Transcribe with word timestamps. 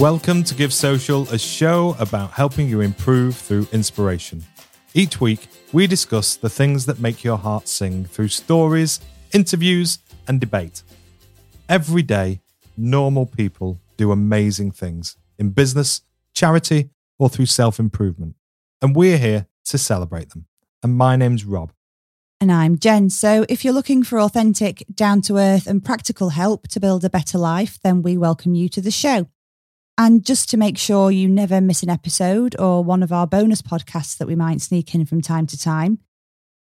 Welcome 0.00 0.44
to 0.44 0.54
Give 0.54 0.72
Social, 0.72 1.24
a 1.24 1.38
show 1.38 1.94
about 1.98 2.30
helping 2.30 2.70
you 2.70 2.80
improve 2.80 3.36
through 3.36 3.68
inspiration. 3.70 4.42
Each 4.94 5.20
week, 5.20 5.48
we 5.74 5.86
discuss 5.86 6.36
the 6.36 6.48
things 6.48 6.86
that 6.86 7.00
make 7.00 7.22
your 7.22 7.36
heart 7.36 7.68
sing 7.68 8.06
through 8.06 8.28
stories, 8.28 9.00
interviews, 9.34 9.98
and 10.26 10.40
debate. 10.40 10.82
Every 11.68 12.00
day, 12.00 12.40
normal 12.78 13.26
people 13.26 13.78
do 13.98 14.10
amazing 14.10 14.70
things 14.70 15.18
in 15.38 15.50
business, 15.50 16.00
charity, 16.32 16.88
or 17.18 17.28
through 17.28 17.44
self 17.44 17.78
improvement. 17.78 18.36
And 18.80 18.96
we're 18.96 19.18
here 19.18 19.48
to 19.66 19.76
celebrate 19.76 20.30
them. 20.30 20.46
And 20.82 20.96
my 20.96 21.16
name's 21.16 21.44
Rob. 21.44 21.72
And 22.40 22.50
I'm 22.50 22.78
Jen. 22.78 23.10
So, 23.10 23.44
if 23.50 23.66
you're 23.66 23.74
looking 23.74 24.02
for 24.02 24.18
authentic, 24.18 24.82
down 24.94 25.20
to 25.22 25.36
earth, 25.36 25.66
and 25.66 25.84
practical 25.84 26.30
help 26.30 26.68
to 26.68 26.80
build 26.80 27.04
a 27.04 27.10
better 27.10 27.36
life, 27.36 27.78
then 27.82 28.00
we 28.00 28.16
welcome 28.16 28.54
you 28.54 28.70
to 28.70 28.80
the 28.80 28.90
show. 28.90 29.28
And 30.00 30.24
just 30.24 30.48
to 30.48 30.56
make 30.56 30.78
sure 30.78 31.10
you 31.10 31.28
never 31.28 31.60
miss 31.60 31.82
an 31.82 31.90
episode 31.90 32.56
or 32.58 32.82
one 32.82 33.02
of 33.02 33.12
our 33.12 33.26
bonus 33.26 33.60
podcasts 33.60 34.16
that 34.16 34.26
we 34.26 34.34
might 34.34 34.62
sneak 34.62 34.94
in 34.94 35.04
from 35.04 35.20
time 35.20 35.46
to 35.48 35.58
time, 35.58 35.98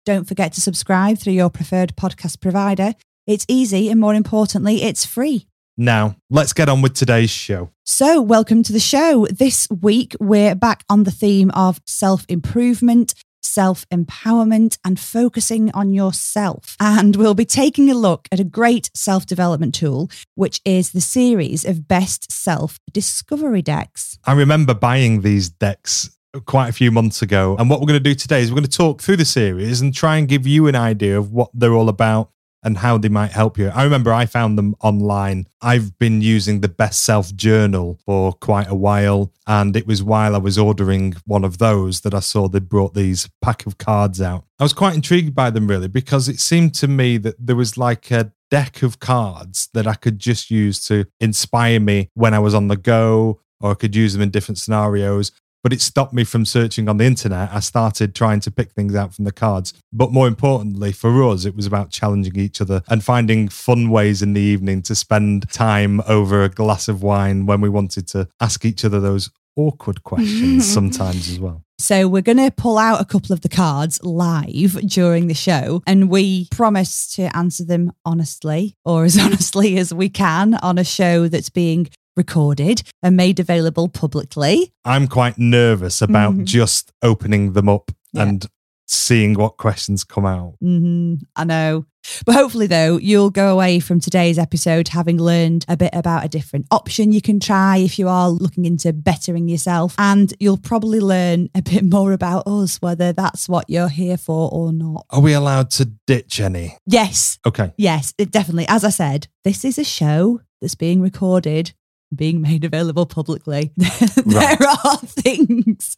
don't 0.06 0.28
forget 0.28 0.52
to 0.52 0.62
subscribe 0.62 1.18
through 1.18 1.32
your 1.32 1.50
preferred 1.50 1.96
podcast 1.96 2.42
provider. 2.42 2.96
It's 3.26 3.46
easy 3.48 3.90
and 3.90 3.98
more 3.98 4.14
importantly, 4.14 4.84
it's 4.84 5.06
free. 5.06 5.48
Now, 5.78 6.18
let's 6.30 6.52
get 6.52 6.68
on 6.68 6.82
with 6.82 6.96
today's 6.96 7.30
show. 7.30 7.70
So, 7.86 8.22
welcome 8.22 8.62
to 8.64 8.74
the 8.74 8.80
show. 8.82 9.26
This 9.28 9.70
week, 9.70 10.18
we're 10.20 10.54
back 10.54 10.84
on 10.90 11.06
the 11.06 11.12
theme 11.12 11.50
of 11.52 11.80
self 11.86 12.26
improvement, 12.28 13.14
self 13.42 13.88
empowerment, 13.90 14.78
and 14.84 15.00
focusing 15.00 15.72
on 15.72 15.94
yourself. 15.94 16.76
And 16.80 17.16
we'll 17.16 17.34
be 17.34 17.46
taking 17.46 17.90
a 17.90 17.96
look 17.96 18.28
at 18.32 18.40
a 18.40 18.44
great 18.44 18.90
self 18.94 19.26
development 19.26 19.74
tool, 19.76 20.10
which 20.36 20.62
is 20.66 20.92
the 20.92 21.02
series 21.02 21.66
of 21.66 21.88
best 21.88 22.32
self 22.32 22.80
discovery 22.92 23.62
decks. 23.62 24.18
I 24.26 24.34
remember 24.34 24.74
buying 24.74 25.22
these 25.22 25.50
decks 25.50 26.16
quite 26.46 26.70
a 26.70 26.74
few 26.74 26.92
months 26.92 27.22
ago. 27.22 27.56
And 27.58 27.70
what 27.70 27.80
we're 27.80 27.88
going 27.88 28.04
to 28.04 28.10
do 28.10 28.16
today 28.16 28.42
is 28.42 28.52
we're 28.52 28.60
going 28.60 28.70
to 28.70 28.78
talk 28.78 29.02
through 29.02 29.18
the 29.18 29.26
series 29.26 29.82
and 29.82 29.94
try 29.94 30.18
and 30.18 30.28
give 30.28 30.46
you 30.46 30.68
an 30.68 30.76
idea 30.76 31.18
of 31.18 31.32
what 31.32 31.50
they're 31.54 31.74
all 31.74 31.90
about 31.90 32.32
and 32.64 32.78
how 32.78 32.98
they 32.98 33.10
might 33.10 33.32
help 33.32 33.58
you. 33.58 33.70
I 33.70 33.84
remember 33.84 34.14
I 34.14 34.26
found 34.26 34.58
them 34.58 34.76
online. 34.82 35.48
I've 35.62 35.98
been 35.98 36.22
using 36.22 36.62
the 36.62 36.68
Best 36.68 37.04
Self 37.04 37.34
Journal 37.36 38.00
for 38.06 38.34
quite 38.34 38.68
a 38.70 38.76
while. 38.76 39.32
And 39.48 39.76
it 39.76 39.88
was 39.88 40.04
while 40.04 40.36
I 40.36 40.40
was 40.40 40.58
ordering 40.58 41.16
one 41.26 41.44
of 41.44 41.58
those 41.58 42.02
that 42.02 42.14
I 42.14 42.20
saw 42.20 42.48
they 42.48 42.60
brought 42.60 42.94
these 42.94 43.30
pack 43.42 43.66
of 43.66 43.78
cards 43.78 44.22
out. 44.22 44.46
I 44.60 44.64
was 44.64 44.74
quite 44.74 44.96
intrigued 44.96 45.34
by 45.34 45.50
them, 45.50 45.68
really, 45.68 45.88
because 45.88 46.28
it 46.28 46.40
seemed 46.40 46.74
to 46.76 46.88
me 46.88 47.18
that 47.18 47.36
there 47.40 47.56
was 47.56 47.78
like 47.78 48.12
a 48.12 48.34
deck 48.52 48.82
of 48.84 49.00
cards 49.00 49.70
that 49.74 49.88
I 49.88 49.94
could 49.94 50.20
just 50.20 50.52
use 50.52 50.86
to 50.88 51.06
inspire 51.20 51.80
me 51.80 52.10
when 52.14 52.34
I 52.34 52.40
was 52.40 52.54
on 52.54 52.68
the 52.68 52.76
go, 52.76 53.40
or 53.62 53.72
I 53.72 53.76
could 53.76 53.96
use 53.96 54.14
them 54.14 54.22
in 54.22 54.32
different 54.32 54.58
scenarios 54.58 55.32
but 55.64 55.74
it 55.74 55.82
stopped 55.82 56.14
me 56.14 56.24
from 56.24 56.46
searching 56.46 56.88
on 56.88 56.98
the 56.98 57.06
internet. 57.06 57.50
I 57.52 57.60
started 57.60 58.16
trying 58.16 58.40
to 58.42 58.52
pick 58.52 58.72
things 58.72 58.96
out 58.96 59.14
from 59.14 59.26
the 59.26 59.32
cards. 59.32 59.74
But 59.92 60.12
more 60.12 60.28
importantly, 60.28 60.92
for 60.92 61.24
us, 61.24 61.46
it 61.46 61.56
was 61.56 61.66
about 61.66 61.92
challenging 61.92 62.38
each 62.38 62.62
other 62.62 62.82
and 62.88 63.04
finding 63.04 63.50
fun 63.50 63.90
ways 63.90 64.22
in 64.22 64.34
the 64.34 64.42
evening 64.42 64.82
to 64.84 64.96
spend 64.96 65.50
time 65.52 66.02
over 66.08 66.44
a 66.44 66.50
glass 66.50 66.88
of 66.88 67.04
wine 67.04 67.46
when 67.46 67.62
we 67.62 67.70
wanted 67.70 68.08
to 68.10 68.28
ask 68.40 68.66
each 68.66 68.86
other 68.86 69.00
those 69.00 69.30
awkward 69.56 70.04
questions 70.04 70.72
sometimes 70.72 71.30
as 71.30 71.40
well. 71.40 71.64
So 71.82 72.10
we're 72.10 72.22
going 72.22 72.38
to 72.38 72.52
pull 72.52 72.78
out 72.78 73.00
a 73.00 73.06
couple 73.06 73.32
of 73.32 73.40
the 73.40 73.48
cards 73.48 74.04
live 74.04 74.74
during 74.86 75.28
the 75.28 75.34
show 75.34 75.82
and 75.88 76.10
we 76.10 76.50
promise 76.52 77.16
to 77.16 77.36
answer 77.36 77.64
them 77.64 77.94
honestly 78.04 78.76
or 78.84 79.06
as 79.06 79.18
honestly 79.20 79.78
as 79.78 79.94
we 79.94 80.10
can 80.10 80.56
on 80.56 80.78
a 80.78 80.84
show 80.84 81.30
that's 81.30 81.50
being 81.50 81.90
recorded 82.20 82.84
and 83.02 83.16
made 83.16 83.40
available 83.40 83.88
publicly. 83.88 84.74
I'm 84.84 85.08
quite 85.08 85.38
nervous 85.38 86.02
about 86.02 86.34
mm-hmm. 86.34 86.44
just 86.44 86.92
opening 87.02 87.54
them 87.54 87.70
up 87.70 87.92
yeah. 88.12 88.24
and 88.24 88.46
seeing 88.88 89.36
what 89.36 89.56
questions 89.56 90.04
come 90.04 90.26
out. 90.26 90.56
Mm-hmm. 90.62 91.24
I 91.36 91.44
know. 91.46 91.86
But 92.26 92.36
hopefully, 92.36 92.68
though, 92.68 92.98
you'll 92.98 93.30
go 93.30 93.54
away 93.54 93.80
from 93.80 94.00
today's 94.00 94.38
episode 94.38 94.90
having 94.90 95.18
learned 95.18 95.66
a 95.68 95.78
bit 95.78 95.92
about 95.94 96.26
a 96.26 96.30
different 96.30 96.66
option 96.72 97.12
you 97.12 97.22
can 97.22 97.40
try 97.40 97.78
if 97.78 98.00
you 98.00 98.08
are 98.08 98.30
looking 98.30 98.66
into 98.66 98.92
bettering 98.92 99.48
yourself. 99.48 99.96
And 99.98 100.34
you'll 100.40 100.58
probably 100.58 101.00
learn 101.00 101.50
a 101.56 101.62
bit 101.62 101.84
more 101.84 102.12
about 102.12 102.48
us, 102.48 102.82
whether 102.82 103.14
that's 103.14 103.48
what 103.48 103.70
you're 103.70 103.90
here 103.90 104.18
for 104.18 104.50
or 104.52 104.74
not. 104.74 105.06
Are 105.10 105.22
we 105.22 105.34
allowed 105.34 105.72
to 105.72 105.86
ditch 106.08 106.40
any? 106.40 106.78
Yes. 106.86 107.40
Okay. 107.46 107.74
Yes, 107.78 108.14
it 108.18 108.32
definitely. 108.32 108.66
As 108.68 108.84
I 108.84 108.90
said, 108.90 109.28
this 109.44 109.64
is 109.64 109.78
a 109.78 109.84
show 109.86 110.42
that's 110.62 110.76
being 110.76 111.02
recorded 111.02 111.74
being 112.16 112.42
made 112.42 112.64
available 112.64 113.06
publicly. 113.06 113.72
there 113.78 114.58
are 114.86 114.98
things 114.98 115.96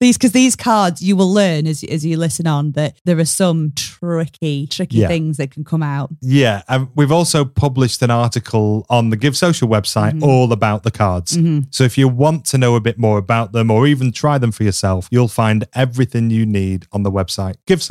these 0.00 0.16
because 0.16 0.32
these 0.32 0.56
cards 0.56 1.02
you 1.02 1.16
will 1.16 1.32
learn 1.32 1.66
as 1.66 1.84
as 1.84 2.04
you 2.04 2.16
listen 2.16 2.46
on 2.46 2.72
that 2.72 2.96
there 3.04 3.18
are 3.18 3.24
some 3.24 3.72
tricky 3.74 4.66
tricky 4.66 4.98
yeah. 4.98 5.08
things 5.08 5.36
that 5.36 5.50
can 5.50 5.64
come 5.64 5.82
out. 5.82 6.10
Yeah, 6.20 6.62
um, 6.68 6.90
we've 6.94 7.12
also 7.12 7.44
published 7.44 8.02
an 8.02 8.10
article 8.10 8.86
on 8.90 9.10
the 9.10 9.16
Give 9.16 9.36
Social 9.36 9.68
website 9.68 10.12
mm-hmm. 10.12 10.24
all 10.24 10.52
about 10.52 10.82
the 10.82 10.90
cards. 10.90 11.36
Mm-hmm. 11.36 11.68
So 11.70 11.84
if 11.84 11.96
you 11.96 12.08
want 12.08 12.44
to 12.46 12.58
know 12.58 12.76
a 12.76 12.80
bit 12.80 12.98
more 12.98 13.18
about 13.18 13.52
them 13.52 13.70
or 13.70 13.86
even 13.86 14.12
try 14.12 14.38
them 14.38 14.52
for 14.52 14.64
yourself, 14.64 15.08
you'll 15.10 15.28
find 15.28 15.64
everything 15.74 16.30
you 16.30 16.46
need 16.46 16.86
on 16.92 17.02
the 17.02 17.10
website 17.10 17.56
Give 17.66 17.82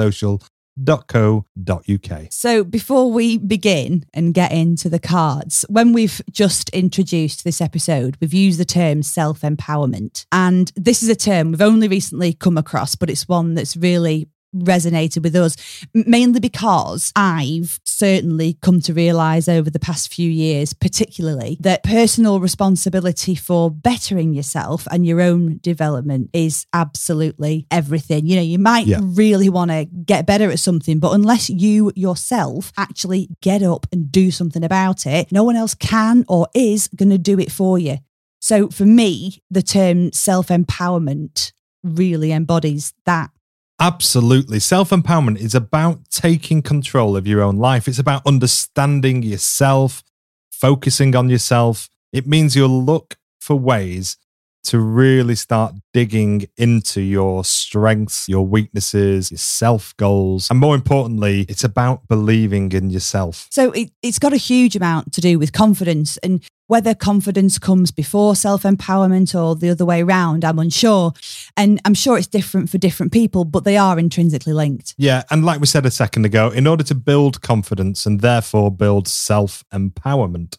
Social 0.88 1.00
co.uk. 1.08 2.28
So, 2.32 2.64
before 2.64 3.12
we 3.12 3.38
begin 3.38 4.06
and 4.14 4.34
get 4.34 4.52
into 4.52 4.90
the 4.90 5.00
cards, 5.00 5.66
when 5.70 5.94
we've 5.94 6.22
just 6.32 6.70
introduced 6.70 7.44
this 7.44 7.62
episode, 7.62 8.18
we've 8.22 8.34
used 8.34 8.60
the 8.60 8.66
term 8.66 9.04
self 9.04 9.42
empowerment. 9.42 10.26
And 10.32 10.72
this 10.76 11.04
is 11.04 11.10
a 11.10 11.16
term 11.16 11.52
we've 11.52 11.62
only 11.62 11.88
recently 11.88 12.34
come 12.34 12.58
across, 12.58 12.96
but 12.96 13.10
it's 13.10 13.28
one 13.28 13.56
that's 13.56 13.76
really 13.76 14.30
resonated 14.56 15.24
with 15.24 15.36
us, 15.36 15.56
mainly 15.94 16.40
because 16.40 17.12
I've 17.16 17.80
certainly 17.86 18.58
come 18.62 18.82
to 18.82 18.94
realize 18.94 19.48
over 19.48 19.70
the 19.70 19.80
past 19.80 20.14
few 20.14 20.30
years, 20.30 20.74
particularly, 20.74 21.58
that 21.60 21.84
personal 21.84 22.40
responsibility 22.40 23.36
for 23.36 23.70
bettering 23.70 24.34
yourself 24.34 24.88
and 24.92 25.06
your 25.06 25.22
own 25.22 25.60
development 25.62 26.30
is 26.34 26.66
absolutely 26.74 27.68
everything. 27.72 28.26
You 28.26 28.38
know, 28.38 28.42
you 28.42 28.60
might 28.60 28.88
yeah. 28.88 29.00
really 29.02 29.50
want 29.50 29.72
to 29.72 29.86
get 29.86 30.26
better 30.26 30.50
at 30.50 30.60
something, 30.60 31.00
but 31.00 31.14
unless 31.14 31.50
you 31.50 31.92
yourself 31.96 32.72
actually 32.78 33.30
get 33.42 33.64
up 33.64 33.88
and 33.92 34.12
do 34.12 34.32
something 34.32 34.64
about 34.64 35.06
it, 35.06 35.32
no 35.32 35.44
one 35.44 35.56
else 35.56 35.74
can 35.74 36.26
or 36.28 36.48
is 36.54 36.88
going 36.88 37.10
to 37.10 37.18
do 37.18 37.40
it 37.40 37.52
for 37.52 37.78
you. 37.78 37.98
So 38.40 38.70
for 38.70 38.86
me, 38.86 39.42
the 39.52 39.62
term 39.62 40.12
self 40.14 40.48
empowerment 40.48 41.52
really 41.84 42.32
embodies 42.32 42.94
that 43.06 43.32
Absolutely. 43.80 44.60
Self 44.60 44.90
empowerment 44.90 45.38
is 45.38 45.56
about 45.56 46.10
taking 46.10 46.62
control 46.62 47.16
of 47.16 47.26
your 47.26 47.42
own 47.42 47.58
life. 47.58 47.88
It's 47.88 48.00
about 48.00 48.26
understanding 48.26 49.24
yourself, 49.24 50.04
focusing 50.52 51.16
on 51.16 51.30
yourself. 51.30 51.90
It 52.12 52.28
means 52.28 52.56
you'll 52.56 52.84
look 52.84 53.18
for 53.40 53.56
ways 53.56 54.18
to 54.64 54.80
really 54.80 55.36
start 55.36 55.76
digging 55.94 56.46
into 56.58 57.02
your 57.02 57.44
strengths, 57.44 58.28
your 58.28 58.46
weaknesses, 58.46 59.32
your 59.32 59.38
self 59.38 59.96
goals. 59.98 60.50
And 60.50 60.60
more 60.60 60.76
importantly, 60.76 61.46
it's 61.50 61.64
about 61.64 62.08
believing 62.08 62.72
in 62.72 62.90
yourself. 62.90 63.48
So 63.52 63.72
it, 63.72 63.92
it's 64.02 64.20
got 64.20 64.34
a 64.34 64.38
huge 64.38 64.76
amount 64.76 65.14
to 65.14 65.22
do 65.22 65.40
with 65.40 65.54
confidence. 65.54 66.18
And 66.18 66.44
whether 66.68 66.94
confidence 66.94 67.58
comes 67.58 67.90
before 67.90 68.36
self 68.36 68.62
empowerment 68.64 69.34
or 69.34 69.56
the 69.56 69.70
other 69.70 69.86
way 69.86 70.04
around, 70.04 70.46
I'm 70.46 70.60
unsure. 70.60 71.14
And 71.58 71.82
I'm 71.84 71.96
sure 71.96 72.18
it's 72.18 72.28
different 72.28 72.70
for 72.70 72.78
different 72.78 73.12
people, 73.12 73.44
but 73.44 73.64
they 73.64 73.76
are 73.76 73.98
intrinsically 73.98 74.54
linked. 74.54 74.94
Yeah. 74.98 75.24
And 75.32 75.44
like 75.44 75.60
we 75.60 75.66
said 75.66 75.86
a 75.86 75.92
second 75.92 76.26
ago, 76.26 76.50
in 76.50 76.68
order 76.68 76.84
to 76.84 76.96
build 76.96 77.42
confidence 77.42 78.06
and 78.06 78.22
therefore 78.22 78.72
build 78.72 79.08
self 79.08 79.64
empowerment, 79.74 80.58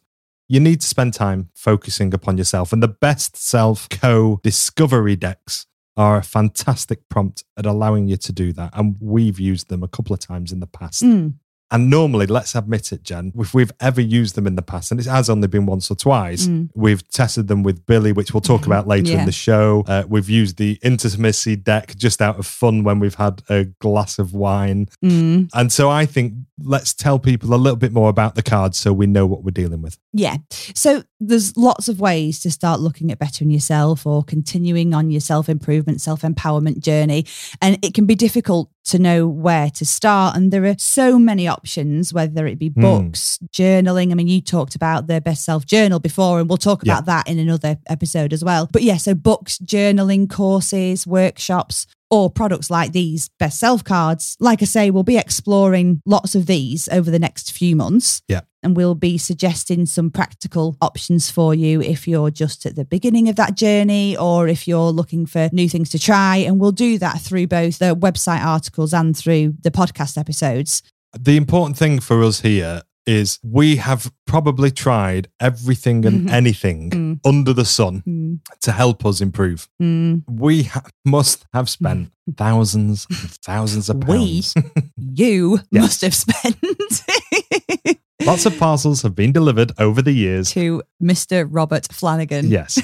you 0.51 0.59
need 0.59 0.81
to 0.81 0.87
spend 0.87 1.15
time 1.15 1.49
focusing 1.55 2.13
upon 2.13 2.37
yourself. 2.37 2.73
And 2.73 2.83
the 2.83 2.89
best 2.89 3.37
self 3.37 3.89
co 3.89 4.41
discovery 4.43 5.15
decks 5.15 5.67
are 5.97 6.17
a 6.17 6.25
fantastic 6.25 7.09
prompt 7.09 7.45
at 7.57 7.67
allowing 7.67 8.09
you 8.09 8.17
to 8.17 8.33
do 8.33 8.53
that. 8.55 8.71
And 8.75 8.97
we've 9.01 9.39
used 9.39 9.69
them 9.69 9.85
a 9.85 9.89
couple 9.89 10.13
of 10.13 10.19
times 10.19 10.51
in 10.51 10.59
the 10.59 10.67
past. 10.67 11.05
Mm. 11.05 11.35
And 11.73 11.89
normally, 11.89 12.27
let's 12.27 12.55
admit 12.55 12.93
it, 12.93 13.03
Jen, 13.05 13.33
if 13.39 13.55
we've 13.55 13.71
ever 13.81 14.01
used 14.01 14.35
them 14.35 14.47
in 14.47 14.57
the 14.57 14.63
past, 14.63 14.91
and 14.91 14.99
it 14.99 15.07
has 15.07 15.31
only 15.31 15.47
been 15.49 15.67
once 15.67 15.91
or 15.91 15.95
twice, 15.95 16.47
Mm. 16.47 16.69
we've 16.75 17.09
tested 17.11 17.47
them 17.49 17.63
with 17.63 17.87
Billy, 17.87 18.13
which 18.13 18.35
we'll 18.35 18.41
talk 18.41 18.67
about 18.67 18.89
later 18.89 19.13
Yeah. 19.13 19.21
in 19.21 19.27
the 19.27 19.33
show. 19.33 19.85
Uh, 19.87 20.03
we've 20.09 20.29
used 20.29 20.57
the 20.57 20.79
intimacy 20.83 21.55
deck 21.57 21.95
just 21.97 22.21
out 22.21 22.39
of 22.39 22.47
fun 22.47 22.83
when 22.83 22.99
we've 22.99 23.15
had 23.15 23.43
a 23.49 23.65
glass 23.81 24.19
of 24.19 24.33
wine. 24.35 24.89
Mm. 25.05 25.49
And 25.55 25.71
so 25.73 25.89
I 25.91 26.07
think 26.07 26.35
let's 26.63 26.93
tell 26.93 27.19
people 27.19 27.55
a 27.55 27.57
little 27.57 27.77
bit 27.77 27.93
more 27.93 28.11
about 28.11 28.35
the 28.35 28.43
cards 28.43 28.77
so 28.79 28.93
we 28.93 29.07
know 29.07 29.25
what 29.25 29.43
we're 29.45 29.51
dealing 29.51 29.81
with. 29.81 29.97
Yeah. 30.13 30.37
So 30.75 31.05
there's 31.19 31.57
lots 31.57 31.89
of 31.89 32.01
ways 32.01 32.39
to 32.41 32.51
start 32.51 32.81
looking 32.81 33.11
at 33.11 33.19
bettering 33.19 33.51
yourself 33.51 34.07
or 34.07 34.23
continuing 34.23 34.93
on 34.93 35.11
your 35.11 35.21
self 35.21 35.49
improvement, 35.49 36.01
self 36.01 36.23
empowerment 36.23 36.81
journey. 36.81 37.25
And 37.63 37.79
it 37.83 37.95
can 37.95 38.05
be 38.07 38.15
difficult 38.15 38.71
to 38.87 38.99
know 38.99 39.29
where 39.29 39.71
to 39.71 39.85
start. 39.85 40.37
And 40.37 40.53
there 40.53 40.65
are 40.65 40.75
so 40.79 41.19
many 41.19 41.47
options, 41.47 42.13
whether 42.13 42.47
it 42.47 42.59
be 42.59 42.69
Hmm. 42.69 42.81
books, 42.81 43.39
journaling. 43.53 44.11
I 44.11 44.15
mean, 44.15 44.29
you 44.29 44.41
talked 44.41 44.75
about 44.75 45.07
the 45.07 45.21
best 45.21 45.45
self 45.45 45.67
journal 45.67 46.01
before, 46.01 46.41
and 46.41 46.49
we'll 46.49 46.57
talk 46.57 46.83
Yeah. 46.85 46.93
about 46.95 47.07
that 47.07 47.29
in 47.29 47.39
another 47.39 47.79
episode 47.89 48.33
as 48.33 48.43
well. 48.43 48.69
But 48.73 48.83
yeah, 48.83 48.97
so 48.97 49.15
books, 49.15 49.59
journaling 49.59 50.29
courses, 50.29 51.07
workshops, 51.07 51.87
or 52.11 52.31
products 52.31 52.71
like 52.71 52.93
these 52.93 53.29
best 53.39 53.59
self 53.59 53.85
cards. 53.85 54.37
Like 54.41 54.63
I 54.63 54.65
say, 54.65 54.91
we'll 54.91 55.03
be 55.03 55.19
exploring 55.19 56.03
lots 56.05 56.35
of 56.35 56.47
these 56.47 56.89
over 56.89 57.11
the 57.11 57.19
next 57.19 57.53
few 57.53 57.77
months. 57.77 58.23
Yeah. 58.29 58.41
And 58.63 58.77
we'll 58.77 58.95
be 58.95 59.17
suggesting 59.17 59.87
some 59.87 60.11
practical 60.11 60.77
options 60.83 61.31
for 61.31 61.55
you 61.55 61.81
if 61.81 62.07
you're 62.07 62.31
just 62.31 62.67
at 62.67 62.77
the 62.77 62.85
beginning 62.85 63.29
of 63.29 63.37
that 63.37 63.57
journey 63.57 64.17
or 64.17 64.49
if 64.49 64.69
you're 64.69 64.91
looking 64.91 65.25
for 65.25 65.49
new 65.53 65.69
things 65.69 65.89
to 65.91 65.99
try. 65.99 66.37
And 66.37 66.61
we'll 66.61 66.73
do 66.73 66.99
that 66.99 67.21
through 67.21 67.47
both 67.47 67.79
the 67.79 67.97
website 67.97 68.45
articles 68.45 68.93
and 68.93 69.17
through 69.17 69.55
the 69.63 69.71
podcast 69.71 70.19
episodes. 70.19 70.83
The 71.19 71.37
important 71.37 71.79
thing 71.79 72.01
for 72.01 72.23
us 72.23 72.41
here 72.41 72.83
is 73.07 73.39
we 73.43 73.77
have 73.77 74.13
probably 74.27 74.71
tried 74.71 75.29
everything 75.41 76.05
and 76.07 76.29
Mhm. 76.29 76.33
anything 76.33 76.91
Mm. 76.91 77.21
under 77.25 77.53
the 77.55 77.65
sun 77.65 78.03
Mm, 78.07 78.39
to 78.61 78.73
help 78.73 79.05
us 79.07 79.21
improve. 79.21 79.69
mm. 79.83 80.23
We 80.29 80.65
ha- 80.65 80.85
must 81.05 81.47
have 81.53 81.69
spent 81.69 82.11
thousands 82.37 83.07
and 83.11 83.19
thousands 83.45 83.89
of 83.89 83.97
We? 84.07 84.17
pounds. 84.17 84.55
You 84.97 85.61
Yes. 85.71 85.83
must 85.83 86.01
have 86.03 86.15
spent 86.15 86.57
Lots 88.27 88.45
of 88.45 88.59
parcels 88.59 89.01
have 89.03 89.15
been 89.15 89.33
delivered 89.33 89.73
over 89.79 90.03
the 90.03 90.13
years. 90.13 90.51
to 90.53 90.83
Mr. 91.03 91.47
Robert 91.51 91.89
Flanagan. 91.91 92.51
Yes. 92.51 92.79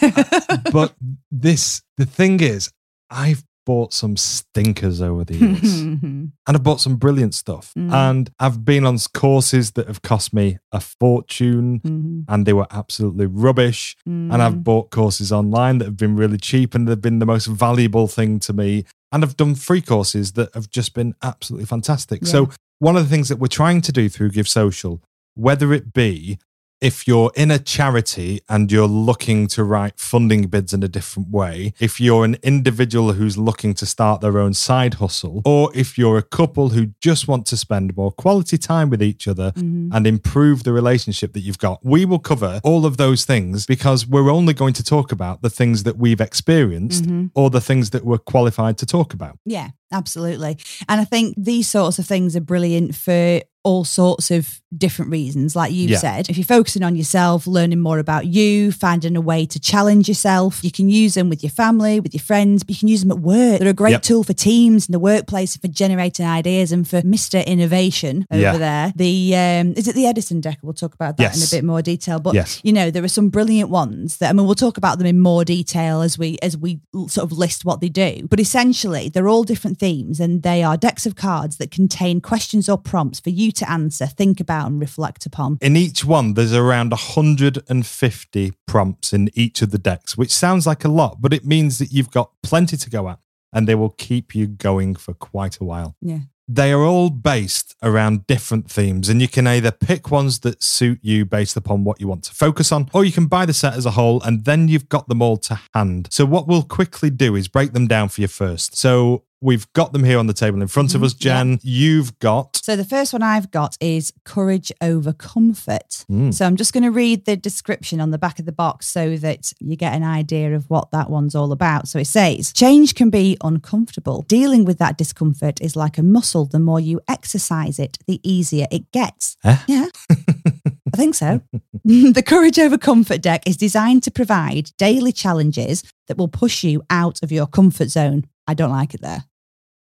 but 0.72 0.94
this, 1.30 1.82
the 1.98 2.06
thing 2.06 2.40
is, 2.40 2.70
I've 3.10 3.44
bought 3.66 3.92
some 3.92 4.16
stinkers 4.16 5.02
over 5.02 5.24
the 5.24 5.36
years 5.36 5.82
Mhm. 5.84 6.30
and 6.46 6.56
I've 6.56 6.62
bought 6.62 6.80
some 6.80 6.96
brilliant 6.96 7.34
stuff. 7.34 7.72
Mm. 7.76 7.92
And 7.92 8.30
I've 8.38 8.64
been 8.64 8.86
on 8.86 8.96
courses 9.12 9.72
that 9.72 9.88
have 9.88 10.00
cost 10.00 10.32
me 10.32 10.58
a 10.72 10.80
fortune 10.80 11.80
Mhm. 11.80 12.24
and 12.28 12.46
they 12.46 12.52
were 12.54 12.68
absolutely 12.70 13.26
rubbish. 13.26 13.96
And 14.06 14.30
Mm. 14.32 14.40
I've 14.40 14.64
bought 14.64 14.90
courses 14.90 15.30
online 15.32 15.78
that 15.78 15.84
have 15.86 15.96
been 15.96 16.16
really 16.16 16.38
cheap 16.38 16.74
and 16.74 16.86
they've 16.88 17.00
been 17.00 17.18
the 17.18 17.26
most 17.26 17.46
valuable 17.46 18.06
thing 18.06 18.38
to 18.40 18.52
me. 18.52 18.84
And 19.12 19.22
I've 19.24 19.36
done 19.36 19.54
free 19.54 19.82
courses 19.82 20.32
that 20.32 20.54
have 20.54 20.70
just 20.70 20.94
been 20.94 21.14
absolutely 21.22 21.66
fantastic. 21.66 22.22
Yeah. 22.22 22.28
So, 22.30 22.50
one 22.78 22.96
of 22.96 23.02
the 23.04 23.10
things 23.10 23.28
that 23.28 23.38
we're 23.38 23.46
trying 23.48 23.80
to 23.82 23.92
do 23.92 24.08
through 24.08 24.30
Give 24.30 24.48
Social, 24.48 25.02
whether 25.34 25.72
it 25.72 25.92
be 25.92 26.38
if 26.80 27.08
you're 27.08 27.32
in 27.34 27.50
a 27.50 27.58
charity 27.58 28.40
and 28.48 28.70
you're 28.70 28.86
looking 28.86 29.46
to 29.48 29.64
write 29.64 29.98
funding 29.98 30.42
bids 30.42 30.74
in 30.74 30.82
a 30.82 30.88
different 30.88 31.30
way, 31.30 31.72
if 31.80 32.00
you're 32.00 32.24
an 32.24 32.36
individual 32.42 33.12
who's 33.14 33.38
looking 33.38 33.72
to 33.74 33.86
start 33.86 34.20
their 34.20 34.38
own 34.38 34.52
side 34.52 34.94
hustle, 34.94 35.40
or 35.44 35.70
if 35.74 35.96
you're 35.96 36.18
a 36.18 36.22
couple 36.22 36.70
who 36.70 36.88
just 37.00 37.28
want 37.28 37.46
to 37.46 37.56
spend 37.56 37.96
more 37.96 38.10
quality 38.10 38.58
time 38.58 38.90
with 38.90 39.02
each 39.02 39.26
other 39.26 39.52
Mhm. 39.52 39.88
and 39.92 40.06
improve 40.06 40.64
the 40.64 40.72
relationship 40.72 41.32
that 41.32 41.40
you've 41.40 41.58
got. 41.58 41.80
We 41.84 42.04
will 42.04 42.18
cover 42.18 42.60
all 42.62 42.84
of 42.84 42.98
those 42.98 43.24
things 43.24 43.64
because 43.66 44.06
we're 44.06 44.30
only 44.30 44.52
going 44.52 44.74
to 44.74 44.84
talk 44.84 45.12
about 45.12 45.42
the 45.42 45.50
things 45.50 45.82
that 45.84 45.96
we've 45.96 46.20
experienced 46.20 47.04
Mhm. 47.04 47.30
or 47.34 47.48
the 47.50 47.60
things 47.60 47.90
that 47.90 48.04
we're 48.04 48.18
qualified 48.18 48.76
to 48.78 48.86
talk 48.86 49.14
about. 49.14 49.38
Yeah, 49.46 49.70
absolutely. 49.92 50.58
And 50.88 51.00
I 51.00 51.04
think 51.04 51.34
these 51.36 51.68
sorts 51.68 51.98
of 51.98 52.06
things 52.06 52.36
are 52.36 52.40
brilliant 52.40 52.94
for 52.94 53.40
all 53.64 53.82
sorts 53.84 54.30
of 54.30 54.60
different 54.78 55.10
reasons. 55.10 55.56
Like 55.56 55.72
you've 55.72 55.90
Yeah. 55.90 55.98
said, 55.98 56.30
if 56.30 56.36
you're 56.38 56.44
focusing 56.44 56.84
on 56.84 56.94
yourself, 56.94 57.48
learning 57.48 57.80
more 57.80 57.98
about 57.98 58.24
you, 58.26 58.70
finding 58.70 59.16
a 59.16 59.20
way 59.20 59.44
to 59.44 59.58
challenge 59.58 60.06
yourself, 60.06 60.60
you 60.62 60.70
can 60.70 60.88
use 60.88 61.14
them 61.14 61.28
with 61.28 61.42
your 61.42 61.50
family, 61.50 61.98
with 61.98 62.14
your 62.14 62.20
friends, 62.22 62.62
but 62.62 62.70
you 62.76 62.78
can 62.78 62.86
use 62.86 63.00
them 63.00 63.10
at 63.10 63.18
work. 63.18 63.58
They're 63.58 63.68
a 63.70 63.72
great 63.72 63.90
Yep. 63.92 64.02
tool 64.02 64.22
for 64.22 64.34
teams 64.34 64.86
in 64.86 64.92
the 64.92 65.00
workplace 65.00 65.56
for 65.56 65.66
generating 65.66 66.24
ideas 66.26 66.70
and 66.70 66.86
for 66.86 67.02
Mr. 67.02 67.44
Innovation 67.44 68.24
over 68.30 68.40
Yeah. 68.40 68.56
there. 68.56 68.92
The 68.94 69.34
um, 69.34 69.72
is 69.76 69.88
it 69.88 69.96
the 69.96 70.06
Edison 70.06 70.40
deck? 70.40 70.58
We'll 70.62 70.72
talk 70.72 70.94
about 70.94 71.16
that 71.16 71.36
in 71.36 71.42
a 71.42 71.46
bit 71.50 71.64
more 71.64 71.82
detail. 71.82 72.20
But 72.20 72.34
Yes. 72.34 72.60
you 72.62 72.72
know, 72.72 72.92
there 72.92 73.02
are 73.02 73.08
some 73.08 73.30
brilliant 73.30 73.68
ones 73.70 74.18
that 74.18 74.30
I 74.30 74.32
mean 74.32 74.46
we'll 74.46 74.54
talk 74.54 74.76
about 74.76 74.98
them 74.98 75.08
in 75.08 75.18
more 75.18 75.44
detail 75.44 76.02
as 76.02 76.16
we 76.16 76.38
as 76.40 76.56
we 76.56 76.78
sort 77.08 77.24
of 77.28 77.32
list 77.36 77.64
what 77.64 77.80
they 77.80 77.88
do. 77.88 78.28
But 78.30 78.38
essentially, 78.38 79.08
they're 79.08 79.28
all 79.28 79.42
different 79.42 79.75
themes 79.78 80.20
and 80.20 80.42
they 80.42 80.62
are 80.62 80.76
decks 80.76 81.06
of 81.06 81.16
cards 81.16 81.58
that 81.58 81.70
contain 81.70 82.20
questions 82.20 82.68
or 82.68 82.78
prompts 82.78 83.20
for 83.20 83.30
you 83.30 83.52
to 83.52 83.70
answer, 83.70 84.06
think 84.06 84.40
about 84.40 84.66
and 84.66 84.80
reflect 84.80 85.26
upon. 85.26 85.58
In 85.60 85.76
each 85.76 86.04
one, 86.04 86.34
there's 86.34 86.54
around 86.54 86.90
150 86.90 88.52
prompts 88.66 89.12
in 89.12 89.30
each 89.34 89.62
of 89.62 89.70
the 89.70 89.78
decks, 89.78 90.16
which 90.16 90.32
sounds 90.32 90.66
like 90.66 90.84
a 90.84 90.88
lot, 90.88 91.20
but 91.20 91.32
it 91.32 91.44
means 91.44 91.78
that 91.78 91.92
you've 91.92 92.10
got 92.10 92.30
plenty 92.42 92.76
to 92.76 92.90
go 92.90 93.08
at 93.08 93.18
and 93.52 93.66
they 93.66 93.74
will 93.74 93.90
keep 93.90 94.34
you 94.34 94.46
going 94.46 94.94
for 94.94 95.14
quite 95.14 95.58
a 95.58 95.64
while. 95.64 95.96
Yeah. 96.00 96.20
They 96.48 96.72
are 96.72 96.82
all 96.82 97.10
based 97.10 97.74
around 97.82 98.28
different 98.28 98.70
themes, 98.70 99.08
and 99.08 99.20
you 99.20 99.26
can 99.26 99.48
either 99.48 99.72
pick 99.72 100.12
ones 100.12 100.40
that 100.40 100.62
suit 100.62 101.00
you 101.02 101.24
based 101.24 101.56
upon 101.56 101.82
what 101.82 102.00
you 102.00 102.06
want 102.06 102.22
to 102.24 102.34
focus 102.34 102.70
on, 102.70 102.88
or 102.92 103.04
you 103.04 103.10
can 103.10 103.26
buy 103.26 103.46
the 103.46 103.52
set 103.52 103.74
as 103.74 103.84
a 103.84 103.92
whole 103.92 104.22
and 104.22 104.44
then 104.44 104.68
you've 104.68 104.88
got 104.88 105.08
them 105.08 105.20
all 105.20 105.38
to 105.38 105.60
hand. 105.74 106.06
So, 106.12 106.24
what 106.24 106.46
we'll 106.46 106.62
quickly 106.62 107.10
do 107.10 107.34
is 107.34 107.48
break 107.48 107.72
them 107.72 107.88
down 107.88 108.10
for 108.10 108.20
you 108.20 108.28
first. 108.28 108.76
So, 108.76 109.24
we've 109.40 109.70
got 109.72 109.92
them 109.92 110.04
here 110.04 110.18
on 110.18 110.26
the 110.26 110.32
table 110.32 110.60
in 110.62 110.68
front 110.68 110.94
of 110.94 111.02
us, 111.02 111.14
Jen. 111.14 111.58
You've 111.62 112.18
got. 112.18 112.56
So 112.62 112.76
the 112.76 112.84
first 112.84 113.12
one 113.12 113.22
I've 113.22 113.50
got 113.50 113.76
is 113.80 114.12
courage 114.24 114.72
over 114.80 115.12
comfort. 115.12 116.04
Mm. 116.10 116.32
So 116.32 116.46
I'm 116.46 116.56
just 116.56 116.72
going 116.72 116.84
to 116.84 116.90
read 116.90 117.24
the 117.24 117.36
description 117.36 118.00
on 118.00 118.10
the 118.10 118.18
back 118.18 118.38
of 118.38 118.46
the 118.46 118.52
box 118.52 118.86
so 118.86 119.16
that 119.18 119.52
you 119.60 119.76
get 119.76 119.94
an 119.94 120.02
idea 120.02 120.54
of 120.54 120.68
what 120.70 120.90
that 120.90 121.10
one's 121.10 121.34
all 121.34 121.52
about. 121.52 121.88
So 121.88 121.98
it 121.98 122.06
says, 122.06 122.52
change 122.52 122.94
can 122.94 123.10
be 123.10 123.36
uncomfortable. 123.42 124.22
Dealing 124.22 124.64
with 124.64 124.78
that 124.78 124.98
discomfort 124.98 125.60
is 125.60 125.76
like 125.76 125.98
a 125.98 126.02
muscle. 126.02 126.46
The 126.46 126.58
more 126.58 126.80
you 126.80 127.00
exercise 127.08 127.78
it, 127.78 127.98
the 128.06 128.20
easier 128.22 128.66
it 128.70 128.90
gets. 128.92 129.36
Huh? 129.42 129.58
Yeah. 129.68 129.86
I 130.10 130.96
think 130.96 131.14
so. 131.14 131.42
the 131.84 132.22
Courage 132.24 132.58
Over 132.58 132.78
Comfort 132.78 133.20
deck 133.20 133.42
is 133.46 133.56
designed 133.56 134.02
to 134.04 134.10
provide 134.10 134.70
daily 134.78 135.12
challenges 135.12 135.82
that 136.06 136.16
will 136.16 136.28
push 136.28 136.64
you 136.64 136.82
out 136.88 137.22
of 137.22 137.30
your 137.30 137.46
comfort 137.46 137.90
zone. 137.90 138.24
I 138.46 138.54
don't 138.54 138.70
like 138.70 138.94
it 138.94 139.00
there. 139.00 139.24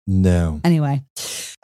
No. 0.06 0.60
Anyway, 0.64 1.02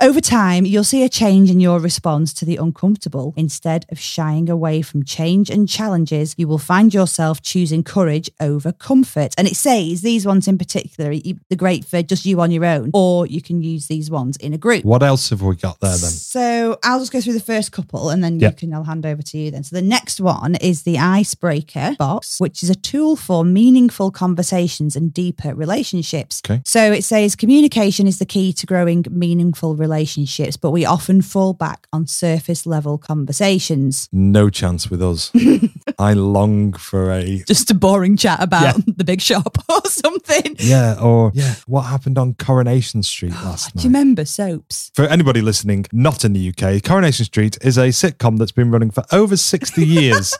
over 0.00 0.20
time, 0.20 0.66
you'll 0.66 0.84
see 0.84 1.02
a 1.04 1.08
change 1.08 1.50
in 1.50 1.58
your 1.58 1.80
response 1.80 2.34
to 2.34 2.44
the 2.44 2.56
uncomfortable. 2.56 3.32
Instead 3.36 3.86
of 3.90 3.98
shying 3.98 4.50
away 4.50 4.82
from 4.82 5.02
change 5.02 5.48
and 5.48 5.66
challenges, 5.66 6.34
you 6.36 6.46
will 6.46 6.58
find 6.58 6.92
yourself 6.92 7.40
choosing 7.40 7.82
courage 7.82 8.28
over 8.38 8.72
comfort. 8.72 9.34
And 9.38 9.48
it 9.48 9.56
says 9.56 10.02
these 10.02 10.26
ones 10.26 10.46
in 10.48 10.58
particular, 10.58 11.14
they're 11.48 11.56
great 11.56 11.86
for 11.86 12.02
just 12.02 12.26
you 12.26 12.40
on 12.42 12.50
your 12.50 12.66
own, 12.66 12.90
or 12.92 13.26
you 13.26 13.40
can 13.40 13.62
use 13.62 13.86
these 13.86 14.10
ones 14.10 14.36
in 14.36 14.52
a 14.52 14.58
group. 14.58 14.84
What 14.84 15.02
else 15.02 15.30
have 15.30 15.40
we 15.40 15.56
got 15.56 15.80
there 15.80 15.90
then? 15.96 16.10
So 16.10 16.78
I'll 16.82 16.98
just 16.98 17.12
go 17.12 17.22
through 17.22 17.32
the 17.32 17.40
first 17.40 17.72
couple 17.72 18.10
and 18.10 18.22
then 18.22 18.38
Yeah. 18.38 18.48
you 18.50 18.54
can 18.54 18.74
I'll 18.74 18.84
hand 18.84 19.06
over 19.06 19.22
to 19.22 19.38
you 19.38 19.50
then. 19.50 19.64
So 19.64 19.76
the 19.76 19.82
next 19.82 20.20
one 20.20 20.56
is 20.56 20.82
the 20.82 20.98
icebreaker 20.98 21.96
box, 21.98 22.38
which 22.38 22.62
is 22.62 22.68
a 22.68 22.74
tool 22.74 23.16
for 23.16 23.44
meaningful 23.44 24.10
conversations 24.10 24.94
and 24.94 25.14
deeper 25.14 25.54
relationships. 25.54 26.42
Okay. 26.44 26.60
So 26.66 26.92
it 26.92 27.02
says 27.02 27.34
communication 27.34 28.06
is 28.06 28.18
the 28.18 28.26
key 28.26 28.52
to 28.52 28.66
growing 28.66 29.04
meaningful 29.10 29.74
relationships, 29.74 29.85
but 30.56 30.70
we 30.70 30.84
often 30.84 31.22
fall 31.22 31.52
back 31.52 31.86
on 31.92 32.06
surface 32.06 32.66
level 32.66 32.98
conversations. 32.98 34.08
No 34.12 34.50
chance 34.50 34.90
with 34.90 35.02
us. 35.02 35.30
I 35.98 36.12
long 36.14 36.72
for 36.72 37.10
a 37.12 37.42
Just 37.46 37.70
a 37.70 37.74
boring 37.74 38.16
chat 38.16 38.42
about 38.42 38.62
Yeah. 38.78 38.84
the 38.96 39.04
big 39.04 39.20
shop 39.20 39.58
or 39.68 39.80
something. 39.84 40.56
yeah, 40.58 40.96
or 41.00 41.30
yeah, 41.34 41.54
what 41.66 41.82
happened 41.82 42.18
on 42.18 42.34
Coronation 42.34 43.02
Street 43.02 43.32
last 43.44 43.74
night? 43.74 43.82
Do 43.82 43.88
you 43.88 43.90
remember 43.92 44.24
soaps? 44.24 44.90
For 44.94 45.04
anybody 45.04 45.40
listening 45.42 45.86
not 45.92 46.24
in 46.24 46.32
the 46.32 46.48
UK, 46.50 46.82
Coronation 46.82 47.24
Street 47.24 47.58
is 47.62 47.76
a 47.78 47.88
sitcom 47.88 48.38
that's 48.38 48.52
been 48.52 48.70
running 48.70 48.90
for 48.90 49.04
over 49.12 49.36
60 49.36 49.84
years 49.84 50.36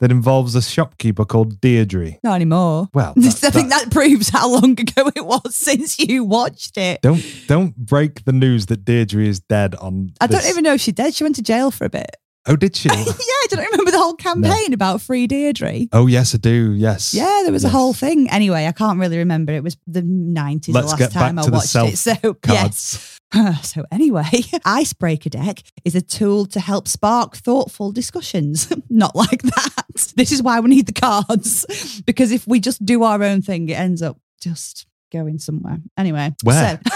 that 0.00 0.10
involves 0.10 0.54
a 0.54 0.62
shopkeeper 0.62 1.24
called 1.24 1.60
Deirdre. 1.60 2.12
Not 2.22 2.34
anymore. 2.34 2.88
Well, 2.94 3.14
I 3.16 3.20
that- 3.20 3.52
think 3.52 3.70
that 3.70 3.90
proves 3.90 4.28
how 4.28 4.50
long 4.50 4.78
ago 4.80 5.10
it 5.14 5.24
was 5.26 5.54
since 5.56 5.98
you 5.98 6.24
watched 6.24 6.76
it. 6.76 7.00
Don't 7.02 7.22
don't 7.46 7.76
break 7.76 8.24
the 8.24 8.32
news 8.32 8.66
that 8.66 8.84
Deirdre 8.84 9.24
is 9.24 9.40
dead 9.40 9.74
on. 9.76 10.12
I 10.20 10.26
don't 10.26 10.40
this- 10.42 10.50
even 10.50 10.64
know 10.64 10.74
if 10.74 10.80
she 10.80 10.92
did. 10.92 11.14
She 11.14 11.24
went 11.24 11.36
to 11.36 11.42
jail 11.42 11.70
for 11.70 11.84
a 11.84 11.90
bit. 11.90 12.16
Oh, 12.48 12.56
did 12.56 12.74
she? 12.74 12.88
yeah, 12.92 12.94
I 12.96 13.46
don't 13.50 13.70
remember 13.70 13.90
the 13.90 13.98
whole 13.98 14.14
campaign 14.14 14.72
about 14.72 15.00
Free 15.02 15.26
Deirdre. 15.26 15.86
oh, 15.92 16.06
yes, 16.06 16.34
I 16.34 16.38
do. 16.38 16.72
Yes. 16.72 17.12
Yeah, 17.14 17.42
there 17.44 17.52
was 17.52 17.64
a 17.64 17.68
whole 17.68 17.92
thing. 17.92 18.28
Anyway, 18.30 18.66
I 18.66 18.72
can't 18.72 18.98
really 18.98 19.18
remember. 19.18 19.52
It 19.52 19.62
was 19.62 19.76
the 19.86 20.02
90s 20.02 20.66
the 20.66 20.72
Let's 20.72 20.88
last 20.88 20.98
get 20.98 21.14
back 21.14 21.22
time 21.22 21.38
I 21.38 21.44
the 21.44 21.50
watched 21.52 21.74
it. 21.76 21.96
So, 21.98 22.14
Cards. 22.42 22.48
yes. 22.54 23.14
So, 23.62 23.84
anyway, 23.92 24.24
Icebreaker 24.64 25.28
Deck 25.28 25.62
is 25.84 25.94
a 25.94 26.00
tool 26.00 26.46
to 26.46 26.60
help 26.60 26.88
spark 26.88 27.36
thoughtful 27.36 27.92
discussions. 27.92 28.72
Not 28.88 29.14
like 29.14 29.42
that. 29.42 30.12
This 30.16 30.32
is 30.32 30.42
why 30.42 30.60
we 30.60 30.70
need 30.70 30.86
the 30.86 30.92
cards, 30.94 32.02
because 32.06 32.32
if 32.32 32.46
we 32.46 32.58
just 32.60 32.84
do 32.86 33.02
our 33.02 33.22
own 33.22 33.42
thing, 33.42 33.68
it 33.68 33.74
ends 33.74 34.00
up 34.00 34.18
just 34.40 34.86
going 35.12 35.38
somewhere. 35.38 35.78
Anyway, 35.98 36.34
Where? 36.42 36.80
So, 36.86 36.90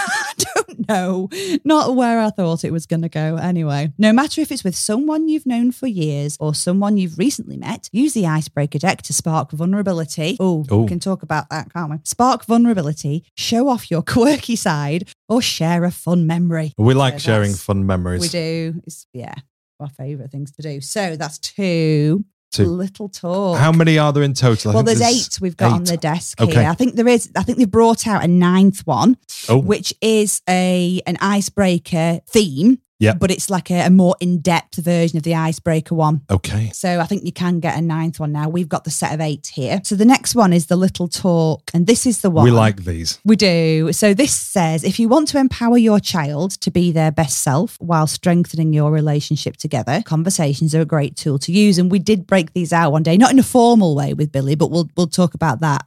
don't 0.73 0.87
know. 0.89 1.29
Not 1.63 1.95
where 1.95 2.19
I 2.19 2.29
thought 2.29 2.63
it 2.63 2.71
was 2.71 2.85
going 2.85 3.01
to 3.01 3.09
go. 3.09 3.37
Anyway, 3.37 3.91
no 3.97 4.13
matter 4.13 4.41
if 4.41 4.51
it's 4.51 4.63
with 4.63 4.75
someone 4.75 5.27
you've 5.27 5.45
known 5.45 5.71
for 5.71 5.87
years 5.87 6.37
or 6.39 6.53
someone 6.55 6.97
you've 6.97 7.17
recently 7.17 7.57
met, 7.57 7.89
use 7.91 8.13
the 8.13 8.25
icebreaker 8.25 8.79
deck 8.79 9.01
to 9.03 9.13
spark 9.13 9.51
vulnerability. 9.51 10.37
Oh, 10.39 10.65
we 10.69 10.87
can 10.87 10.99
talk 10.99 11.23
about 11.23 11.49
that, 11.49 11.71
can't 11.73 11.91
we? 11.91 11.97
Spark 12.03 12.45
vulnerability, 12.45 13.25
show 13.35 13.69
off 13.69 13.89
your 13.89 14.01
quirky 14.07 14.55
side, 14.55 15.09
or 15.29 15.41
share 15.41 15.83
a 15.83 15.91
fun 15.91 16.27
memory. 16.27 16.73
We 16.77 16.93
like 16.93 17.13
So 17.15 17.19
sharing 17.19 17.53
fun 17.53 17.85
memories. 17.85 18.21
We 18.21 18.27
do. 18.29 18.81
It's, 18.85 19.07
yeah, 19.13 19.35
our 19.79 19.89
favourite 19.89 20.31
things 20.31 20.51
to 20.53 20.61
do. 20.61 20.81
So 20.81 21.15
that's 21.15 21.37
two. 21.39 22.25
Two. 22.53 22.65
Little 22.67 23.09
talk. 23.09 23.57
How 23.57 23.71
many 23.71 23.97
are 23.97 24.13
there 24.13 24.21
in 24.21 24.33
total? 24.35 24.71
I 24.71 24.75
well, 24.75 24.83
think 24.83 24.99
there's 24.99 25.25
eight 25.27 25.41
we've 25.41 25.57
got 25.57 25.71
on 25.71 25.83
the 25.85 25.97
desk 25.97 26.39
Okay. 26.39 26.53
here. 26.61 26.69
I 26.69 26.75
think 26.75 26.95
there 26.95 27.07
is. 27.07 27.29
I 27.35 27.41
think 27.41 27.57
they've 27.57 27.69
brought 27.69 28.05
out 28.05 28.23
a 28.23 28.27
ninth 28.27 28.85
one 28.85 29.17
Oh, 29.49 29.57
which 29.57 29.93
is 30.01 30.41
a 30.47 31.01
an 31.07 31.17
icebreaker 31.19 32.21
theme. 32.29 32.79
Yeah. 33.03 33.13
But 33.13 33.31
it's 33.31 33.49
like 33.49 33.69
a, 33.69 33.85
a 33.85 33.89
more 33.89 34.15
in-depth 34.19 34.75
version 34.75 35.17
of 35.17 35.23
the 35.23 35.35
icebreaker 35.35 35.95
one. 35.95 36.21
okay. 36.29 36.71
So 36.73 36.99
I 36.99 37.05
think 37.05 37.23
you 37.25 37.31
can 37.31 37.59
get 37.59 37.77
a 37.77 37.81
ninth 37.81 38.19
one 38.19 38.31
now. 38.31 38.49
We've 38.49 38.69
got 38.69 38.83
the 38.83 38.91
set 38.91 39.13
of 39.13 39.21
eight 39.21 39.47
here. 39.53 39.81
So 39.83 39.95
the 39.95 40.05
next 40.05 40.35
one 40.35 40.53
is 40.53 40.67
the 40.67 40.75
little 40.75 41.07
talk. 41.07 41.69
And 41.73 41.87
this 41.87 42.05
is 42.05 42.21
the 42.21 42.29
one 42.29 42.43
We 42.45 42.51
like 42.51 42.83
these. 42.85 43.19
we 43.25 43.35
do. 43.35 43.91
So 43.91 44.13
this 44.13 44.33
says 44.33 44.83
if 44.83 44.99
you 44.99 45.07
want 45.09 45.27
to 45.29 45.37
empower 45.37 45.77
your 45.77 45.99
child 45.99 46.51
to 46.61 46.71
be 46.71 46.91
their 46.91 47.11
best 47.11 47.39
self 47.39 47.77
while 47.79 48.07
strengthening 48.07 48.73
your 48.73 48.91
relationship 48.91 49.57
together, 49.57 50.01
conversations 50.05 50.73
are 50.75 50.81
a 50.81 50.85
great 50.85 51.15
tool 51.15 51.37
to 51.39 51.51
use. 51.51 51.77
And 51.77 51.91
we 51.91 51.99
did 51.99 52.25
break 52.27 52.53
these 52.53 52.73
out 52.73 52.91
one 52.91 53.03
day, 53.03 53.17
not 53.17 53.31
in 53.31 53.39
a 53.39 53.43
formal 53.43 53.95
way 53.95 54.13
with 54.13 54.31
Billy, 54.31 54.55
but 54.55 54.71
we'll 54.71 54.89
we'll 54.95 55.07
talk 55.07 55.33
about 55.33 55.59
that 55.61 55.85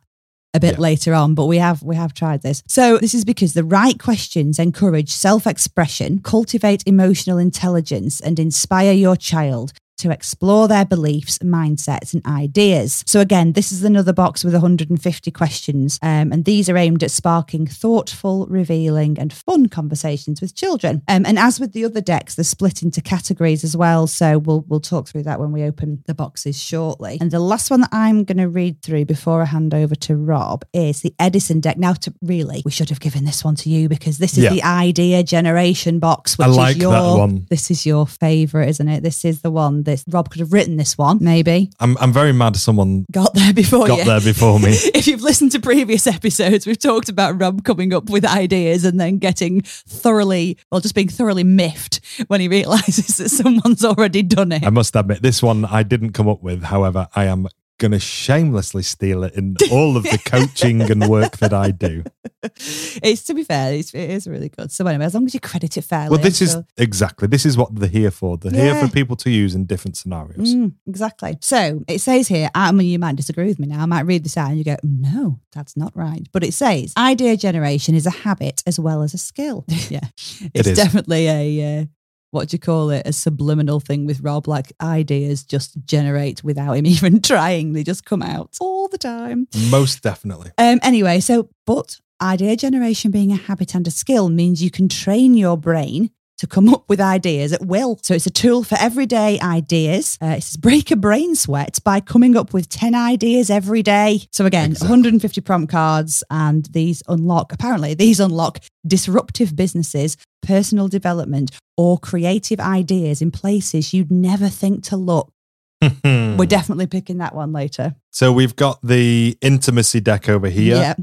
a 0.55 0.61
bit 0.61 0.75
Yeah. 0.75 0.81
later 0.81 1.15
on. 1.15 1.35
But 1.35 1.47
we 1.47 1.59
have 1.59 1.83
we 1.83 1.97
have 1.97 2.15
tried 2.15 2.43
this. 2.43 2.63
So 2.67 2.99
this 2.99 3.15
is 3.15 3.25
because 3.25 3.53
the 3.53 3.65
right 3.65 3.99
questions 3.99 4.59
encourage 4.59 5.11
self-expression, 5.11 6.21
cultivate 6.21 6.83
emotional 6.87 7.39
intelligence, 7.39 8.21
and 8.21 8.39
inspire 8.39 8.93
your 8.93 9.17
child 9.17 9.73
to 9.99 10.11
explore 10.11 10.69
their 10.69 10.85
beliefs, 10.85 11.39
mindsets, 11.39 12.13
and 12.15 12.25
ideas. 12.27 13.03
So, 13.07 13.21
again, 13.21 13.53
this 13.53 13.73
is 13.73 13.83
another 13.83 14.13
box 14.13 14.45
with 14.45 14.53
150 14.55 15.31
questions, 15.31 15.99
um, 16.03 16.33
and 16.33 16.45
these 16.45 16.69
are 16.69 16.77
aimed 16.77 17.03
at 17.03 17.11
sparking 17.11 17.67
thoughtful, 17.67 18.47
revealing, 18.47 19.19
and 19.19 19.33
fun 19.33 19.67
conversations 19.69 20.41
with 20.41 20.55
children. 20.55 21.03
Um, 21.09 21.25
and 21.27 21.39
as 21.39 21.59
with 21.59 21.73
the 21.73 21.85
other 21.85 22.01
decks, 22.01 22.35
they're 22.35 22.45
split 22.45 22.83
into 22.83 23.01
categories 23.01 23.65
as 23.65 23.77
well. 23.77 24.07
So, 24.07 24.39
we'll 24.39 24.65
we'll 24.69 24.81
talk 24.81 25.09
through 25.09 25.23
that 25.25 25.41
when 25.41 25.53
we 25.53 25.63
open 25.63 26.03
the 26.07 26.15
boxes 26.15 26.61
shortly. 26.61 27.19
And 27.21 27.31
the 27.31 27.41
last 27.41 27.71
one 27.71 27.81
that 27.81 27.91
I'm 27.93 28.25
going 28.25 28.39
to 28.39 28.49
read 28.49 28.83
through 28.83 29.07
before 29.07 29.41
I 29.43 29.47
hand 29.47 29.75
over 29.75 29.95
to 29.95 30.17
Rob 30.17 30.65
is 30.73 31.01
the 31.03 31.15
Edison 31.19 31.61
deck. 31.61 31.79
Now, 31.79 31.95
to 31.95 32.13
really, 32.23 32.63
we 32.65 32.71
should 32.71 32.91
have 32.91 33.01
given 33.01 33.25
this 33.25 33.45
one 33.45 33.55
to 33.57 33.71
you 33.71 33.89
because 33.89 34.19
this 34.19 34.33
is 34.37 34.45
Yeah. 34.45 34.51
the 34.51 34.63
idea 34.63 35.23
generation 35.23 35.99
box, 35.99 36.37
which 36.37 36.47
I 36.49 36.51
like 36.51 36.77
is 36.77 36.83
your 36.83 36.93
that 36.93 37.19
one. 37.19 37.47
this 37.49 37.71
is 37.71 37.87
your 37.87 38.07
favorite, 38.07 38.69
isn't 38.69 38.89
it? 38.89 39.03
This 39.03 39.25
is 39.25 39.41
the 39.41 39.51
one 39.51 39.83
that 39.87 40.05
Rob 40.09 40.31
could 40.31 40.41
have 40.41 40.53
written 40.53 40.77
this 40.77 40.99
one, 40.99 41.19
maybe. 41.21 41.71
I'm 41.81 41.97
I'm 41.99 42.13
very 42.13 42.33
mad 42.33 42.57
someone 42.57 43.07
Got 43.11 43.35
there 43.35 43.55
before 43.55 43.87
got 43.87 43.99
you. 43.99 44.05
there 44.05 44.21
before 44.21 44.61
me. 44.61 44.71
if 44.95 45.07
you've 45.07 45.23
listened 45.23 45.53
to 45.53 45.61
previous 45.61 46.07
episodes, 46.07 46.67
we've 46.67 46.79
talked 46.79 47.09
about 47.09 47.41
Rob 47.41 47.65
coming 47.65 47.95
up 47.95 48.11
with 48.11 48.25
ideas 48.25 48.85
and 48.85 49.01
then 49.01 49.19
getting 49.19 49.63
thoroughly, 49.63 50.59
well, 50.71 50.81
just 50.81 50.95
being 50.95 51.09
thoroughly 51.09 51.45
miffed 51.45 52.01
when 52.29 52.41
he 52.41 52.49
realizes 52.49 53.17
that 53.17 53.31
someone's 53.31 53.85
already 53.85 54.23
done 54.23 54.53
it. 54.53 54.65
I 54.65 54.71
must 54.71 54.95
admit, 54.95 55.23
this 55.23 55.43
one 55.43 55.65
I 55.65 55.83
didn't 55.83 56.13
come 56.13 56.29
up 56.29 56.43
with. 56.43 56.65
However, 56.65 57.09
I 57.15 57.25
am 57.25 57.49
going 57.79 57.93
to 57.93 57.99
shamelessly 57.99 58.83
steal 58.83 59.25
it 59.25 59.35
in 59.35 59.57
all 59.71 59.97
of 59.97 60.05
the 60.05 60.19
coaching 60.25 60.83
and 60.83 61.09
work 61.09 61.39
that 61.39 61.53
I 61.53 61.71
do. 61.71 62.05
it's 62.43 63.25
to 63.25 63.35
be 63.35 63.45
fair, 63.45 63.75
it's, 63.75 63.95
it 63.95 64.11
is 64.11 64.27
really 64.27 64.49
good. 64.49 64.73
So 64.73 64.87
anyway, 64.87 65.05
as 65.05 65.15
long 65.15 65.27
as 65.27 65.35
you 65.35 65.41
credit 65.41 65.77
it 65.77 65.83
fairly. 65.83 66.11
Well, 66.11 66.21
this 66.21 66.41
is 66.41 66.57
exactly 66.77 67.29
this 67.29 67.45
is 67.45 67.57
what 67.57 67.75
they're 67.75 67.89
here 67.89 68.11
for. 68.11 68.37
They're 68.37 68.53
here 68.53 68.75
for 68.87 68.93
people 68.93 69.17
to 69.17 69.31
use 69.31 69.55
in 69.55 69.67
different 69.67 69.97
scenarios. 69.97 70.55
Mm, 70.55 70.75
exactly. 70.87 71.39
So 71.41 71.85
it 71.89 72.01
says 72.01 72.29
here, 72.29 72.51
I 72.55 72.73
mean, 72.73 72.89
you 72.89 72.99
might 72.99 73.17
disagree 73.17 73.47
with 73.47 73.59
me 73.59 73.67
now. 73.67 73.83
I 73.83 73.87
might 73.87 74.03
read 74.03 74.25
this 74.25 74.37
out 74.37 74.51
and 74.51 74.59
you 74.59 74.65
go, 74.65 74.77
no, 74.83 75.41
that's 75.53 75.77
not 75.77 75.97
right. 75.97 76.27
But 76.33 76.45
it 76.45 76.55
says, 76.55 76.93
idea 76.97 77.37
generation 77.37 77.95
is 77.95 78.07
a 78.07 78.11
habit 78.11 78.63
as 78.67 78.79
well 78.79 79.03
as 79.03 79.15
a 79.15 79.19
skill. 79.19 79.65
yeah. 79.89 80.09
It's 80.55 80.69
is. 80.69 80.77
definitely 80.77 81.29
a, 81.29 81.81
uh, 81.81 81.85
what 82.31 82.49
do 82.49 82.55
you 82.55 82.59
call 82.59 82.91
it? 82.91 83.07
A 83.07 83.13
subliminal 83.13 83.81
thing 83.81 84.07
with 84.07 84.21
Rob. 84.21 84.49
Like 84.49 84.73
ideas 84.81 85.45
just 85.45 85.77
generate 85.85 86.43
without 86.45 86.75
him 86.75 86.87
even 86.97 87.21
trying. 87.21 87.73
They 87.73 87.83
just 87.83 88.05
come 88.05 88.23
out 88.23 88.57
all 88.61 88.89
the 88.89 88.99
time. 88.99 89.49
Most 89.71 90.03
definitely. 90.03 90.51
Um, 90.59 90.81
anyway, 90.83 91.21
so, 91.21 91.49
but 91.67 92.01
idea 92.21 92.57
generation 92.57 93.11
being 93.11 93.33
a 93.33 93.37
habit 93.37 93.75
and 93.75 93.87
a 93.87 93.91
skill 93.91 94.29
means 94.29 94.63
you 94.63 94.71
can 94.71 94.89
train 94.89 95.35
your 95.35 95.57
brain 95.57 96.11
to 96.39 96.47
come 96.47 96.69
up 96.69 96.89
with 96.89 97.01
ideas 97.01 97.53
at 97.53 97.65
will. 97.65 97.99
So 98.03 98.15
it's 98.15 98.27
a 98.27 98.31
tool 98.31 98.63
for 98.63 98.77
everyday 98.79 99.39
ideas. 99.41 100.19
Uh, 100.21 100.27
it 100.39 100.43
says 100.43 100.57
break 100.57 100.91
a 100.91 100.97
brain 100.97 101.35
sweat 101.35 101.79
by 101.85 102.01
coming 102.01 102.37
up 102.37 102.53
with 102.53 102.69
10 102.69 102.95
ideas 102.95 103.49
every 103.51 103.83
day. 103.83 104.21
So 104.33 104.45
again, 104.47 104.73
Exactly. 104.73 104.89
150 104.89 105.41
prompt 105.41 105.71
cards 105.73 106.23
and 106.31 106.67
these 106.67 107.03
unlock, 107.09 107.53
apparently 107.53 107.95
these 107.95 108.21
unlock 108.21 108.61
disruptive 108.87 109.57
businesses, 109.57 110.17
personal 110.43 110.89
development 110.89 111.51
or 111.77 111.99
creative 111.99 112.61
ideas 112.61 113.23
in 113.23 113.31
places 113.31 113.93
you'd 113.95 114.11
never 114.13 114.49
think 114.49 114.85
to 114.85 114.97
look. 114.97 115.33
We're 116.05 116.47
definitely 116.47 116.87
picking 116.87 117.19
that 117.19 117.35
one 117.35 117.53
later. 117.53 117.95
so 118.11 118.33
we've 118.33 118.57
got 118.57 118.81
the 118.83 119.37
intimacy 119.43 120.01
deck 120.01 120.29
over 120.29 120.49
here. 120.49 120.77
Yeah. 120.77 120.95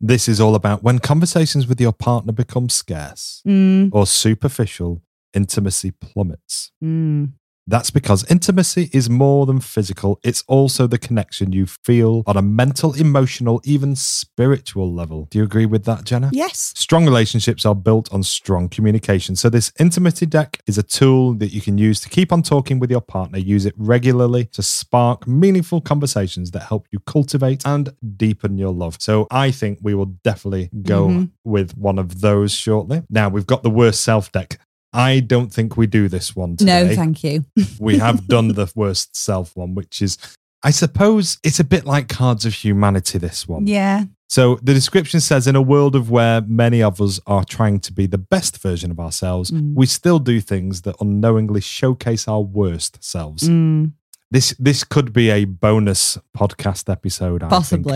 This 0.00 0.28
is 0.28 0.40
all 0.40 0.54
about 0.54 0.82
when 0.82 0.98
conversations 1.00 1.66
with 1.66 1.80
your 1.80 1.92
partner 1.92 2.32
become 2.32 2.68
scarce 2.68 3.42
Mm, 3.46 3.90
or 3.92 4.06
superficial, 4.06 5.02
intimacy 5.34 5.90
plummets. 5.90 6.70
mm. 6.82 7.32
That's 7.68 7.90
because 7.90 8.24
intimacy 8.30 8.88
is 8.94 9.10
more 9.10 9.44
than 9.44 9.60
physical. 9.60 10.18
It's 10.24 10.42
also 10.48 10.86
the 10.86 10.96
connection 10.96 11.52
you 11.52 11.66
feel 11.66 12.22
on 12.26 12.36
a 12.38 12.42
mental, 12.42 12.94
emotional, 12.94 13.60
even 13.62 13.94
spiritual 13.94 14.90
level. 14.92 15.28
Do 15.30 15.36
you 15.38 15.44
agree 15.44 15.66
with 15.66 15.84
that, 15.84 16.04
Jenna? 16.04 16.30
Yes. 16.32 16.72
Strong 16.76 17.04
relationships 17.04 17.66
are 17.66 17.74
built 17.74 18.10
on 18.12 18.22
strong 18.22 18.70
communication. 18.70 19.36
So, 19.36 19.50
this 19.50 19.70
intimacy 19.78 20.24
deck 20.24 20.60
is 20.66 20.78
a 20.78 20.82
tool 20.82 21.34
that 21.34 21.52
you 21.52 21.60
can 21.60 21.76
use 21.76 22.00
to 22.00 22.08
keep 22.08 22.32
on 22.32 22.42
talking 22.42 22.78
with 22.78 22.90
your 22.90 23.02
partner. 23.02 23.38
Use 23.38 23.66
it 23.66 23.74
regularly 23.76 24.46
to 24.46 24.62
spark 24.62 25.28
meaningful 25.28 25.82
conversations 25.82 26.50
that 26.52 26.62
help 26.62 26.86
you 26.90 27.00
cultivate 27.00 27.66
and 27.66 27.90
deepen 28.16 28.56
your 28.56 28.72
love. 28.72 28.96
So, 28.98 29.26
I 29.30 29.50
think 29.50 29.78
we 29.82 29.94
will 29.94 30.06
definitely 30.24 30.70
go 30.82 31.08
Mhm. 31.08 31.30
with 31.44 31.76
one 31.76 31.98
of 31.98 32.22
those 32.22 32.52
shortly. 32.52 33.02
Now, 33.10 33.28
we've 33.28 33.46
got 33.46 33.62
the 33.62 33.70
worst 33.70 34.00
self 34.00 34.32
deck. 34.32 34.58
I 34.98 35.20
don't 35.20 35.52
think 35.52 35.76
we 35.76 35.86
do 35.86 36.08
this 36.08 36.34
one 36.34 36.56
today. 36.56 36.88
No, 36.88 36.94
thank 36.94 37.22
you. 37.24 37.44
we 37.80 37.98
have 37.98 38.26
done 38.26 38.48
the 38.48 38.70
worst 38.74 39.16
self 39.16 39.56
one, 39.56 39.74
which 39.74 40.02
is, 40.02 40.18
I 40.62 40.70
suppose, 40.70 41.38
it's 41.44 41.60
a 41.60 41.64
bit 41.64 41.84
like 41.84 42.08
Cards 42.08 42.44
of 42.44 42.52
Humanity, 42.54 43.18
this 43.18 43.46
one. 43.46 43.66
Yeah. 43.66 44.04
So 44.30 44.56
the 44.56 44.74
description 44.74 45.20
says 45.20 45.46
in 45.46 45.56
a 45.56 45.62
world 45.62 45.94
of 45.96 46.10
where 46.10 46.42
many 46.42 46.82
of 46.82 47.00
us 47.00 47.18
are 47.26 47.44
trying 47.44 47.80
to 47.80 47.92
be 47.92 48.06
the 48.06 48.18
best 48.18 48.58
version 48.60 48.90
of 48.90 49.00
ourselves, 49.00 49.50
Mm. 49.50 49.74
we 49.74 49.86
still 49.86 50.18
do 50.18 50.40
things 50.40 50.82
that 50.82 50.96
unknowingly 51.00 51.60
showcase 51.62 52.28
our 52.28 52.42
worst 52.42 53.02
selves. 53.02 53.48
Mm, 53.48 53.92
This 54.30 54.54
this 54.58 54.84
could 54.84 55.14
be 55.14 55.30
a 55.30 55.46
bonus 55.46 56.18
podcast 56.36 56.92
episode. 56.92 57.42
I 57.42 57.48
think. 57.60 57.86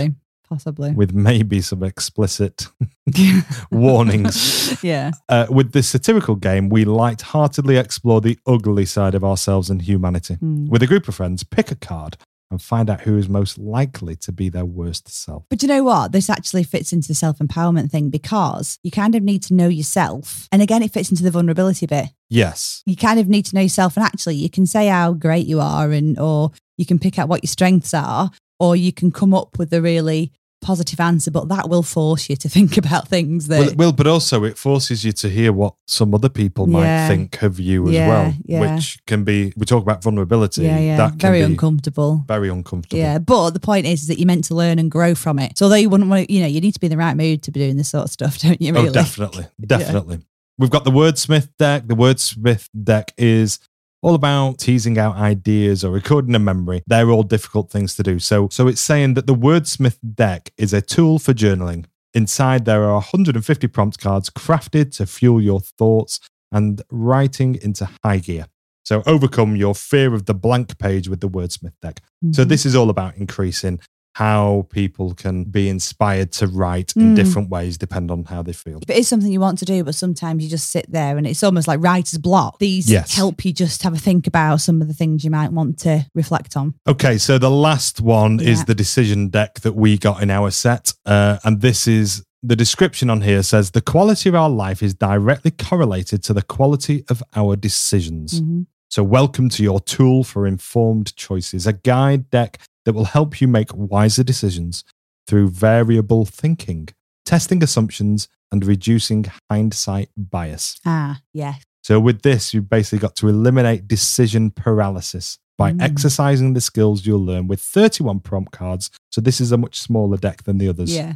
Possibly. 0.53 0.93
with 0.93 1.15
maybe 1.15 1.61
some 1.61 1.83
explicit 1.83 2.69
warnings. 3.71 4.83
yeah. 4.83 5.13
Uh, 5.29 5.47
with 5.49 5.73
this 5.73 5.89
satirical 5.89 6.37
game, 6.37 6.69
we 6.69 6.85
light-heartedly 6.85 7.77
explore 7.77 8.21
the 8.21 8.39
ugly 8.47 8.85
side 8.85 9.15
of 9.15 9.25
ourselves 9.25 9.71
and 9.71 9.83
humanity. 9.83 10.35
Hmm. 10.35 10.67
With 10.69 10.83
a 10.83 10.87
group 10.87 11.09
of 11.09 11.15
friends, 11.15 11.45
pick 11.45 11.71
a 11.71 11.75
card 11.77 12.17
and 12.51 12.61
find 12.61 12.91
out 12.91 13.01
who 13.01 13.17
is 13.17 13.29
most 13.29 13.57
likely 13.57 14.15
to 14.15 14.31
be 14.31 14.51
their 14.51 14.67
worst 14.67 15.09
self. 15.09 15.45
But 15.49 15.63
you 15.63 15.69
know 15.69 15.83
what? 15.83 16.13
This 16.13 16.29
actually 16.29 16.65
fits 16.65 16.93
into 16.93 17.09
the 17.09 17.15
self 17.15 17.39
empowerment 17.39 17.91
thing 17.91 18.11
because 18.11 18.79
you 18.83 18.91
kind 18.91 19.15
of 19.15 19.23
need 19.23 19.43
to 19.45 19.55
know 19.55 19.69
yourself. 19.69 20.49
And 20.53 20.61
again, 20.61 20.83
it 20.83 20.93
fits 20.93 21.11
into 21.11 21.23
the 21.23 21.31
vulnerability 21.31 21.87
bit. 21.87 22.09
Yes. 22.29 22.83
You 22.85 22.95
kind 22.95 23.19
of 23.19 23.29
need 23.29 23.47
to 23.47 23.55
know 23.55 23.63
yourself. 23.63 23.97
And 23.97 24.05
actually, 24.05 24.37
you 24.37 24.51
can 24.51 24.67
say 24.67 24.89
how 24.89 25.15
great 25.15 25.47
you 25.47 25.61
are, 25.61 25.91
and 25.91 26.19
or 26.19 26.53
you 26.77 26.85
can 26.85 26.99
pick 26.99 27.19
out 27.19 27.29
what 27.29 27.43
your 27.43 27.49
strengths 27.49 27.95
are, 27.95 28.31
or 28.61 28.77
you 28.77 28.93
can 28.93 29.11
come 29.11 29.33
up 29.35 29.59
with 29.59 29.73
a 29.73 29.81
really 29.81 30.31
positive 30.63 30.99
answer. 31.01 31.31
But 31.31 31.49
that 31.49 31.69
will 31.69 31.83
force 31.83 32.31
you 32.31 32.37
to 32.37 32.49
think 32.57 32.77
about 32.79 33.09
things 33.09 33.49
that. 33.49 33.59
Well, 33.59 33.69
it 33.69 33.77
will, 33.77 33.93
but 33.93 34.07
also 34.07 34.45
it 34.45 34.57
forces 34.57 35.05
you 35.05 35.13
to 35.13 35.29
hear 35.29 35.53
what 35.53 35.75
some 35.87 36.15
other 36.15 36.29
people 36.31 36.67
might 36.67 36.85
Yeah. 36.85 37.09
think 37.09 37.43
of 37.43 37.61
you 37.61 37.87
as 37.89 37.93
Yeah, 37.95 38.09
well, 38.09 38.35
yeah. 38.47 38.75
which 38.75 38.99
can 39.07 39.25
be. 39.25 39.53
We 39.57 39.67
talk 39.67 39.83
about 39.83 40.03
vulnerability. 40.03 40.63
yeah, 40.63 40.79
yeah. 40.79 40.97
That 40.97 41.11
can 41.11 41.19
Very 41.19 41.41
uncomfortable. 41.43 42.25
Very 42.27 42.49
uncomfortable. 42.49 42.99
Yeah, 42.99 43.19
but 43.19 43.51
the 43.51 43.61
point 43.61 43.87
is, 43.87 44.03
is 44.03 44.09
that 44.09 44.19
you're 44.19 44.27
meant 44.27 44.45
to 44.45 44.55
learn 44.55 44.79
and 44.79 44.91
grow 44.91 45.15
from 45.15 45.39
it. 45.39 45.59
So 45.59 45.67
although 45.67 45.77
you 45.77 45.91
wouldn't 45.91 46.09
want 46.09 46.27
to, 46.29 46.33
you 46.33 46.41
know, 46.41 46.47
you 46.47 46.61
need 46.61 46.73
to 46.73 46.81
be 46.81 46.87
in 46.87 46.91
the 46.93 46.97
right 46.97 47.17
mood 47.17 47.43
to 47.43 47.51
be 47.51 47.61
doing 47.61 47.77
this 47.77 47.91
sort 47.91 48.05
of 48.05 48.11
stuff, 48.11 48.39
don't 48.41 48.61
you? 48.63 48.71
Oh, 48.73 48.77
really? 48.77 48.89
Oh, 48.89 48.93
definitely, 48.93 49.47
definitely. 49.61 50.21
We've 50.59 50.71
got 50.71 50.85
the 50.85 50.91
Wordsmith 50.91 51.49
deck. 51.59 51.89
The 51.89 51.95
Wordsmith 51.97 52.69
deck 52.85 53.13
is 53.17 53.59
all 54.03 54.15
about 54.15 54.59
teasing 54.59 54.99
out 54.99 55.17
ideas 55.17 55.85
or 55.85 55.93
recording 55.93 56.35
a 56.35 56.39
memory. 56.39 56.83
They're 56.87 57.11
all 57.11 57.23
difficult 57.23 57.71
things 57.71 57.95
to 57.97 58.03
do. 58.03 58.19
So, 58.19 58.49
so 58.51 58.67
it's 58.69 58.81
saying 58.81 59.15
that 59.15 59.27
the 59.27 59.35
Wordsmith 59.35 59.99
deck 60.15 60.53
is 60.59 60.73
a 60.73 60.83
tool 60.83 61.19
for 61.19 61.33
journaling. 61.33 61.87
Inside, 62.13 62.65
there 62.65 62.83
are 62.85 62.95
150 62.95 63.67
prompt 63.69 63.99
cards 64.01 64.29
crafted 64.29 64.95
to 64.97 65.07
fuel 65.07 65.41
your 65.41 65.61
thoughts 65.61 66.21
and 66.51 66.83
writing 66.91 67.57
into 67.63 67.89
high 68.05 68.19
gear. 68.19 68.47
So, 68.85 69.03
overcome 69.07 69.55
your 69.55 69.77
fear 69.77 70.13
of 70.13 70.27
the 70.27 70.35
blank 70.35 70.77
page 70.79 71.09
with 71.09 71.21
the 71.21 71.29
Wordsmith 71.29 71.75
deck. 71.81 72.01
So 72.33 72.45
Mhm. 72.45 72.49
this 72.49 72.67
is 72.67 72.75
all 72.75 72.91
about 72.91 73.17
increasing 73.17 73.79
how 74.15 74.67
people 74.71 75.15
can 75.15 75.45
be 75.45 75.69
inspired 75.69 76.33
to 76.33 76.47
write 76.47 76.93
in 76.97 77.13
Mm. 77.13 77.17
different 77.17 77.49
ways, 77.49 77.79
depend 77.79 78.11
on 78.11 78.25
how 78.25 78.43
they 78.43 78.53
feel. 78.53 78.79
If 78.83 78.91
it 78.91 78.97
is 78.99 79.09
something 79.09 79.33
you 79.33 79.41
want 79.41 79.59
to 79.61 79.65
do, 79.65 79.83
but 79.85 79.95
sometimes 79.95 80.43
you 80.45 80.51
just 80.51 80.71
sit 80.71 80.87
there 80.91 81.17
and 81.17 81.27
it's 81.27 81.43
almost 81.43 81.67
like 81.67 81.83
writer's 81.83 82.19
block. 82.19 82.59
These 82.59 82.91
Yes. 82.91 83.15
help 83.15 83.45
you 83.45 83.53
just 83.53 83.83
have 83.85 83.95
a 83.95 83.99
think 83.99 84.27
about 84.27 84.61
some 84.61 84.83
of 84.83 84.89
the 84.89 84.95
things 84.95 85.25
you 85.25 85.31
might 85.31 85.53
want 85.53 85.79
to 85.81 86.07
reflect 86.15 86.57
on. 86.57 86.75
Okay, 86.87 87.17
so 87.19 87.39
the 87.39 87.51
last 87.51 88.01
one 88.01 88.39
is 88.41 88.65
the 88.65 88.75
decision 88.75 89.29
deck 89.29 89.61
that 89.61 89.75
we 89.75 89.97
got 89.97 90.23
in 90.23 90.31
our 90.31 90.51
set, 90.51 90.93
uh, 91.07 91.39
and 91.45 91.61
this 91.63 91.87
is 91.89 92.23
the 92.45 92.57
description 92.57 93.09
on 93.09 93.21
here 93.23 93.43
says 93.43 93.71
the 93.71 93.81
quality 93.81 94.29
of 94.29 94.35
our 94.35 94.51
life 94.51 94.83
is 94.83 94.95
directly 94.95 95.53
correlated 95.53 96.25
to 96.25 96.33
the 96.35 96.43
quality 96.43 97.05
of 97.09 97.23
our 97.37 97.55
decisions. 97.55 98.41
Mhm. 98.41 98.67
So, 98.91 99.03
welcome 99.03 99.49
to 99.51 99.63
your 99.63 99.81
tool 99.81 100.23
for 100.25 100.47
informed 100.47 101.15
choices, 101.17 101.67
a 101.67 101.73
guide 101.73 102.29
deck 102.31 102.59
that 102.85 102.93
will 102.95 103.07
help 103.07 103.41
you 103.41 103.49
make 103.49 103.75
wiser 103.75 104.23
decisions 104.25 104.85
through 105.27 105.49
variable 105.49 106.25
thinking, 106.25 106.89
testing 107.25 107.63
assumptions, 107.63 108.29
and 108.51 108.65
reducing 108.67 109.27
hindsight 109.51 110.11
bias. 110.17 110.79
Ah, 110.85 111.21
yeah. 111.33 111.55
So, 111.83 111.99
with 111.99 112.23
this, 112.23 112.53
you've 112.53 112.69
basically 112.69 112.99
got 112.99 113.17
to 113.17 113.29
eliminate 113.29 113.89
decision 113.89 114.51
paralysis 114.51 115.39
by 115.59 115.73
Mm. 115.73 115.83
exercising 115.83 116.53
the 116.55 116.61
skills 116.61 117.07
you'll 117.07 117.25
learn 117.25 117.47
with 117.49 117.61
31 117.61 118.21
prompt 118.21 118.53
cards. 118.53 118.91
So, 119.11 119.21
this 119.21 119.41
is 119.41 119.53
a 119.53 119.57
much 119.59 119.79
smaller 119.81 120.17
deck 120.17 120.43
than 120.45 120.59
the 120.59 120.69
others 120.69 120.95
Yeah. 120.95 121.15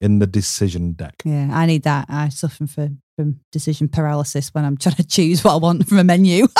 in 0.00 0.18
the 0.18 0.26
decision 0.26 0.92
deck. 0.92 1.14
Yeah. 1.24 1.50
I 1.52 1.66
need 1.66 1.82
that. 1.82 2.06
I 2.08 2.28
suffer 2.30 2.66
from, 2.66 3.00
from 3.16 3.40
decision 3.52 3.88
paralysis 3.88 4.48
when 4.54 4.64
I'm 4.64 4.76
trying 4.76 4.96
to 4.96 5.04
choose 5.06 5.42
what 5.44 5.52
I 5.54 5.56
want 5.56 5.88
from 5.88 5.98
a 5.98 6.04
menu. 6.04 6.46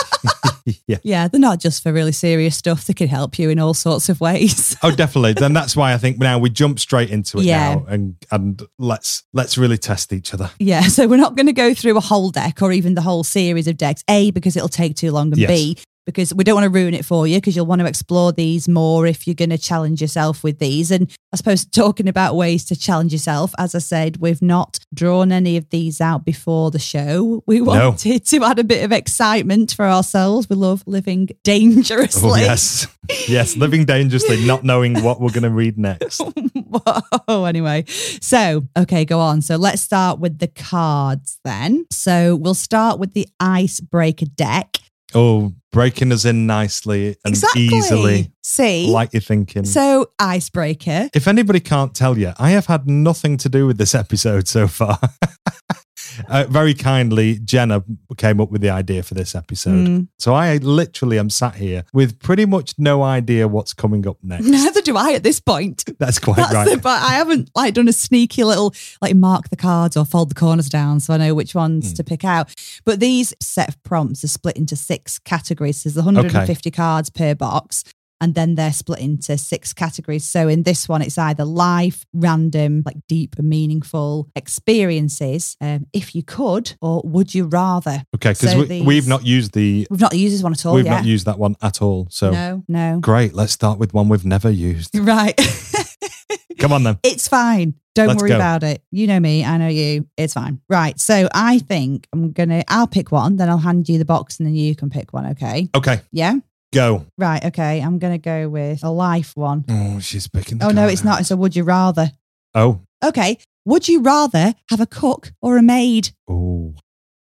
yeah. 0.87 0.99
yeah. 1.03 1.29
They're 1.29 1.41
not 1.41 1.61
just 1.61 1.83
for 1.83 1.93
really 1.93 2.13
serious 2.13 2.57
stuff. 2.57 2.85
They 2.87 2.95
can 2.95 3.09
help 3.09 3.39
you 3.39 3.51
in 3.51 3.59
all 3.59 3.75
sorts 3.75 4.09
of 4.09 4.21
ways. 4.21 4.77
Oh, 4.83 4.91
definitely. 4.95 5.33
then 5.33 5.53
that's 5.53 5.75
why 5.77 5.93
I 5.93 5.99
think 5.99 6.19
now 6.19 6.39
we 6.39 6.51
jump 6.51 6.79
straight 6.79 7.11
into 7.11 7.39
it 7.39 7.45
Yeah. 7.45 7.75
now 7.75 7.87
and 7.89 8.15
and 8.31 8.63
let's 8.79 9.25
let's 9.33 9.59
really 9.59 9.77
test 9.79 10.13
each 10.13 10.33
other. 10.35 10.51
Yeah, 10.59 10.83
so 10.97 11.07
we're 11.09 11.17
not 11.17 11.37
going 11.37 11.47
to 11.47 11.53
go 11.53 11.75
through 11.75 11.97
a 11.97 12.01
whole 12.01 12.31
deck 12.31 12.63
or 12.63 12.73
even 12.73 12.95
the 12.95 13.03
whole 13.03 13.25
series 13.25 13.67
of 13.67 13.77
decks. 13.77 14.03
A, 14.09 14.31
because 14.31 14.57
it'll 14.57 14.69
take 14.69 14.95
too 14.97 15.11
long, 15.11 15.29
and 15.33 15.39
Yes. 15.39 15.49
B, 15.51 15.79
because 16.09 16.33
we 16.33 16.43
don't 16.43 16.55
want 16.55 16.65
to 16.65 16.71
ruin 16.71 16.95
it 16.95 17.05
for 17.05 17.27
you 17.27 17.37
because 17.37 17.55
you'll 17.55 17.67
want 17.67 17.83
to 17.83 17.87
explore 17.87 18.33
these 18.33 18.67
more 18.67 19.07
if 19.07 19.27
you're 19.27 19.35
going 19.35 19.51
to 19.51 19.59
challenge 19.59 20.01
yourself 20.01 20.43
with 20.43 20.59
these. 20.59 20.91
And 20.91 21.15
I 21.35 21.37
suppose 21.37 21.67
talking 21.67 22.09
about 22.09 22.35
ways 22.35 22.65
to 22.67 22.77
challenge 22.77 23.13
yourself, 23.13 23.53
as 23.59 23.75
I 23.75 23.81
said, 23.81 24.17
we've 24.17 24.41
not 24.41 24.79
drawn 24.95 25.31
any 25.33 25.59
of 25.59 25.69
these 25.69 26.01
out 26.01 26.25
before 26.25 26.71
the 26.71 26.79
show. 26.79 27.45
We 27.47 27.61
wanted 27.61 28.25
to 28.25 28.43
add 28.43 28.59
a 28.59 28.65
bit 28.65 28.85
of 28.87 28.91
excitement 28.91 29.75
for 29.75 29.85
ourselves. 29.85 30.49
We 30.49 30.57
love 30.57 30.83
living 30.87 31.29
dangerously. 31.45 32.31
Oh, 32.31 32.37
yes. 32.37 32.87
Yes. 33.29 33.55
Living 33.59 33.85
dangerously, 33.85 34.47
not 34.47 34.65
knowing 34.65 35.03
what 35.03 35.21
we're 35.21 35.29
going 35.29 35.43
to 35.43 35.51
read 35.51 35.77
next. 35.77 36.23
Whoa, 36.55 37.45
anyway. 37.45 37.85
So, 37.87 38.67
okay, 38.79 39.05
go 39.05 39.21
on. 39.21 39.43
So 39.43 39.57
let's 39.57 39.83
start 39.83 40.21
with 40.21 40.39
the 40.39 40.49
cards 40.49 41.39
then. 41.45 41.85
So 41.91 42.35
we'll 42.35 42.55
start 42.55 42.99
with 42.99 43.13
the 43.13 43.29
icebreaker 43.39 44.27
deck. 44.27 44.79
Oh, 45.15 45.53
breaking 45.73 46.13
us 46.13 46.25
in 46.25 46.47
nicely 46.47 47.09
and 47.25 47.35
exactly. 47.35 47.63
easily, 47.63 48.33
See? 48.43 48.89
like 48.89 49.13
you're 49.13 49.21
thinking. 49.21 49.65
so, 49.65 50.07
icebreaker. 50.19 51.09
if 51.15 51.29
anybody 51.29 51.61
can't 51.61 51.95
tell 51.95 52.17
you, 52.19 52.33
I 52.39 52.51
have 52.51 52.67
had 52.67 52.89
nothing 52.89 53.37
to 53.39 53.49
do 53.49 53.67
with 53.67 53.79
this 53.79 53.95
episode 54.05 54.49
so 54.49 54.67
far. 54.67 54.99
uh, 56.29 56.45
very 56.49 56.75
kindly, 56.75 57.39
Jenna 57.39 57.85
came 58.17 58.41
up 58.41 58.51
with 58.51 58.61
the 58.61 58.71
idea 58.71 59.03
for 59.03 59.15
this 59.15 59.35
episode. 59.35 59.87
Mm. 59.89 60.09
So 60.19 60.35
I 60.35 60.57
literally 60.57 61.19
am 61.19 61.31
sat 61.31 61.55
here 61.57 61.85
with 61.93 62.19
pretty 62.21 62.47
much 62.47 62.75
no 62.79 63.03
idea 63.03 63.47
what's 63.49 63.73
coming 63.75 64.07
up 64.07 64.17
next. 64.23 64.45
Neither 64.47 64.81
do 64.83 64.97
I 64.97 65.13
at 65.13 65.23
this 65.23 65.41
point. 65.41 65.85
That's 65.99 66.19
quite 66.19 66.37
That's 66.37 66.53
right. 66.55 66.69
the, 66.71 66.77
but 66.79 67.03
I 67.03 67.15
haven't 67.15 67.51
like 67.55 67.75
done 67.75 67.89
a 67.89 67.93
sneaky 67.93 68.45
little 68.45 68.75
like 69.03 69.15
mark 69.15 69.49
the 69.51 69.57
cards 69.57 69.97
or 69.97 70.05
fold 70.05 70.31
the 70.31 70.35
corners 70.35 70.69
down 70.69 71.01
so 71.01 71.15
I 71.15 71.17
know 71.19 71.35
which 71.35 71.55
ones 71.55 71.91
Hmm. 71.91 71.95
to 71.95 72.05
pick 72.05 72.25
out. 72.25 72.55
But 72.85 73.01
these 73.01 73.35
set 73.41 73.69
of 73.69 73.83
prompts 73.83 74.25
are 74.25 74.29
split 74.29 74.57
into 74.57 74.77
six 74.77 75.19
categories. 75.19 75.83
There's 75.85 75.97
150 75.97 76.71
cards 76.71 77.11
per 77.11 77.35
box. 77.35 77.85
And 78.21 78.35
then 78.35 78.57
they're 78.57 78.73
split 78.73 78.99
into 78.99 79.39
six 79.39 79.73
categories. 79.73 80.25
So 80.25 80.49
in 80.49 80.65
this 80.65 80.89
one, 80.89 81.03
it's 81.03 81.19
either 81.19 81.45
life, 81.45 82.05
random, 82.13 82.83
like 82.85 82.97
deep 83.07 83.37
and 83.39 83.49
meaningful 83.49 84.29
experiences, 84.35 85.57
um, 85.61 85.87
if 85.93 86.15
you 86.15 86.23
could, 86.23 86.75
or 86.81 87.01
would 87.05 87.35
you 87.35 87.45
rather? 87.47 88.03
Okay, 88.17 88.31
because 88.31 88.53
So 88.53 88.65
we, 88.65 88.83
we've 88.83 89.07
not 89.09 89.25
used 89.25 89.53
the 89.55 89.87
We've 89.91 90.01
not 90.01 90.15
used 90.15 90.35
this 90.35 90.43
one 90.43 90.53
at 90.53 90.67
all 90.67 90.75
we've 90.75 90.85
yet. 90.85 90.91
not 90.99 91.05
used 91.05 91.27
that 91.27 91.39
one 91.39 91.57
at 91.63 91.81
all. 91.81 92.09
So 92.11 92.31
no, 92.31 92.65
no. 92.69 92.99
great. 93.01 93.35
Let's 93.35 93.53
start 93.53 93.79
with 93.79 93.95
one 93.95 94.09
we've 94.09 94.25
never 94.27 94.51
used. 94.51 94.97
Right. 95.09 95.35
Come 96.59 96.73
on 96.73 96.83
then. 96.83 96.99
It's 97.05 97.29
fine. 97.29 97.75
Don't 97.95 98.09
Let's 98.09 98.21
worry 98.21 98.31
go. 98.31 98.37
about 98.37 98.63
it. 98.65 98.83
You 98.91 99.07
know 99.07 99.19
me. 99.21 99.45
I 99.45 99.57
know 99.59 99.69
you. 99.69 100.07
It's 100.17 100.35
fine. 100.35 100.61
Right. 100.69 100.99
So 101.01 101.29
I 101.33 101.61
think 101.61 102.07
I'm 102.13 102.33
going 102.33 102.49
to, 102.49 102.65
I'll 102.69 102.87
pick 102.89 103.11
one, 103.13 103.37
then 103.37 103.49
I'll 103.49 103.59
hand 103.59 103.89
you 103.89 103.97
the 103.99 104.05
box 104.05 104.39
and 104.39 104.47
then 104.47 104.55
you 104.55 104.75
can 104.75 104.91
pick 104.91 105.13
one. 105.13 105.27
Okay. 105.31 105.69
Okay, 105.75 106.01
Yeah. 106.13 106.35
Go. 106.73 107.07
Right. 107.17 107.45
Okay. 107.47 107.81
I'm 107.81 107.99
going 107.99 108.13
to 108.15 108.19
go 108.19 108.49
with 108.49 108.83
a 108.85 108.91
life 108.91 109.33
one. 109.37 109.65
Oh, 109.69 109.99
she's 110.01 110.29
picking. 110.29 110.59
the 110.59 110.67
Oh, 110.67 110.71
no, 110.71 110.87
it's 110.87 111.05
not. 111.05 111.21
It's 111.21 111.31
a 111.31 111.37
would 111.37 111.57
you 111.57 111.65
rather. 111.65 112.11
Oh, 112.55 112.81
Okay. 113.05 113.39
Would 113.65 113.87
you 113.89 114.01
rather 114.01 114.55
have 114.71 114.81
a 114.81 114.87
cook 114.87 115.33
or 115.43 115.57
a 115.59 115.63
maid? 115.63 116.11
oh. 116.29 116.75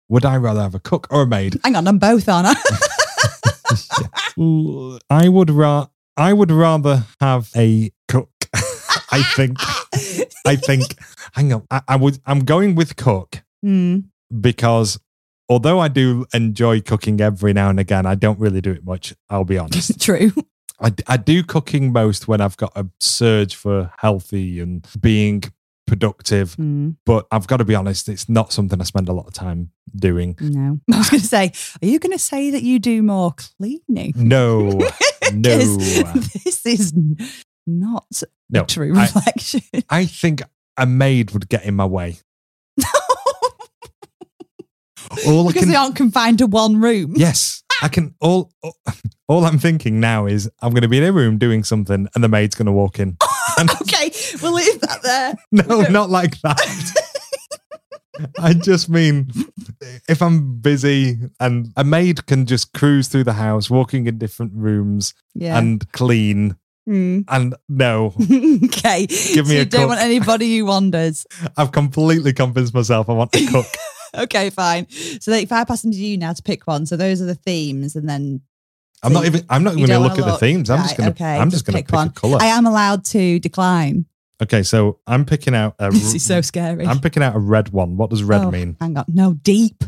Would 0.09 0.25
I 0.25 0.35
rather 0.37 0.61
have 0.61 0.75
a 0.75 0.79
cook 0.79 1.07
or 1.09 1.23
a 1.23 1.27
maid? 1.27 1.59
Hang 1.63 1.75
on. 1.75 1.87
I'm 1.87 1.97
both, 1.97 2.29
aren't 2.29 2.47
I? 2.49 2.53
I 5.09 5.29
would 5.29 5.49
ra- 5.49 5.87
I 6.17 6.33
would 6.33 6.51
rather 6.51 7.05
have 7.19 7.49
a 7.55 7.91
cook. 8.07 8.29
I 9.11 9.21
think. 9.35 9.57
I 10.45 10.55
think. 10.55 10.95
Hang 11.33 11.53
on. 11.53 11.65
I, 11.71 11.81
I 11.87 11.95
would. 11.95 12.19
I'm 12.25 12.45
going 12.45 12.75
with 12.75 12.95
cook 12.95 13.43
Hmm. 13.63 13.99
because 14.41 14.99
although 15.53 15.79
I 15.79 15.87
do 15.87 16.25
enjoy 16.33 16.81
cooking 16.81 17.21
every 17.21 17.53
now 17.53 17.69
and 17.69 17.79
again, 17.79 18.07
I 18.07 18.15
don't 18.15 18.39
really 18.39 18.59
do 18.59 18.71
it 18.71 18.83
much. 18.83 19.13
I'll 19.29 19.43
be 19.45 19.59
honest. 19.59 20.01
True. 20.07 20.31
I, 20.81 20.91
I 21.07 21.17
do 21.17 21.43
cooking 21.43 21.91
most 21.93 22.27
when 22.27 22.41
I've 22.41 22.57
got 22.57 22.71
a 22.75 22.87
surge 22.99 23.55
for 23.55 23.91
healthy 23.99 24.59
and 24.59 24.85
being 24.99 25.43
productive. 25.85 26.55
Hmm. 26.55 26.91
But 27.05 27.27
I've 27.31 27.45
got 27.45 27.57
to 27.57 27.65
be 27.65 27.75
honest, 27.75 28.09
it's 28.09 28.27
not 28.27 28.51
something 28.51 28.81
I 28.81 28.83
spend 28.83 29.09
a 29.09 29.13
lot 29.13 29.27
of 29.27 29.33
time 29.33 29.69
doing. 29.95 30.35
No. 30.41 30.79
I 30.91 30.97
was 30.97 31.09
going 31.11 31.21
to 31.21 31.27
say, 31.27 31.51
are 31.81 31.85
you 31.87 31.99
going 31.99 32.13
to 32.13 32.19
say 32.19 32.49
that 32.49 32.63
you 32.63 32.79
do 32.79 33.03
more 33.03 33.33
cleaning? 33.33 34.13
No, 34.15 34.69
no. 35.33 35.57
this 35.59 36.65
is 36.65 36.93
not 37.67 38.23
No, 38.49 38.63
a 38.63 38.65
true 38.65 38.97
I- 38.97 39.03
reflection. 39.03 39.61
I 39.89 40.05
think 40.05 40.41
a 40.77 40.87
maid 40.87 41.31
would 41.31 41.47
get 41.47 41.63
in 41.65 41.75
my 41.75 41.85
way. 41.85 42.17
All 45.27 45.47
because 45.47 45.67
they 45.67 45.75
aren't 45.75 45.95
confined 45.95 46.37
to 46.39 46.47
one 46.47 46.79
room. 46.81 47.13
yes, 47.15 47.63
I 47.81 47.87
can. 47.87 48.15
All, 48.19 48.51
all 49.27 49.45
I'm 49.45 49.59
thinking 49.59 49.99
now 49.99 50.25
is 50.25 50.49
I'm 50.61 50.71
going 50.71 50.81
to 50.83 50.87
be 50.87 50.97
in 50.97 51.03
a 51.03 51.11
room 51.11 51.37
doing 51.37 51.63
something, 51.63 52.07
and 52.15 52.23
the 52.23 52.29
maid's 52.29 52.55
going 52.55 52.65
to 52.67 52.71
walk 52.71 52.99
in. 52.99 53.17
And- 53.55 53.69
okay, 53.69 54.11
we'll 54.41 54.53
leave 54.53 54.81
that 54.81 55.03
there. 55.03 55.35
no, 55.51 55.81
not 55.83 56.09
like 56.09 56.41
that. 56.41 56.59
I 58.39 58.53
just 58.53 58.89
mean 58.89 59.29
if 60.09 60.21
I'm 60.23 60.59
busy 60.59 61.17
and 61.39 61.71
a 61.77 61.83
maid 61.83 62.25
can 62.25 62.45
just 62.47 62.73
cruise 62.73 63.07
through 63.07 63.23
the 63.25 63.33
house, 63.33 63.69
walking 63.69 64.07
in 64.07 64.17
different 64.17 64.53
rooms 64.55 65.13
Yeah. 65.35 65.57
and 65.57 65.87
clean. 65.91 66.57
Mm. 66.89 67.25
And 67.27 67.55
no, 67.69 68.13
okay. 68.65 69.05
Give 69.07 69.47
me 69.47 69.51
so 69.51 69.55
a 69.55 69.59
you 69.59 69.65
don't 69.65 69.81
cook. 69.81 69.89
want 69.89 70.01
anybody 70.01 70.57
who 70.57 70.65
wanders. 70.65 71.25
I've 71.57 71.71
completely 71.71 72.33
convinced 72.33 72.73
myself 72.73 73.07
I 73.09 73.13
want 73.13 73.35
a 73.35 73.45
cook. 73.47 73.65
Okay, 74.23 74.49
fine. 74.51 74.87
So 74.89 75.31
like, 75.31 75.43
if 75.43 75.51
I 75.51 75.63
pass 75.63 75.81
them 75.81 75.91
to 75.91 75.97
you 75.97 76.17
now 76.17 76.33
to 76.33 76.43
pick 76.43 76.67
one, 76.67 76.85
so 76.85 76.95
those 76.95 77.21
are 77.21 77.25
the 77.25 77.33
themes, 77.35 77.95
and 77.95 78.07
then 78.07 78.41
I'm 79.01 79.11
So 79.11 79.19
not 79.19 79.25
even. 79.25 79.45
I'm 79.49 79.63
not 79.63 79.73
even 79.73 79.87
going 79.87 80.01
to 80.01 80.07
look 80.07 80.19
at 80.19 80.25
the 80.25 80.37
themes. 80.37 80.69
I'm 80.69 80.83
just 80.83 80.97
going 80.97 81.13
to. 81.13 81.23
okay, 81.23 81.37
I'm 81.37 81.49
just 81.49 81.65
just 81.65 81.65
going 81.65 81.73
to 81.73 81.77
pick 81.79 81.87
pick 81.87 81.95
one. 81.95 82.09
color. 82.11 82.37
I 82.39 82.45
am 82.47 82.65
allowed 82.65 83.05
to 83.05 83.39
decline. 83.39 84.05
Okay, 84.41 84.61
so 84.63 84.99
I'm 85.07 85.25
picking 85.25 85.55
out 85.55 85.75
a. 85.79 85.89
This 85.91 86.13
is 86.15 86.23
so 86.23 86.41
scary. 86.41 86.85
I'm 86.85 86.99
picking 86.99 87.23
out 87.23 87.35
a 87.35 87.39
red 87.39 87.69
one. 87.69 87.97
What 87.97 88.11
does 88.11 88.23
red 88.23 88.41
Oh, 88.41 88.51
mean? 88.51 88.77
Hang 88.79 88.97
on. 88.97 89.05
No, 89.07 89.33
deep. 89.33 89.83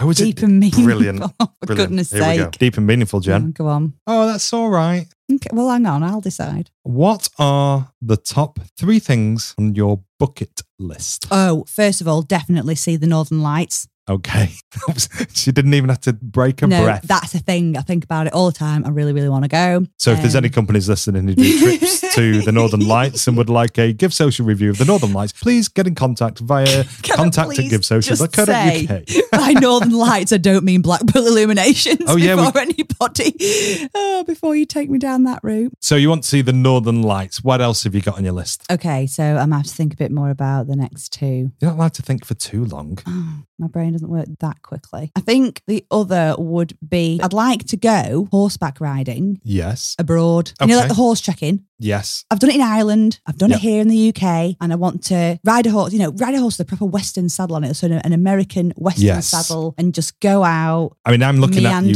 Oh, 0.00 0.10
is 0.10 0.18
deep 0.18 0.38
it 0.38 0.44
and 0.44 0.60
meaningful. 0.60 0.84
brilliant? 0.84 1.22
Oh, 1.22 1.28
for 1.38 1.66
brilliant? 1.66 1.88
goodness 1.90 2.10
Here 2.12 2.20
we 2.20 2.36
go. 2.36 2.44
sake. 2.44 2.58
Deep 2.58 2.76
and 2.76 2.86
meaningful, 2.86 3.20
Jen. 3.20 3.46
Oh, 3.48 3.50
go 3.50 3.66
on. 3.66 3.94
Oh, 4.06 4.26
that's 4.26 4.52
all 4.52 4.70
right. 4.70 5.06
Okay, 5.32 5.50
well, 5.52 5.70
hang 5.70 5.86
on. 5.86 6.02
I'll 6.02 6.20
decide. 6.20 6.70
What 6.84 7.28
are 7.38 7.90
the 8.00 8.16
top 8.16 8.60
three 8.78 8.98
things 9.00 9.54
on 9.58 9.74
your 9.74 10.00
bucket 10.18 10.62
list? 10.78 11.26
Oh, 11.30 11.64
first 11.66 12.00
of 12.00 12.08
all, 12.08 12.22
definitely 12.22 12.76
see 12.76 12.96
the 12.96 13.06
Northern 13.06 13.42
Lights. 13.42 13.88
Okay, 14.08 14.50
she 15.34 15.52
didn't 15.52 15.74
even 15.74 15.88
have 15.90 16.00
to 16.02 16.12
break 16.14 16.62
a 16.62 16.66
no, 16.66 16.82
breath. 16.82 17.02
that's 17.02 17.34
a 17.34 17.38
thing. 17.38 17.76
I 17.76 17.82
think 17.82 18.04
about 18.04 18.26
it 18.26 18.32
all 18.32 18.46
the 18.46 18.56
time. 18.58 18.84
I 18.84 18.88
really, 18.88 19.12
really 19.12 19.28
want 19.28 19.44
to 19.44 19.48
go. 19.48 19.84
so, 19.98 20.12
if 20.12 20.20
there's 20.22 20.34
Um, 20.34 20.44
any 20.44 20.48
companies 20.48 20.88
listening 20.88 21.28
who 21.28 21.34
do 21.34 21.58
trips 21.78 22.00
to 22.14 22.40
the 22.42 22.52
Northern 22.52 22.86
Lights 22.86 23.26
and 23.28 23.36
would 23.36 23.50
like 23.50 23.76
a 23.78 23.92
Give 23.92 24.14
Social 24.14 24.46
review 24.46 24.70
of 24.70 24.78
the 24.78 24.84
Northern 24.86 25.12
Lights, 25.12 25.32
please 25.32 25.68
get 25.68 25.86
in 25.86 25.94
contact 25.94 26.38
via 26.38 26.84
contact 27.02 27.50
at 27.50 27.54
please 27.56 27.70
just 27.70 27.88
say- 27.88 27.96
givesocial.co.uk. 27.98 29.30
by 29.30 29.52
Northern 29.60 29.92
Lights, 29.92 30.32
I 30.32 30.38
don't 30.38 30.64
mean 30.64 30.80
Blackpool 30.82 31.26
Illuminations. 31.26 32.02
Oh, 32.06 32.16
yeah, 32.16 32.34
we- 32.34 32.44
before 32.46 32.60
anybody. 32.62 33.88
Oh, 33.94 34.24
before 34.26 34.56
you 34.56 34.64
take 34.64 34.88
me 34.90 34.98
down 34.98 35.24
that 35.24 35.40
route. 35.42 35.72
So, 35.80 35.96
you 35.96 36.08
want 36.08 36.22
to 36.22 36.28
see 36.28 36.40
the 36.42 36.52
Northern 36.52 37.02
Lights? 37.02 37.42
What 37.44 37.60
else 37.60 37.84
have 37.84 37.94
you 37.94 38.00
got 38.00 38.16
on 38.16 38.24
your 38.24 38.32
list? 38.32 38.64
Okay, 38.70 39.06
so 39.06 39.22
I'm 39.22 39.36
gonna 39.50 39.56
have 39.56 39.66
to 39.66 39.74
think 39.74 39.92
a 39.92 39.96
bit 39.96 40.10
more 40.12 40.30
about 40.30 40.66
the 40.66 40.76
next 40.76 41.12
two. 41.12 41.52
You're 41.60 41.70
not 41.70 41.74
allowed 41.76 41.94
to 41.94 42.02
think 42.02 42.24
for 42.24 42.34
too 42.34 42.64
long. 42.64 42.98
Oh, 43.06 43.42
my 43.58 43.66
brain 43.66 43.94
doesn't 43.98 44.08
work 44.10 44.26
that 44.40 44.62
quickly. 44.62 45.10
I 45.16 45.20
think 45.20 45.62
the 45.66 45.84
other 45.90 46.34
would 46.38 46.76
be 46.86 47.20
I'd 47.22 47.32
like 47.32 47.64
to 47.68 47.76
go 47.76 48.28
horseback 48.30 48.80
riding 48.80 49.40
Yes. 49.44 49.94
abroad. 49.98 50.52
You 50.60 50.66
know, 50.68 50.76
like 50.78 50.88
the 50.88 50.94
horse 50.94 51.20
trekking. 51.20 51.64
Yes. 51.78 52.24
I've 52.30 52.38
done 52.40 52.50
it 52.50 52.56
in 52.56 52.62
Ireland. 52.62 53.20
I've 53.26 53.38
done 53.38 53.50
Yeah. 53.50 53.56
it 53.56 53.62
here 53.62 53.80
in 53.80 53.88
the 53.88 53.96
UK, 54.12 54.56
and 54.60 54.72
I 54.72 54.76
want 54.76 55.04
to 55.04 55.38
ride 55.44 55.66
a 55.66 55.70
horse. 55.70 55.92
You 55.92 55.98
know, 56.00 56.10
ride 56.12 56.34
a 56.34 56.40
horse 56.40 56.58
with 56.58 56.66
a 56.66 56.68
proper 56.68 56.84
Western 56.86 57.28
saddle 57.28 57.56
on 57.56 57.64
it, 57.64 57.74
so 57.74 57.86
an 57.86 58.12
American 58.12 58.72
Western 58.76 59.04
Yes. 59.06 59.26
saddle, 59.28 59.74
and 59.78 59.94
just 59.94 60.18
go 60.20 60.42
out 60.44 60.96
I 61.04 61.10
mean, 61.12 61.22
I'm 61.22 61.38
looking 61.38 61.64
at 61.66 61.84
you. 61.84 61.92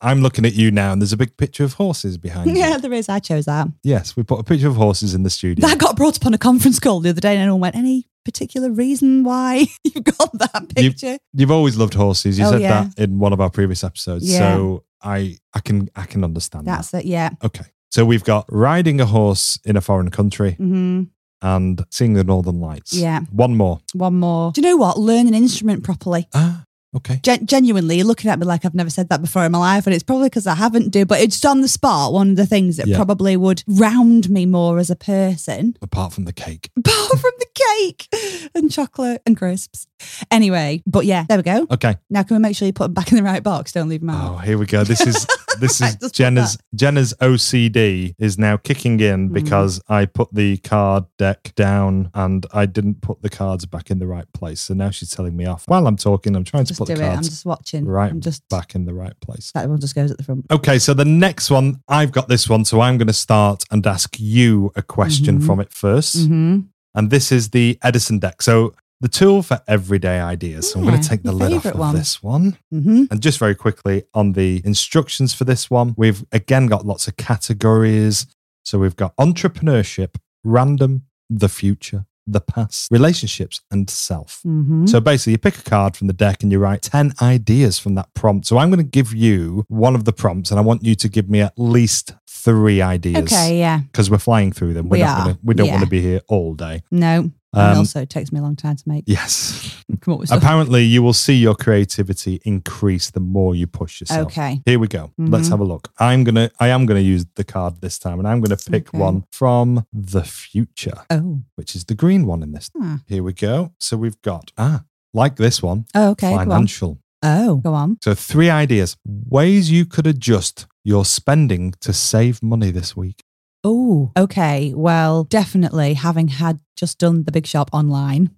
I'm 0.00 0.20
looking 0.22 0.44
at 0.46 0.54
you 0.54 0.70
now, 0.70 0.92
and 0.92 1.02
there's 1.02 1.12
a 1.12 1.16
big 1.16 1.36
picture 1.36 1.64
of 1.64 1.72
horses 1.74 2.18
behind 2.18 2.50
you. 2.50 2.56
Yeah, 2.56 2.76
there 2.78 2.92
is. 2.92 3.08
I 3.08 3.18
chose 3.18 3.46
that. 3.46 3.68
Yes, 3.82 4.16
we 4.16 4.22
put 4.22 4.38
a 4.38 4.44
picture 4.44 4.68
of 4.68 4.76
horses 4.76 5.12
in 5.14 5.24
the 5.24 5.30
studio. 5.30 5.66
That 5.66 5.78
got 5.78 5.96
brought 5.96 6.16
up 6.16 6.26
on 6.26 6.34
a 6.34 6.38
conference 6.38 6.78
call 6.78 7.00
the 7.00 7.10
other 7.10 7.20
day, 7.20 7.32
and 7.34 7.40
everyone 7.42 7.60
went, 7.60 7.74
"Any 7.76 8.06
particular 8.24 8.70
reason 8.70 9.24
why 9.24 9.66
you've 9.84 10.04
got 10.04 10.32
that 10.38 10.72
picture?" 10.74 11.18
You've 11.32 11.50
always 11.50 11.76
loved 11.76 11.94
horses. 11.94 12.38
You 12.38 12.46
Oh, 12.46 12.52
said 12.52 12.60
yeah. 12.60 12.84
that 12.96 12.98
in 13.02 13.18
one 13.18 13.32
of 13.32 13.40
our 13.40 13.50
previous 13.50 13.82
episodes. 13.82 14.30
Yeah. 14.30 14.38
So 14.38 14.84
I 15.02 15.36
I 15.54 15.60
can 15.60 15.88
I 15.96 16.04
can 16.04 16.22
understand 16.22 16.66
That's 16.66 16.94
it. 16.94 17.04
Yeah. 17.04 17.30
Okay. 17.42 17.64
So 17.90 18.04
we've 18.04 18.24
got 18.24 18.44
riding 18.50 19.00
a 19.00 19.06
horse 19.06 19.58
in 19.64 19.76
a 19.76 19.80
foreign 19.80 20.10
country 20.10 20.52
hmm 20.52 21.04
and 21.40 21.84
seeing 21.90 22.14
the 22.14 22.24
northern 22.24 22.60
lights. 22.60 22.92
Yeah. 22.92 23.20
One 23.30 23.56
more. 23.56 23.78
One 23.94 24.14
more. 24.18 24.50
Do 24.50 24.60
you 24.60 24.66
know 24.66 24.76
what? 24.76 24.98
Learn 24.98 25.28
an 25.28 25.34
instrument 25.34 25.84
properly. 25.84 26.26
Ah, 26.34 26.64
okay. 26.96 27.20
Gen- 27.22 27.46
genuinely, 27.46 27.96
you're 27.96 28.06
looking 28.06 28.30
at 28.30 28.38
me 28.38 28.46
like 28.46 28.64
I've 28.64 28.74
never 28.74 28.90
said 28.90 29.08
that 29.10 29.20
before 29.20 29.44
in 29.44 29.52
my 29.52 29.58
life, 29.58 29.86
and 29.86 29.94
it's 29.94 30.02
probably 30.04 30.28
because 30.28 30.46
I 30.46 30.54
haven't 30.54 30.90
do. 30.90 31.04
But 31.04 31.20
it's 31.20 31.44
on 31.44 31.60
the 31.60 31.68
spot. 31.68 32.12
One 32.12 32.30
of 32.30 32.36
the 32.36 32.46
things 32.46 32.76
that 32.76 32.86
Yeah. 32.86 32.96
probably 32.96 33.36
would 33.36 33.62
round 33.66 34.30
me 34.30 34.46
more 34.46 34.78
as 34.78 34.90
a 34.90 34.96
person, 34.96 35.76
Apart 35.82 36.12
from 36.12 36.24
the 36.24 36.32
cake. 36.32 36.70
apart 36.76 37.18
from 37.20 37.32
the 37.38 37.46
cake 37.54 38.08
and 38.54 38.70
chocolate 38.70 39.22
and 39.26 39.36
crisps. 39.36 39.86
Anyway, 40.30 40.82
but 40.86 41.04
yeah, 41.06 41.24
there 41.28 41.38
we 41.38 41.42
go. 41.42 41.66
Okay. 41.70 41.96
Now 42.10 42.22
can 42.22 42.36
we 42.36 42.40
make 42.42 42.56
sure 42.56 42.66
you 42.66 42.72
put 42.72 42.84
them 42.84 42.94
back 42.94 43.10
in 43.10 43.16
the 43.16 43.22
right 43.22 43.42
box? 43.42 43.72
Don't 43.72 43.88
leave 43.88 44.00
them 44.00 44.10
out. 44.10 44.34
Oh, 44.34 44.36
here 44.38 44.58
we 44.58 44.66
go. 44.66 44.84
This 44.84 45.00
is 45.06 45.26
this 45.60 45.80
is 45.80 45.96
Just 45.96 46.14
Jenna's 46.14 46.58
Jenna's 46.74 47.14
OCD 47.20 48.14
is 48.18 48.38
now 48.38 48.56
kicking 48.56 49.00
in 49.00 49.30
Mm. 49.30 49.32
because 49.32 49.80
I 49.88 50.06
put 50.06 50.32
the 50.32 50.58
card 50.58 51.04
deck 51.18 51.52
down 51.56 52.10
and 52.14 52.46
I 52.52 52.66
didn't 52.66 53.00
put 53.02 53.22
the 53.22 53.30
cards 53.30 53.66
back 53.66 53.90
in 53.90 53.98
the 53.98 54.06
right 54.06 54.30
place. 54.32 54.60
So 54.60 54.74
now 54.74 54.90
she's 54.90 55.10
telling 55.10 55.36
me 55.36 55.46
off. 55.46 55.64
While 55.66 55.86
I'm 55.86 55.96
talking, 55.96 56.36
I'm 56.36 56.44
trying 56.44 56.64
to 56.64 56.68
just 56.68 56.78
put 56.78 56.88
do 56.88 56.94
the 56.94 57.02
it. 57.02 57.06
I'm 57.06 57.14
cards 57.14 57.28
just 57.30 57.44
watching. 57.46 57.84
right 57.86 58.10
I'm 58.10 58.20
just 58.20 58.48
back 58.48 58.74
in 58.74 58.84
the 58.84 58.94
right 58.94 59.18
place. 59.20 59.50
that 59.52 59.68
one 59.68 59.80
just 59.80 59.94
goes 59.94 60.10
at 60.10 60.18
the 60.18 60.24
front. 60.24 60.46
Okay, 60.50 60.78
so 60.78 60.94
the 60.94 61.04
next 61.04 61.50
one, 61.50 61.80
I've 61.88 62.12
got 62.12 62.28
this 62.28 62.48
one, 62.48 62.64
so 62.64 62.80
I'm 62.80 62.98
going 62.98 63.08
to 63.08 63.12
start 63.12 63.64
and 63.70 63.86
ask 63.86 64.18
you 64.20 64.72
a 64.76 64.82
question 64.82 65.40
Mhm. 65.40 65.46
from 65.46 65.60
it 65.60 65.70
1st 65.70 66.26
hmm 66.28 66.58
And 66.94 67.10
this 67.10 67.30
is 67.32 67.50
the 67.50 67.78
Edison 67.82 68.18
deck. 68.18 68.42
So 68.42 68.74
the 69.00 69.08
tool 69.08 69.42
for 69.42 69.60
everyday 69.68 70.20
ideas. 70.20 70.70
So 70.72 70.80
I'm 70.80 70.86
going 70.86 71.00
to 71.00 71.08
take 71.08 71.22
the 71.22 71.32
lid 71.32 71.52
off 71.52 71.64
of 71.66 71.78
one. 71.78 71.94
this 71.94 72.22
one. 72.22 72.58
hmm 72.70 73.04
And 73.10 73.20
just 73.20 73.38
very 73.38 73.54
quickly 73.54 74.04
on 74.14 74.32
the 74.32 74.60
instructions 74.64 75.32
for 75.34 75.44
this 75.44 75.70
one, 75.70 75.94
we've 75.96 76.24
again 76.32 76.66
got 76.66 76.84
lots 76.86 77.06
of 77.08 77.16
categories. 77.16 78.26
So 78.64 78.78
we've 78.78 78.96
got 78.96 79.16
entrepreneurship, 79.16 80.16
random, 80.44 81.02
the 81.30 81.48
future, 81.48 82.06
the 82.26 82.40
past, 82.40 82.90
relationships, 82.90 83.60
and 83.70 83.88
self. 83.88 84.40
hmm 84.42 84.84
So 84.86 85.00
basically, 85.00 85.32
you 85.32 85.38
pick 85.38 85.58
a 85.58 85.62
card 85.62 85.96
from 85.96 86.06
the 86.08 86.12
deck 86.12 86.42
and 86.42 86.50
you 86.52 86.58
write 86.58 86.82
10 86.82 87.14
ideas 87.22 87.78
from 87.78 87.94
that 87.94 88.12
prompt. 88.14 88.46
So 88.46 88.58
I'm 88.58 88.68
going 88.70 88.84
to 88.84 88.90
give 88.90 89.14
you 89.14 89.64
one 89.68 89.94
of 89.94 90.04
the 90.04 90.12
prompts 90.12 90.50
and 90.50 90.58
I 90.58 90.62
want 90.62 90.84
you 90.84 90.94
to 90.96 91.08
give 91.08 91.30
me 91.30 91.40
at 91.40 91.54
least 91.56 92.14
three 92.28 92.82
ideas. 92.82 93.32
Okay. 93.32 93.58
Yeah. 93.58 93.80
Because 93.80 94.10
we're 94.10 94.18
flying 94.18 94.52
through 94.52 94.74
them. 94.74 94.88
We're 94.88 94.98
We 94.98 95.02
are, 95.02 95.16
Gonna, 95.18 95.38
we 95.42 95.54
don't 95.54 95.66
yeah. 95.66 95.72
want 95.72 95.84
to 95.84 95.90
be 95.90 96.02
here 96.02 96.20
all 96.28 96.54
day. 96.54 96.82
No. 96.90 97.30
Um, 97.54 97.60
and 97.70 97.78
also, 97.78 98.00
it 98.02 98.10
takes 98.10 98.30
me 98.30 98.38
a 98.40 98.42
long 98.42 98.56
time 98.56 98.76
to 98.76 98.82
make. 98.86 99.04
Yes. 99.06 99.82
Come 100.00 100.14
up 100.14 100.20
with 100.20 100.28
stuff. 100.28 100.42
Apparently, 100.42 100.82
you 100.84 101.02
will 101.02 101.14
see 101.14 101.34
your 101.34 101.54
creativity 101.54 102.40
increase 102.44 103.10
the 103.10 103.20
more 103.20 103.54
you 103.54 103.66
push 103.66 104.00
yourself. 104.00 104.26
Okay. 104.26 104.60
Here 104.66 104.78
we 104.78 104.86
go. 104.86 105.12
Let's 105.16 105.48
Mhm. 105.48 105.50
have 105.52 105.60
a 105.60 105.64
look. 105.64 105.90
I'm 105.98 106.24
gonna 106.24 106.50
I 106.60 106.68
am 106.68 106.84
gonna 106.86 107.00
use 107.00 107.24
the 107.36 107.44
card 107.44 107.80
this 107.80 107.98
time 107.98 108.18
and 108.18 108.28
I'm 108.28 108.40
gonna 108.42 108.58
pick 108.58 108.88
Okay. 108.88 108.98
one 108.98 109.24
from 109.32 109.86
the 109.92 110.24
future, 110.24 111.04
Oh. 111.10 111.40
which 111.56 111.74
is 111.74 111.84
the 111.86 111.94
green 111.94 112.26
one 112.26 112.42
in 112.42 112.52
this. 112.52 112.70
Ah. 112.80 113.00
Here 113.06 113.22
we 113.22 113.32
go. 113.32 113.72
So 113.80 113.96
we've 113.96 114.20
got 114.22 114.52
ah, 114.58 114.84
like 115.14 115.36
this 115.36 115.62
one, 115.62 115.86
Oh, 115.94 116.10
okay. 116.10 116.34
Financial. 116.34 116.98
Oh, 117.22 117.56
go 117.56 117.72
on. 117.74 117.96
So 118.04 118.14
three 118.14 118.50
ideas. 118.50 118.96
Ways 119.06 119.70
you 119.70 119.86
could 119.86 120.06
adjust 120.06 120.66
your 120.84 121.04
spending 121.04 121.74
to 121.80 121.92
save 121.92 122.42
money 122.42 122.70
this 122.70 122.94
week. 122.94 123.24
Oh, 123.64 124.12
okay. 124.16 124.72
Well, 124.74 125.24
definitely 125.24 125.94
having 125.94 126.28
had 126.28 126.60
just 126.76 126.98
done 126.98 127.24
the 127.24 127.32
big 127.32 127.46
shop 127.46 127.70
online, 127.72 128.30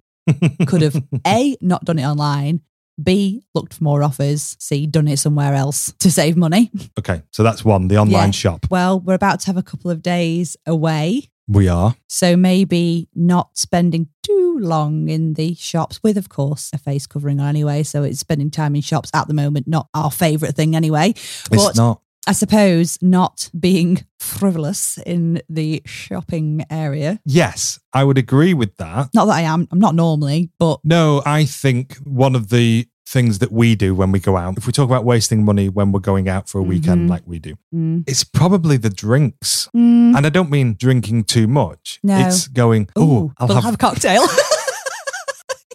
could 0.67 0.81
have 0.81 1.01
A, 1.27 1.55
not 1.61 1.85
done 1.85 1.99
it 1.99 2.03
online, 2.05 2.61
B, 3.01 3.43
looked 3.53 3.75
for 3.75 3.83
more 3.83 4.03
offers, 4.03 4.55
C, 4.59 4.85
done 4.87 5.07
it 5.07 5.17
somewhere 5.17 5.53
else 5.53 5.93
to 5.99 6.11
save 6.11 6.37
money. 6.37 6.71
Okay, 6.99 7.21
so 7.31 7.43
that's 7.43 7.63
one, 7.65 7.87
the 7.87 7.97
online 7.97 8.27
Yeah. 8.27 8.31
shop. 8.31 8.65
Well, 8.69 8.99
we're 8.99 9.13
about 9.15 9.39
to 9.41 9.47
have 9.47 9.57
a 9.57 9.63
couple 9.63 9.89
of 9.91 10.01
days 10.01 10.57
away. 10.65 11.29
We 11.47 11.67
are. 11.67 11.95
So 12.07 12.37
maybe 12.37 13.09
not 13.15 13.57
spending 13.57 14.07
too 14.23 14.57
long 14.59 15.09
in 15.09 15.33
the 15.33 15.55
shops 15.55 16.01
with, 16.03 16.17
of 16.17 16.29
course, 16.29 16.69
a 16.73 16.77
face 16.77 17.07
covering 17.07 17.39
on 17.39 17.47
anyway. 17.47 17.83
So 17.83 18.03
it's 18.03 18.19
spending 18.19 18.51
time 18.51 18.75
in 18.75 18.81
shops 18.81 19.09
at 19.13 19.27
the 19.27 19.33
moment, 19.33 19.67
not 19.67 19.87
our 19.93 20.11
favourite 20.11 20.55
thing 20.55 20.75
anyway. 20.75 21.13
But 21.49 21.59
it's 21.59 21.75
not. 21.77 22.01
I 22.27 22.33
suppose 22.33 22.99
not 23.01 23.49
being 23.59 24.05
frivolous 24.19 24.99
in 25.05 25.41
the 25.49 25.81
shopping 25.85 26.63
area. 26.69 27.19
Yes, 27.25 27.79
I 27.93 28.03
would 28.03 28.17
agree 28.17 28.53
with 28.53 28.77
that. 28.77 29.09
Not 29.13 29.25
that 29.25 29.33
I 29.35 29.41
am, 29.41 29.67
I'm 29.71 29.79
not 29.79 29.95
normally, 29.95 30.51
but 30.59 30.79
No, 30.83 31.23
I 31.25 31.45
think 31.45 31.95
one 32.03 32.35
of 32.35 32.49
the 32.49 32.87
things 33.07 33.39
that 33.39 33.51
we 33.51 33.75
do 33.75 33.93
when 33.95 34.11
we 34.11 34.19
go 34.19 34.37
out, 34.37 34.57
if 34.57 34.65
we 34.67 34.71
talk 34.71 34.85
about 34.87 35.03
wasting 35.03 35.43
money 35.43 35.67
when 35.67 35.91
we're 35.91 35.99
going 35.99 36.29
out 36.29 36.47
for 36.47 36.59
a 36.59 36.63
weekend 36.63 37.07
Mhm. 37.07 37.09
like 37.09 37.23
we 37.25 37.39
do, 37.39 37.55
mm, 37.73 38.03
it's 38.07 38.23
probably 38.23 38.77
the 38.77 38.89
drinks. 38.91 39.67
mm, 39.75 40.15
And 40.15 40.25
I 40.25 40.29
don't 40.29 40.49
mean 40.51 40.75
drinking 40.79 41.23
too 41.25 41.47
much. 41.47 41.99
No. 42.03 42.17
It's 42.19 42.47
going, 42.47 42.87
oh, 42.95 43.33
I'll 43.37 43.47
have, 43.49 43.63
have 43.65 43.73
a 43.73 43.77
cocktail. 43.77 44.21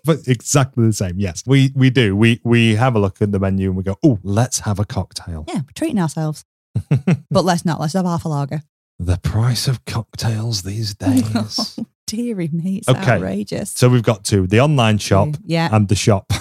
but 0.07 0.27
exactly 0.27 0.87
the 0.87 0.93
same. 0.93 1.19
Yes, 1.19 1.43
we 1.47 1.73
we 1.75 1.91
do. 1.91 2.17
We 2.17 2.41
we 2.45 2.77
have 2.77 2.95
a 2.95 2.99
look 2.99 3.21
at 3.21 3.33
the 3.33 3.39
menu 3.39 3.69
and 3.69 3.77
we 3.77 3.83
go, 3.83 3.97
oh, 4.03 4.19
let's 4.23 4.61
have 4.61 4.79
a 4.79 4.85
cocktail. 4.87 5.45
yeah, 5.49 5.57
we're 5.57 5.75
treating 5.75 5.99
ourselves. 6.01 6.45
But 7.31 7.45
let's 7.45 7.65
not. 7.65 7.81
Let's 7.81 7.95
have 7.95 8.05
half 8.07 8.25
a 8.25 8.29
lager. 8.29 8.63
the 8.99 9.19
price 9.19 9.67
of 9.69 9.85
cocktails 9.85 10.63
these 10.63 10.95
oh, 11.03 11.11
days. 11.11 11.79
Deary 12.07 12.49
me, 12.53 12.77
it's 12.79 12.89
Okay. 12.89 13.13
outrageous. 13.13 13.71
so 13.73 13.89
we've 13.89 14.03
got 14.03 14.25
two: 14.25 14.47
the 14.47 14.61
online 14.61 14.99
shop 14.99 15.31
Yeah. 15.45 15.69
and 15.75 15.89
the 15.89 15.97
shop. 15.97 16.33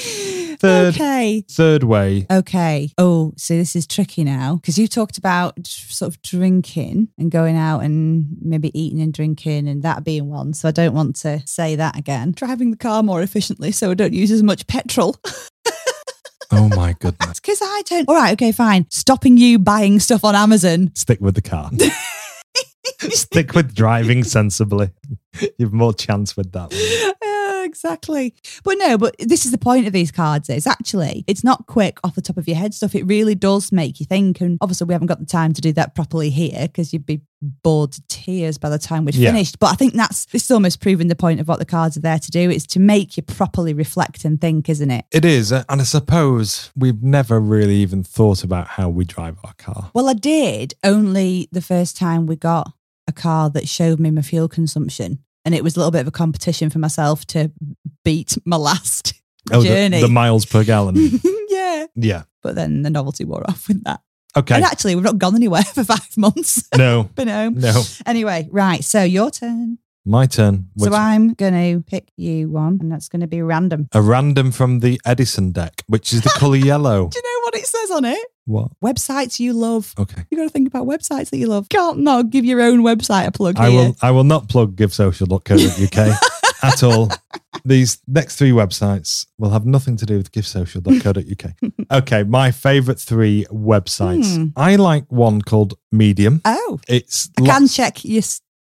Third, 0.60 0.94
Okay. 0.94 1.42
third 1.50 1.84
way. 1.84 2.26
Okay. 2.30 2.90
Oh, 2.98 3.32
so 3.38 3.54
this 3.56 3.74
is 3.74 3.86
tricky 3.86 4.24
now 4.24 4.56
because 4.56 4.78
you 4.78 4.86
talked 4.86 5.16
about 5.16 5.54
sort 5.66 6.12
of 6.12 6.20
drinking 6.20 7.08
and 7.16 7.30
going 7.30 7.56
out 7.56 7.80
and 7.80 8.26
maybe 8.42 8.70
eating 8.78 9.00
and 9.00 9.10
drinking 9.12 9.68
and 9.68 9.82
that 9.84 10.04
being 10.04 10.28
one. 10.28 10.52
So 10.52 10.68
I 10.68 10.72
don't 10.72 10.92
want 10.92 11.16
to 11.16 11.42
say 11.46 11.76
that 11.76 11.96
again. 11.96 12.32
Driving 12.32 12.72
the 12.72 12.76
car 12.76 13.02
more 13.02 13.22
efficiently 13.22 13.72
so 13.72 13.90
I 13.90 13.94
don't 13.94 14.12
use 14.12 14.30
as 14.30 14.42
much 14.42 14.66
petrol. 14.66 15.16
Oh 16.52 16.68
my 16.70 16.94
goodness. 16.98 17.38
Because 17.40 17.60
I 17.62 17.82
don't. 17.86 18.08
All 18.08 18.14
right. 18.16 18.32
Okay. 18.32 18.50
Fine. 18.50 18.86
Stopping 18.90 19.36
you 19.36 19.58
buying 19.60 20.00
stuff 20.00 20.24
on 20.24 20.34
Amazon. 20.34 20.90
Stick 20.96 21.20
with 21.20 21.36
the 21.36 21.40
car. 21.42 21.70
Stick 23.10 23.54
with 23.54 23.72
driving 23.72 24.24
sensibly. 24.24 24.90
You've 25.58 25.72
more 25.72 25.94
chance 25.94 26.36
with 26.36 26.50
that. 26.52 26.72
one. 26.72 27.29
Exactly. 27.70 28.34
But 28.64 28.78
no, 28.78 28.98
but 28.98 29.14
this 29.20 29.44
is 29.46 29.52
the 29.52 29.58
point 29.58 29.86
of 29.86 29.92
these 29.92 30.10
cards 30.10 30.50
is 30.50 30.66
actually 30.66 31.24
it's 31.28 31.44
not 31.44 31.66
quick 31.66 32.00
off 32.02 32.16
the 32.16 32.20
top 32.20 32.36
of 32.36 32.48
your 32.48 32.56
head 32.56 32.74
stuff. 32.74 32.96
It 32.96 33.04
really 33.04 33.36
does 33.36 33.70
make 33.70 34.00
you 34.00 34.06
think. 34.06 34.40
And 34.40 34.58
obviously 34.60 34.86
we 34.86 34.92
haven't 34.94 35.06
got 35.06 35.20
the 35.20 35.24
time 35.26 35.52
to 35.52 35.60
do 35.60 35.72
that 35.74 35.94
properly 35.94 36.30
here 36.30 36.66
because 36.66 36.92
you'd 36.92 37.06
be 37.06 37.22
bored 37.62 37.92
to 37.92 38.02
tears 38.08 38.58
by 38.58 38.68
the 38.68 38.78
time 38.78 39.04
we'd 39.04 39.14
Yeah. 39.14 39.30
finished. 39.30 39.60
But 39.60 39.70
I 39.70 39.74
think 39.76 39.94
that's 39.94 40.26
this 40.26 40.44
is 40.44 40.50
almost 40.50 40.80
proving 40.80 41.06
the 41.06 41.14
point 41.14 41.38
of 41.40 41.46
what 41.46 41.60
the 41.60 41.64
cards 41.64 41.96
are 41.96 42.00
there 42.00 42.18
to 42.18 42.30
do. 42.30 42.50
It's 42.50 42.66
to 42.68 42.80
make 42.80 43.16
you 43.16 43.22
properly 43.22 43.72
reflect 43.72 44.24
and 44.24 44.40
think, 44.40 44.68
isn't 44.68 44.90
it? 44.90 45.04
It 45.12 45.24
is. 45.24 45.52
And 45.52 45.64
I 45.68 45.84
suppose 45.84 46.70
we've 46.76 47.02
never 47.02 47.38
really 47.38 47.76
even 47.76 48.02
thought 48.02 48.42
about 48.42 48.66
how 48.66 48.88
we 48.88 49.04
drive 49.04 49.36
our 49.44 49.54
car. 49.54 49.90
Well, 49.94 50.08
I 50.08 50.14
did 50.14 50.74
only 50.82 51.48
the 51.52 51.62
first 51.62 51.96
time 51.96 52.26
we 52.26 52.34
got 52.36 52.72
a 53.06 53.12
car 53.12 53.48
that 53.50 53.68
showed 53.68 53.98
me 54.00 54.10
my 54.10 54.22
fuel 54.22 54.48
consumption. 54.48 55.20
And 55.44 55.54
it 55.54 55.64
was 55.64 55.76
a 55.76 55.78
little 55.80 55.90
bit 55.90 56.02
of 56.02 56.06
a 56.08 56.12
competition 56.12 56.70
for 56.70 56.78
myself 56.78 57.24
to 57.28 57.50
beat 58.04 58.36
my 58.44 58.56
last 58.56 59.14
Oh, 59.50 59.62
the, 59.62 59.68
journey. 59.68 60.00
the 60.02 60.08
miles 60.08 60.44
per 60.44 60.64
gallon. 60.64 60.96
yeah. 61.48 61.86
yeah. 61.94 62.22
But 62.42 62.54
then 62.56 62.82
the 62.82 62.90
novelty 62.90 63.24
wore 63.24 63.42
off 63.48 63.68
with 63.68 63.82
that. 63.84 64.00
Okay. 64.36 64.54
And 64.54 64.64
actually, 64.64 64.94
we've 64.94 65.04
not 65.04 65.18
gone 65.18 65.34
anywhere 65.34 65.62
for 65.74 65.82
five 65.82 66.16
months. 66.16 66.68
No. 66.76 67.04
Been 67.14 67.28
home. 67.28 67.54
No. 67.58 67.82
Anyway, 68.06 68.48
right. 68.52 68.84
So 68.84 69.02
your 69.02 69.30
turn. 69.30 69.78
My 70.04 70.26
turn. 70.26 70.68
Which, 70.76 70.90
so 70.92 70.96
I'm 70.96 71.34
going 71.34 71.52
to 71.54 71.82
pick 71.82 72.08
you 72.16 72.48
one, 72.48 72.78
and 72.80 72.90
that's 72.92 73.08
going 73.08 73.20
to 73.20 73.26
be 73.26 73.42
random. 73.42 73.88
a 73.92 74.00
random 74.00 74.50
from 74.50 74.80
the 74.80 75.00
Edison 75.04 75.52
deck, 75.52 75.82
which 75.88 76.12
is 76.12 76.22
the 76.22 76.30
colour 76.36 76.56
yellow. 76.56 77.08
Do 77.08 77.18
you 77.18 77.22
know 77.22 77.40
what 77.44 77.54
it 77.56 77.66
says 77.66 77.90
on 77.90 78.04
it? 78.06 78.26
What? 78.50 78.72
Websites 78.84 79.38
you 79.40 79.52
love. 79.52 79.94
Okay. 79.98 80.24
You 80.30 80.38
got 80.38 80.44
to 80.44 80.50
think 80.50 80.68
about 80.68 80.86
websites 80.86 81.30
that 81.30 81.38
you 81.38 81.46
love. 81.46 81.68
Can't 81.68 81.98
not 82.00 82.30
give 82.30 82.44
your 82.44 82.60
own 82.60 82.80
website 82.80 83.26
a 83.26 83.32
plug 83.32 83.56
I 83.58 83.70
here. 83.70 83.80
will. 83.80 83.96
I 84.02 84.10
will 84.10 84.24
not 84.24 84.48
plug 84.48 84.76
givesocial.co.uk 84.76 86.20
at 86.62 86.82
all. 86.82 87.10
These 87.64 87.98
next 88.06 88.36
three 88.36 88.50
websites 88.52 89.26
will 89.38 89.50
have 89.50 89.66
nothing 89.66 89.96
to 89.98 90.06
do 90.06 90.16
with 90.16 90.32
givesocial.co.uk. 90.32 91.52
Okay, 91.92 92.22
my 92.22 92.52
favourite 92.52 93.00
three 93.00 93.44
websites. 93.50 94.36
Hmm. 94.36 94.46
I 94.56 94.76
like 94.76 95.10
one 95.10 95.42
called 95.42 95.74
Medium. 95.90 96.40
Oh, 96.44 96.78
It's 96.86 97.28
I 97.36 97.42
lo- 97.42 97.46
can 97.48 97.66
check 97.68 98.04
your 98.04 98.22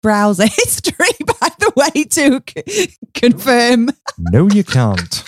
browser 0.02 0.46
history, 0.48 1.14
by 1.26 1.50
the 1.60 1.72
way, 1.76 2.04
to 2.06 2.42
c- 2.50 2.96
confirm. 3.14 3.90
no, 4.18 4.50
you 4.50 4.64
can't. 4.64 5.24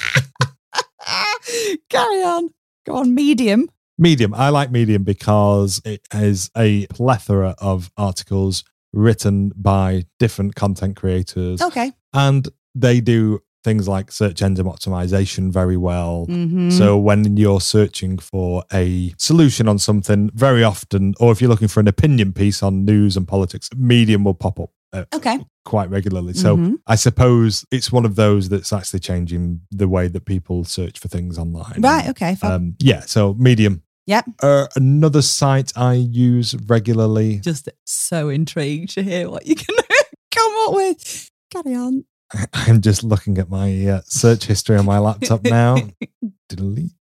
Carry 1.90 2.24
on. 2.24 2.50
Go 2.86 2.96
on, 2.98 3.14
medium. 3.16 3.68
Medium. 3.98 4.34
I 4.34 4.50
like 4.50 4.72
Medium 4.72 5.04
because 5.04 5.82
it 5.86 6.06
has 6.12 6.50
a 6.58 6.86
plethora 6.88 7.56
of 7.60 7.92
articles 7.98 8.64
written 8.94 9.52
by 9.56 10.06
different 10.20 10.56
content 10.56 10.96
creators, 10.96 11.62
Okay. 11.62 11.92
and 12.14 12.48
they 12.74 13.00
do 13.02 13.42
things 13.64 13.88
like 13.88 14.12
search 14.12 14.42
engine 14.44 14.68
optimization 14.68 15.52
very 15.52 15.76
well. 15.76 16.28
Mhm. 16.30 16.72
So 16.72 16.98
when 17.00 17.36
you're 17.36 17.60
searching 17.62 18.20
for 18.20 18.64
a 18.72 19.12
solution 19.18 19.68
on 19.68 19.80
something, 19.80 20.30
very 20.36 20.64
often, 20.64 21.16
or 21.20 21.32
if 21.32 21.42
you're 21.42 21.50
looking 21.50 21.68
for 21.68 21.80
an 21.80 21.88
opinion 21.88 22.32
piece 22.32 22.62
on 22.62 22.86
news 22.86 23.18
and 23.18 23.28
politics, 23.28 23.70
Medium 23.76 24.24
will 24.24 24.36
pop 24.36 24.60
up 24.60 24.70
uh, 24.94 25.04
okay. 25.14 25.40
quite 25.66 25.90
regularly. 25.90 26.34
So 26.34 26.56
Mhm. 26.56 26.76
I 26.88 26.96
suppose 26.96 27.66
it's 27.70 27.92
one 27.92 28.06
of 28.06 28.16
those 28.16 28.48
that's 28.50 28.72
actually 28.72 29.00
changing 29.02 29.62
the 29.72 29.90
way 29.90 30.08
that 30.08 30.24
people 30.26 30.64
search 30.64 31.00
for 31.00 31.10
things 31.10 31.38
online. 31.38 31.82
Right. 31.82 32.08
Okay. 32.10 32.38
Um, 32.44 32.76
yeah. 32.80 33.02
So 33.02 33.34
Medium. 33.34 33.82
Yep. 34.08 34.26
Uh, 34.41 34.68
another 34.76 35.22
site 35.22 35.72
I 35.76 35.94
use 35.94 36.56
regularly. 36.68 37.39
Just 37.39 37.70
so 37.86 38.30
intrigued 38.30 38.91
to 38.96 39.04
hear 39.04 39.30
what 39.30 39.46
you 39.48 39.56
can 39.56 39.76
come 40.32 40.54
up 40.68 40.74
with. 40.76 41.32
Carry 41.52 41.76
on. 41.76 42.06
I'm 42.54 42.82
just 42.82 43.04
looking 43.04 43.38
at 43.38 43.50
my 43.50 43.86
uh, 43.88 44.02
search 44.06 44.46
history 44.46 44.78
on 44.78 44.86
my 44.86 45.00
laptop 45.00 45.44
now. 45.44 45.78
Delete. 46.50 46.91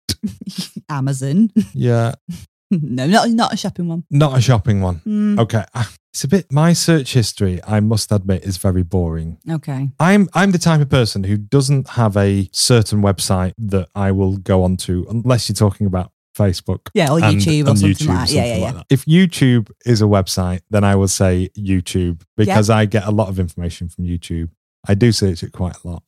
Amazon. 0.88 1.51
Yeah, 1.75 2.14
no, 2.71 3.07
not 3.07 3.29
not 3.31 3.53
a 3.53 3.57
shopping 3.57 3.88
one. 3.88 4.05
not 4.11 4.37
a 4.38 4.40
shopping 4.40 4.81
one. 4.81 5.01
Mm, 5.07 5.38
Okay, 5.40 5.64
ah, 5.75 5.93
it's 6.12 6.25
a 6.25 6.29
bit. 6.29 6.51
My 6.51 6.73
search 6.73 7.12
history, 7.12 7.61
I 7.67 7.81
must 7.81 8.11
admit, 8.12 8.45
is 8.45 8.57
very 8.57 8.83
boring. 8.83 9.38
okay. 9.51 9.90
I'm 10.01 10.29
I'm 10.35 10.53
the 10.53 10.59
type 10.59 10.81
of 10.81 10.88
person 10.88 11.25
who 11.25 11.37
doesn't 11.37 11.90
have 11.90 12.17
a 12.17 12.49
certain 12.53 13.03
website 13.03 13.53
that 13.59 13.88
I 13.95 14.12
will 14.12 14.37
go 14.38 14.62
onto 14.64 15.05
unless 15.11 15.49
you're 15.49 15.55
talking 15.57 15.87
about 15.87 16.11
Facebook. 16.35 16.88
Yeah, 16.94 17.11
or 17.12 17.23
and- 17.23 17.37
YouTube 17.40 17.66
or 17.66 17.70
and 17.70 17.79
something 17.79 18.07
like 18.09 18.29
that. 18.29 18.31
Yeah, 18.35 18.42
something 18.42 18.61
yeah, 18.61 18.66
yeah. 18.66 18.73
that. 18.73 18.87
If 18.90 19.05
YouTube 19.07 19.70
is 19.87 20.03
a 20.03 20.07
website, 20.07 20.61
then 20.70 20.85
I 20.85 20.97
will 20.97 21.09
say 21.09 21.49
YouTube 21.57 22.23
because 22.37 22.70
I 22.70 22.87
get 22.87 23.05
a 23.07 23.11
lot 23.11 23.29
of 23.29 23.38
information 23.38 23.88
from 23.88 24.05
YouTube. 24.05 24.51
I 24.87 24.94
do 24.94 25.12
search 25.12 25.42
it 25.42 25.53
quite 25.53 25.77
a 25.85 25.88
lot. 25.88 26.03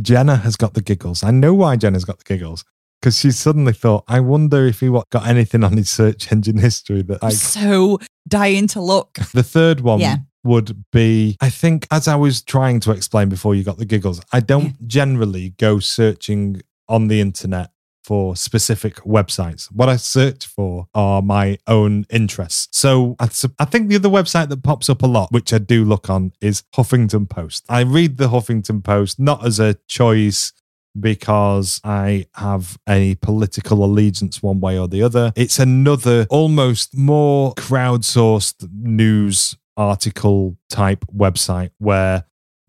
Jenna 0.00 0.36
has 0.36 0.56
got 0.56 0.74
the 0.74 0.82
giggles. 0.82 1.22
I 1.24 1.30
know 1.30 1.54
why 1.54 1.76
Jenna's 1.76 2.04
got 2.04 2.18
the 2.18 2.24
giggles 2.24 2.64
because 3.00 3.18
she 3.18 3.30
suddenly 3.32 3.72
thought, 3.72 4.04
I 4.06 4.20
wonder 4.20 4.64
if 4.66 4.78
he 4.80 4.88
what 4.88 5.10
got 5.10 5.26
anything 5.26 5.64
on 5.64 5.76
his 5.76 5.90
search 5.90 6.30
engine 6.30 6.58
history 6.58 7.02
that 7.02 7.18
I. 7.22 7.26
I'm 7.26 7.32
so 7.32 7.98
dying 8.28 8.68
to 8.68 8.80
look. 8.80 9.18
The 9.34 9.42
third 9.42 9.80
one 9.80 9.98
Yeah. 9.98 10.18
would 10.44 10.84
be, 10.92 11.36
I 11.40 11.50
think, 11.50 11.88
as 11.90 12.06
I 12.06 12.14
was 12.14 12.42
trying 12.42 12.78
to 12.80 12.92
explain 12.92 13.28
before 13.28 13.54
you 13.56 13.64
got 13.64 13.78
the 13.78 13.84
giggles, 13.84 14.20
I 14.32 14.38
don't 14.38 14.86
generally 14.86 15.50
go 15.58 15.80
searching 15.80 16.62
on 16.88 17.08
the 17.08 17.20
internet 17.20 17.70
for 18.02 18.36
specific 18.36 18.96
websites. 18.96 19.66
What 19.72 19.88
I 19.88 19.96
search 19.96 20.46
for 20.46 20.88
are 20.94 21.22
my 21.22 21.58
own 21.66 22.06
interests. 22.10 22.76
So 22.76 23.16
I, 23.18 23.26
think 23.26 23.88
the 23.88 23.96
other 23.96 24.08
website 24.08 24.48
that 24.48 24.62
pops 24.62 24.88
up 24.88 25.02
a 25.02 25.06
lot, 25.06 25.30
which 25.32 25.52
I 25.52 25.58
do 25.58 25.84
look 25.84 26.10
on, 26.10 26.32
is 26.40 26.64
Huffington 26.74 27.28
Post. 27.28 27.64
I 27.68 27.80
read 27.80 28.16
the 28.16 28.28
Huffington 28.28 28.82
Post 28.82 29.18
not 29.18 29.46
as 29.46 29.60
a 29.60 29.74
choice 29.86 30.52
because 30.98 31.80
I 31.84 32.26
have 32.34 32.78
a 32.88 33.14
political 33.16 33.84
allegiance 33.84 34.42
one 34.42 34.60
way 34.60 34.78
or 34.78 34.88
the 34.88 35.02
other. 35.02 35.32
It's 35.36 35.58
another 35.58 36.26
almost 36.28 36.96
more 36.96 37.54
crowdsourced 37.54 38.68
news 38.72 39.56
article 39.76 40.58
type 40.68 41.04
website 41.14 41.70
where 41.78 42.24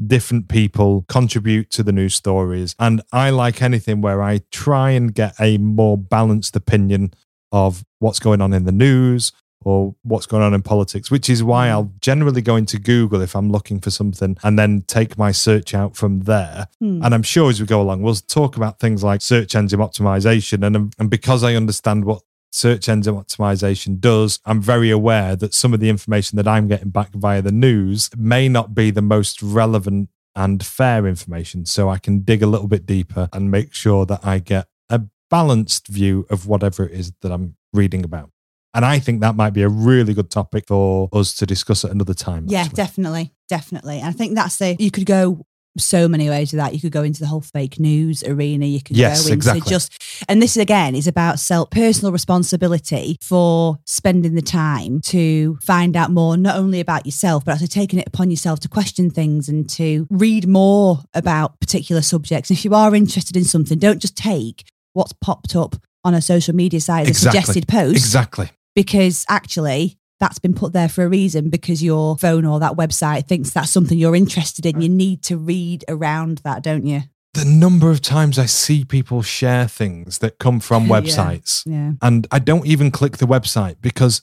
different 0.05 0.47
people 0.47 1.05
contribute 1.07 1.69
to 1.71 1.83
the 1.83 1.91
news 1.91 2.15
stories. 2.15 2.75
And 2.79 3.01
I 3.11 3.29
like 3.29 3.61
anything 3.61 4.01
where 4.01 4.21
I 4.21 4.41
try 4.51 4.91
and 4.91 5.13
get 5.13 5.35
a 5.39 5.57
more 5.57 5.97
balanced 5.97 6.55
opinion 6.55 7.13
of 7.51 7.85
what's 7.99 8.19
going 8.19 8.41
on 8.41 8.53
in 8.53 8.65
the 8.65 8.71
news 8.71 9.31
or 9.65 9.95
what's 10.03 10.25
going 10.25 10.43
on 10.43 10.53
in 10.53 10.61
politics, 10.61 11.09
which 11.09 11.29
is 11.29 11.43
why 11.43 11.69
I'll 11.69 11.91
generally 12.01 12.41
go 12.41 12.55
into 12.55 12.79
Google 12.79 13.21
if 13.21 13.35
I'm 13.35 13.51
looking 13.51 13.79
for 13.79 13.91
something 13.91 14.37
and 14.43 14.59
then 14.59 14.83
take 14.87 15.17
my 15.17 15.31
search 15.31 15.73
out 15.73 15.95
from 15.95 16.21
there. 16.21 16.67
Hmm. 16.79 17.01
And 17.03 17.13
I'm 17.13 17.23
sure 17.23 17.49
as 17.49 17.61
we 17.61 17.65
go 17.65 17.81
along, 17.81 18.01
we'll 18.01 18.15
talk 18.15 18.57
about 18.57 18.79
things 18.79 19.03
like 19.03 19.21
search 19.21 19.55
engine 19.55 19.79
optimization. 19.79 20.65
And, 20.65 20.93
and 20.99 21.09
because 21.09 21.43
I 21.43 21.55
understand 21.55 22.05
what 22.05 22.23
search 22.53 22.87
engine 22.87 23.15
optimization 23.15 23.99
does, 23.99 24.39
I'm 24.45 24.61
very 24.61 24.91
aware 24.91 25.35
that 25.35 25.53
some 25.53 25.73
of 25.73 25.79
the 25.79 25.89
information 25.89 26.35
that 26.37 26.47
I'm 26.47 26.67
getting 26.67 26.91
back 26.91 27.11
via 27.13 27.41
the 27.41 27.51
news 27.51 28.09
may 28.15 28.47
not 28.47 28.75
be 28.75 28.91
the 28.91 29.01
most 29.01 29.41
relevant 29.41 30.09
and 30.35 30.63
fair 30.63 31.07
information. 31.07 31.65
So 31.65 31.89
I 31.89 31.97
can 31.97 32.19
dig 32.19 32.43
a 32.43 32.47
little 32.47 32.67
bit 32.67 32.85
deeper 32.85 33.27
and 33.33 33.49
make 33.49 33.73
sure 33.73 34.05
that 34.05 34.21
I 34.23 34.39
get 34.39 34.67
a 34.89 35.01
balanced 35.29 35.87
view 35.87 36.27
of 36.29 36.47
whatever 36.47 36.85
it 36.85 36.91
is 36.91 37.11
that 37.21 37.31
I'm 37.31 37.55
reading 37.73 38.03
about. 38.03 38.29
And 38.75 38.85
I 38.85 38.99
think 38.99 39.21
that 39.21 39.35
might 39.35 39.51
be 39.53 39.61
a 39.61 39.69
really 39.69 40.13
good 40.13 40.31
topic 40.31 40.65
for 40.67 41.09
us 41.13 41.35
to 41.35 41.45
discuss 41.45 41.85
at 41.85 41.91
another 41.91 42.15
time. 42.15 42.45
Yeah, 42.47 42.61
actually. 42.61 42.75
definitely, 42.75 43.33
definitely. 43.47 43.99
And 43.99 44.07
I 44.07 44.11
think 44.11 44.35
that's 44.35 44.57
the 44.57 44.75
you 44.79 44.89
could 44.89 45.05
go 45.05 45.45
so 45.77 46.07
many 46.07 46.29
ways 46.29 46.53
of 46.53 46.57
that. 46.57 46.73
You 46.73 46.79
could 46.81 46.91
go 46.91 47.03
into 47.03 47.19
the 47.19 47.27
whole 47.27 47.41
fake 47.41 47.79
news 47.79 48.23
arena. 48.23 48.65
You 48.65 48.81
could 48.81 48.95
Yes, 48.97 49.21
go 49.21 49.23
into 49.25 49.33
exactly. 49.33 49.69
just 49.69 50.01
and 50.29 50.41
this 50.41 50.55
again 50.57 50.95
is 50.95 51.07
about 51.07 51.39
self 51.39 51.69
personal 51.71 52.11
responsibility 52.11 53.17
for 53.21 53.77
spending 53.85 54.35
the 54.35 54.41
time 54.41 54.99
to 55.01 55.57
find 55.61 55.95
out 55.95 56.11
more, 56.11 56.37
not 56.37 56.57
only 56.57 56.79
about 56.79 57.05
yourself, 57.05 57.45
but 57.45 57.53
also 57.53 57.65
taking 57.65 57.99
it 57.99 58.07
upon 58.07 58.29
yourself 58.29 58.59
to 58.61 58.69
question 58.69 59.09
things 59.09 59.49
and 59.49 59.69
to 59.71 60.07
read 60.09 60.47
more 60.47 60.99
about 61.13 61.59
particular 61.59 62.01
subjects. 62.01 62.51
If 62.51 62.63
you 62.65 62.73
are 62.75 62.93
interested 62.93 63.35
in 63.37 63.43
something, 63.43 63.79
don't 63.79 63.99
just 63.99 64.15
take 64.17 64.65
what's 64.93 65.13
popped 65.13 65.55
up 65.55 65.75
on 66.03 66.13
a 66.13 66.21
social 66.21 66.53
media 66.53 66.79
site 66.81 67.03
as 67.03 67.09
Exactly. 67.09 67.39
a 67.39 67.41
suggested 67.41 67.67
post 67.67 67.95
Exactly. 67.95 68.49
because 68.75 69.25
actually 69.29 69.97
that's 70.23 70.39
been 70.39 70.53
put 70.53 70.71
there 70.71 70.87
for 70.87 71.03
a 71.03 71.09
reason 71.09 71.49
because 71.49 71.83
your 71.83 72.17
phone 72.17 72.45
or 72.45 72.59
that 72.61 72.73
website 72.77 73.27
thinks 73.27 73.49
that's 73.51 73.69
something 73.69 73.97
you're 73.97 74.15
interested 74.15 74.65
in. 74.65 74.79
You 74.79 74.87
need 74.89 75.21
to 75.23 75.35
read 75.37 75.83
around 75.89 76.37
that, 76.45 76.63
don't 76.63 76.85
you? 76.85 77.01
the 77.35 77.43
number 77.45 77.89
of 77.89 77.99
times 77.99 78.37
I 78.37 78.45
see 78.45 78.85
people 78.85 79.23
share 79.23 79.67
things 79.67 80.19
that 80.19 80.37
come 80.37 80.59
from 80.59 80.83
Yeah. 80.87 80.89
websites 81.01 81.63
Yeah. 81.65 81.93
and 81.99 82.27
I 82.31 82.37
don't 82.37 82.67
even 82.67 82.91
click 82.91 83.17
the 83.17 83.25
website 83.25 83.77
because 83.81 84.21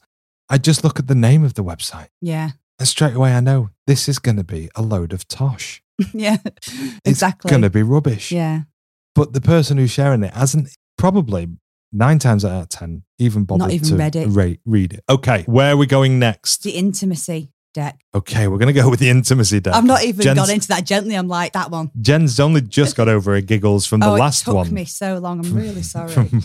I 0.49 0.59
just 0.59 0.85
look 0.85 1.01
at 1.01 1.09
the 1.09 1.17
name 1.17 1.43
of 1.43 1.55
the 1.55 1.65
website. 1.65 2.07
Yeah. 2.21 2.51
And 2.79 2.87
straight 2.87 3.15
away 3.15 3.33
I 3.35 3.41
know 3.41 3.71
this 3.89 4.09
is 4.09 4.21
going 4.21 4.37
to 4.37 4.45
be 4.45 4.69
a 4.77 4.83
load 4.83 5.13
of 5.13 5.27
tosh. 5.27 5.83
yeah. 6.15 6.37
It's 6.45 7.01
Exactly. 7.05 7.51
going 7.51 7.63
to 7.63 7.71
be 7.71 7.83
rubbish. 7.83 8.31
Yeah. 8.31 8.61
But 9.17 9.33
the 9.33 9.41
person 9.41 9.77
who's 9.79 9.91
sharing 9.91 10.23
it 10.23 10.33
hasn't 10.35 10.69
probably 10.97 11.49
nine 11.93 12.19
times 12.19 12.45
out 12.45 12.63
of 12.63 12.69
10 12.69 13.03
even 13.19 13.45
bothered 13.45 13.71
even 13.73 13.89
to 13.89 13.97
read 13.97 14.17
it. 14.17 14.27
ra- 14.27 14.55
read 14.65 14.95
it. 14.95 15.05
Okay. 15.09 15.43
Where 15.47 15.73
are 15.73 15.77
we 15.77 15.87
going 15.87 16.19
next? 16.19 16.63
The 16.63 16.73
intimacy 16.73 17.53
deck. 17.75 18.01
Okay. 18.15 18.49
We're 18.49 18.59
going 18.59 18.73
to 18.75 18.81
go 18.81 18.89
with 18.89 19.01
the 19.01 19.09
intimacy 19.11 19.61
deck. 19.61 19.75
I've 19.75 19.85
not 19.85 20.03
even 20.05 20.23
Jen's- 20.23 20.39
gone 20.39 20.51
into 20.51 20.69
that 20.69 20.85
gently. 20.87 21.15
I'm 21.15 21.29
like, 21.29 21.53
that 21.53 21.71
one. 21.71 21.91
Jen's 22.01 22.39
only 22.41 22.61
just 22.61 22.97
got 22.97 23.09
over 23.09 23.35
her 23.35 23.41
giggles 23.41 23.87
from 23.87 24.01
the 24.01 24.09
oh, 24.09 24.15
last 24.15 24.47
one. 24.47 24.57
it 24.57 24.59
took 24.59 24.67
one. 24.67 24.75
me 24.75 24.85
so 24.85 25.19
long. 25.19 25.45
I'm 25.45 25.55
really 25.55 25.83
sorry. 25.83 26.15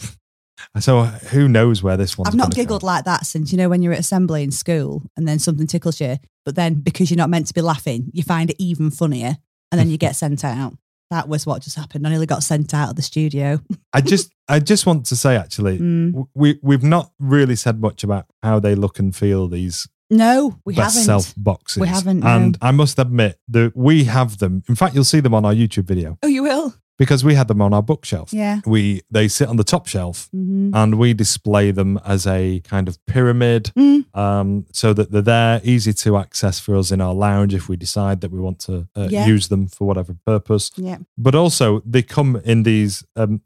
So 0.79 0.99
uh, 0.99 1.11
who 1.11 1.47
knows 1.47 1.83
where 1.83 1.97
this 1.97 2.17
one? 2.17 2.27
I've 2.27 2.33
not 2.33 2.45
gonna 2.45 2.55
go. 2.55 2.61
giggled 2.61 2.83
like 2.83 3.05
that 3.05 3.25
since 3.25 3.51
you 3.51 3.57
know 3.57 3.69
when 3.69 3.81
you're 3.81 3.93
at 3.93 3.99
assembly 3.99 4.41
in 4.41 4.51
school 4.51 5.03
and 5.15 5.27
then 5.27 5.37
something 5.37 5.67
tickles 5.67 5.99
you, 5.99 6.17
but 6.45 6.55
then 6.55 6.75
because 6.75 7.11
you're 7.11 7.17
not 7.17 7.29
meant 7.29 7.47
to 7.47 7.53
be 7.53 7.61
laughing, 7.61 8.09
you 8.13 8.23
find 8.23 8.49
it 8.49 8.55
even 8.57 8.89
funnier, 8.89 9.37
and 9.71 9.79
then 9.79 9.89
you 9.89 9.97
get 9.97 10.15
sent 10.15 10.43
out. 10.43 10.73
That 11.11 11.27
was 11.29 11.45
what 11.45 11.61
just 11.61 11.75
happened. 11.77 12.05
I 12.05 12.09
nearly 12.09 12.25
got 12.25 12.43
sent 12.43 12.73
out 12.73 12.89
of 12.89 12.95
the 12.95 13.01
studio. 13.01 13.59
I 13.93 14.01
just, 14.01 14.31
I 14.47 14.59
just 14.59 14.85
want 14.85 15.05
to 15.07 15.15
say 15.15 15.35
actually, 15.35 15.77
Mm. 15.79 16.27
we 16.33 16.59
we've 16.63 16.83
not 16.83 17.11
really 17.19 17.55
said 17.55 17.79
much 17.79 18.03
about 18.03 18.25
how 18.43 18.59
they 18.59 18.75
look 18.75 18.97
and 18.99 19.15
feel. 19.15 19.47
These 19.47 19.87
No, 20.09 20.57
we 20.65 20.75
best 20.75 20.95
haven't. 20.95 21.05
self 21.05 21.33
boxes. 21.37 21.81
We 21.81 21.87
haven't, 21.87 22.21
no. 22.21 22.27
and 22.27 22.57
I 22.61 22.71
must 22.71 22.97
admit 22.99 23.39
that 23.49 23.73
we 23.75 24.05
have 24.05 24.39
them. 24.39 24.63
In 24.67 24.75
fact, 24.75 24.95
you'll 24.95 25.03
see 25.03 25.19
them 25.19 25.33
on 25.33 25.45
our 25.45 25.53
YouTube 25.53 25.85
video 25.85 26.17
Oh, 26.23 26.27
you 26.27 26.43
will? 26.43 26.73
Because 26.97 27.23
we 27.23 27.35
had 27.35 27.47
them 27.47 27.61
on 27.61 27.73
our 27.73 27.83
bookshelf. 27.83 28.31
Yeah. 28.33 28.61
We 28.65 29.01
they 29.11 29.27
sit 29.27 29.47
on 29.47 29.57
the 29.57 29.63
top 29.63 29.87
shelf. 29.87 30.29
hmm 30.31 30.71
And 30.73 30.95
we 30.95 31.13
display 31.13 31.71
them 31.71 31.99
as 32.05 32.25
a 32.27 32.61
kind 32.61 32.87
of 32.87 32.97
pyramid 33.05 33.71
Mm. 33.77 34.05
um, 34.17 34.65
so 34.71 34.93
that 34.93 35.11
they're 35.11 35.21
there, 35.21 35.61
easy 35.63 35.93
to 35.93 36.17
access 36.17 36.59
for 36.59 36.75
us 36.77 36.91
in 36.91 37.01
our 37.01 37.13
lounge 37.13 37.53
if 37.53 37.67
we 37.69 37.75
decide 37.77 38.21
that 38.21 38.31
we 38.31 38.39
want 38.39 38.59
to 38.59 38.87
uh, 38.95 39.07
Yeah. 39.09 39.25
use 39.27 39.47
them 39.49 39.67
for 39.67 39.85
whatever 39.87 40.15
purpose. 40.25 40.71
Yeah. 40.77 40.97
But 41.17 41.35
also, 41.35 41.81
they 41.85 42.01
come 42.01 42.37
in 42.45 42.63
these, 42.63 43.03
um, 43.15 43.41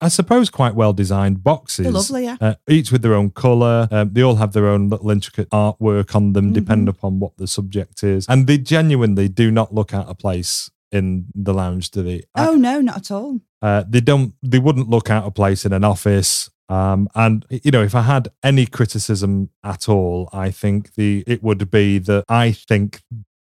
I 0.00 0.08
suppose, 0.08 0.48
quite 0.48 0.74
well 0.74 0.94
designed 0.94 1.42
boxes. 1.44 1.84
They're 1.84 1.92
lovely, 1.92 2.24
yeah. 2.24 2.36
Uh, 2.40 2.54
each 2.66 2.90
with 2.90 3.02
their 3.02 3.14
own 3.14 3.28
color. 3.30 3.88
Um, 3.90 4.10
they 4.14 4.22
all 4.22 4.36
have 4.36 4.52
their 4.52 4.68
own 4.68 4.88
little 4.88 5.10
intricate 5.10 5.50
artwork 5.50 6.14
on 6.14 6.32
them, 6.32 6.50
Mhm. 6.50 6.54
depending 6.54 6.88
upon 6.88 7.20
what 7.20 7.36
the 7.36 7.46
subject 7.46 8.02
is. 8.02 8.24
And 8.26 8.46
they 8.46 8.56
genuinely 8.58 9.28
do 9.28 9.50
not 9.50 9.74
look 9.74 9.92
out 9.92 10.06
of 10.08 10.16
place 10.18 10.70
in 10.92 11.26
the 11.34 11.52
lounge, 11.54 11.90
do 11.90 12.02
they? 12.02 12.22
I- 12.34 12.48
Oh, 12.48 12.54
no, 12.54 12.80
not 12.80 12.96
at 12.98 13.10
all. 13.10 13.40
uh, 13.62 13.84
they 13.88 14.00
don't. 14.00 14.34
They 14.42 14.58
wouldn't 14.58 14.88
look 14.88 15.10
out 15.10 15.24
of 15.24 15.34
place 15.34 15.64
in 15.66 15.72
an 15.72 15.84
office. 15.84 16.50
Um, 16.68 17.08
and 17.14 17.46
you 17.48 17.70
know, 17.70 17.82
if 17.82 17.94
I 17.94 18.02
had 18.02 18.28
any 18.42 18.66
criticism 18.66 19.50
at 19.62 19.88
all, 19.88 20.28
I 20.32 20.50
think 20.50 20.94
the 20.94 21.22
it 21.26 21.42
would 21.42 21.70
be 21.70 21.98
that 21.98 22.24
I 22.28 22.52
think 22.52 23.02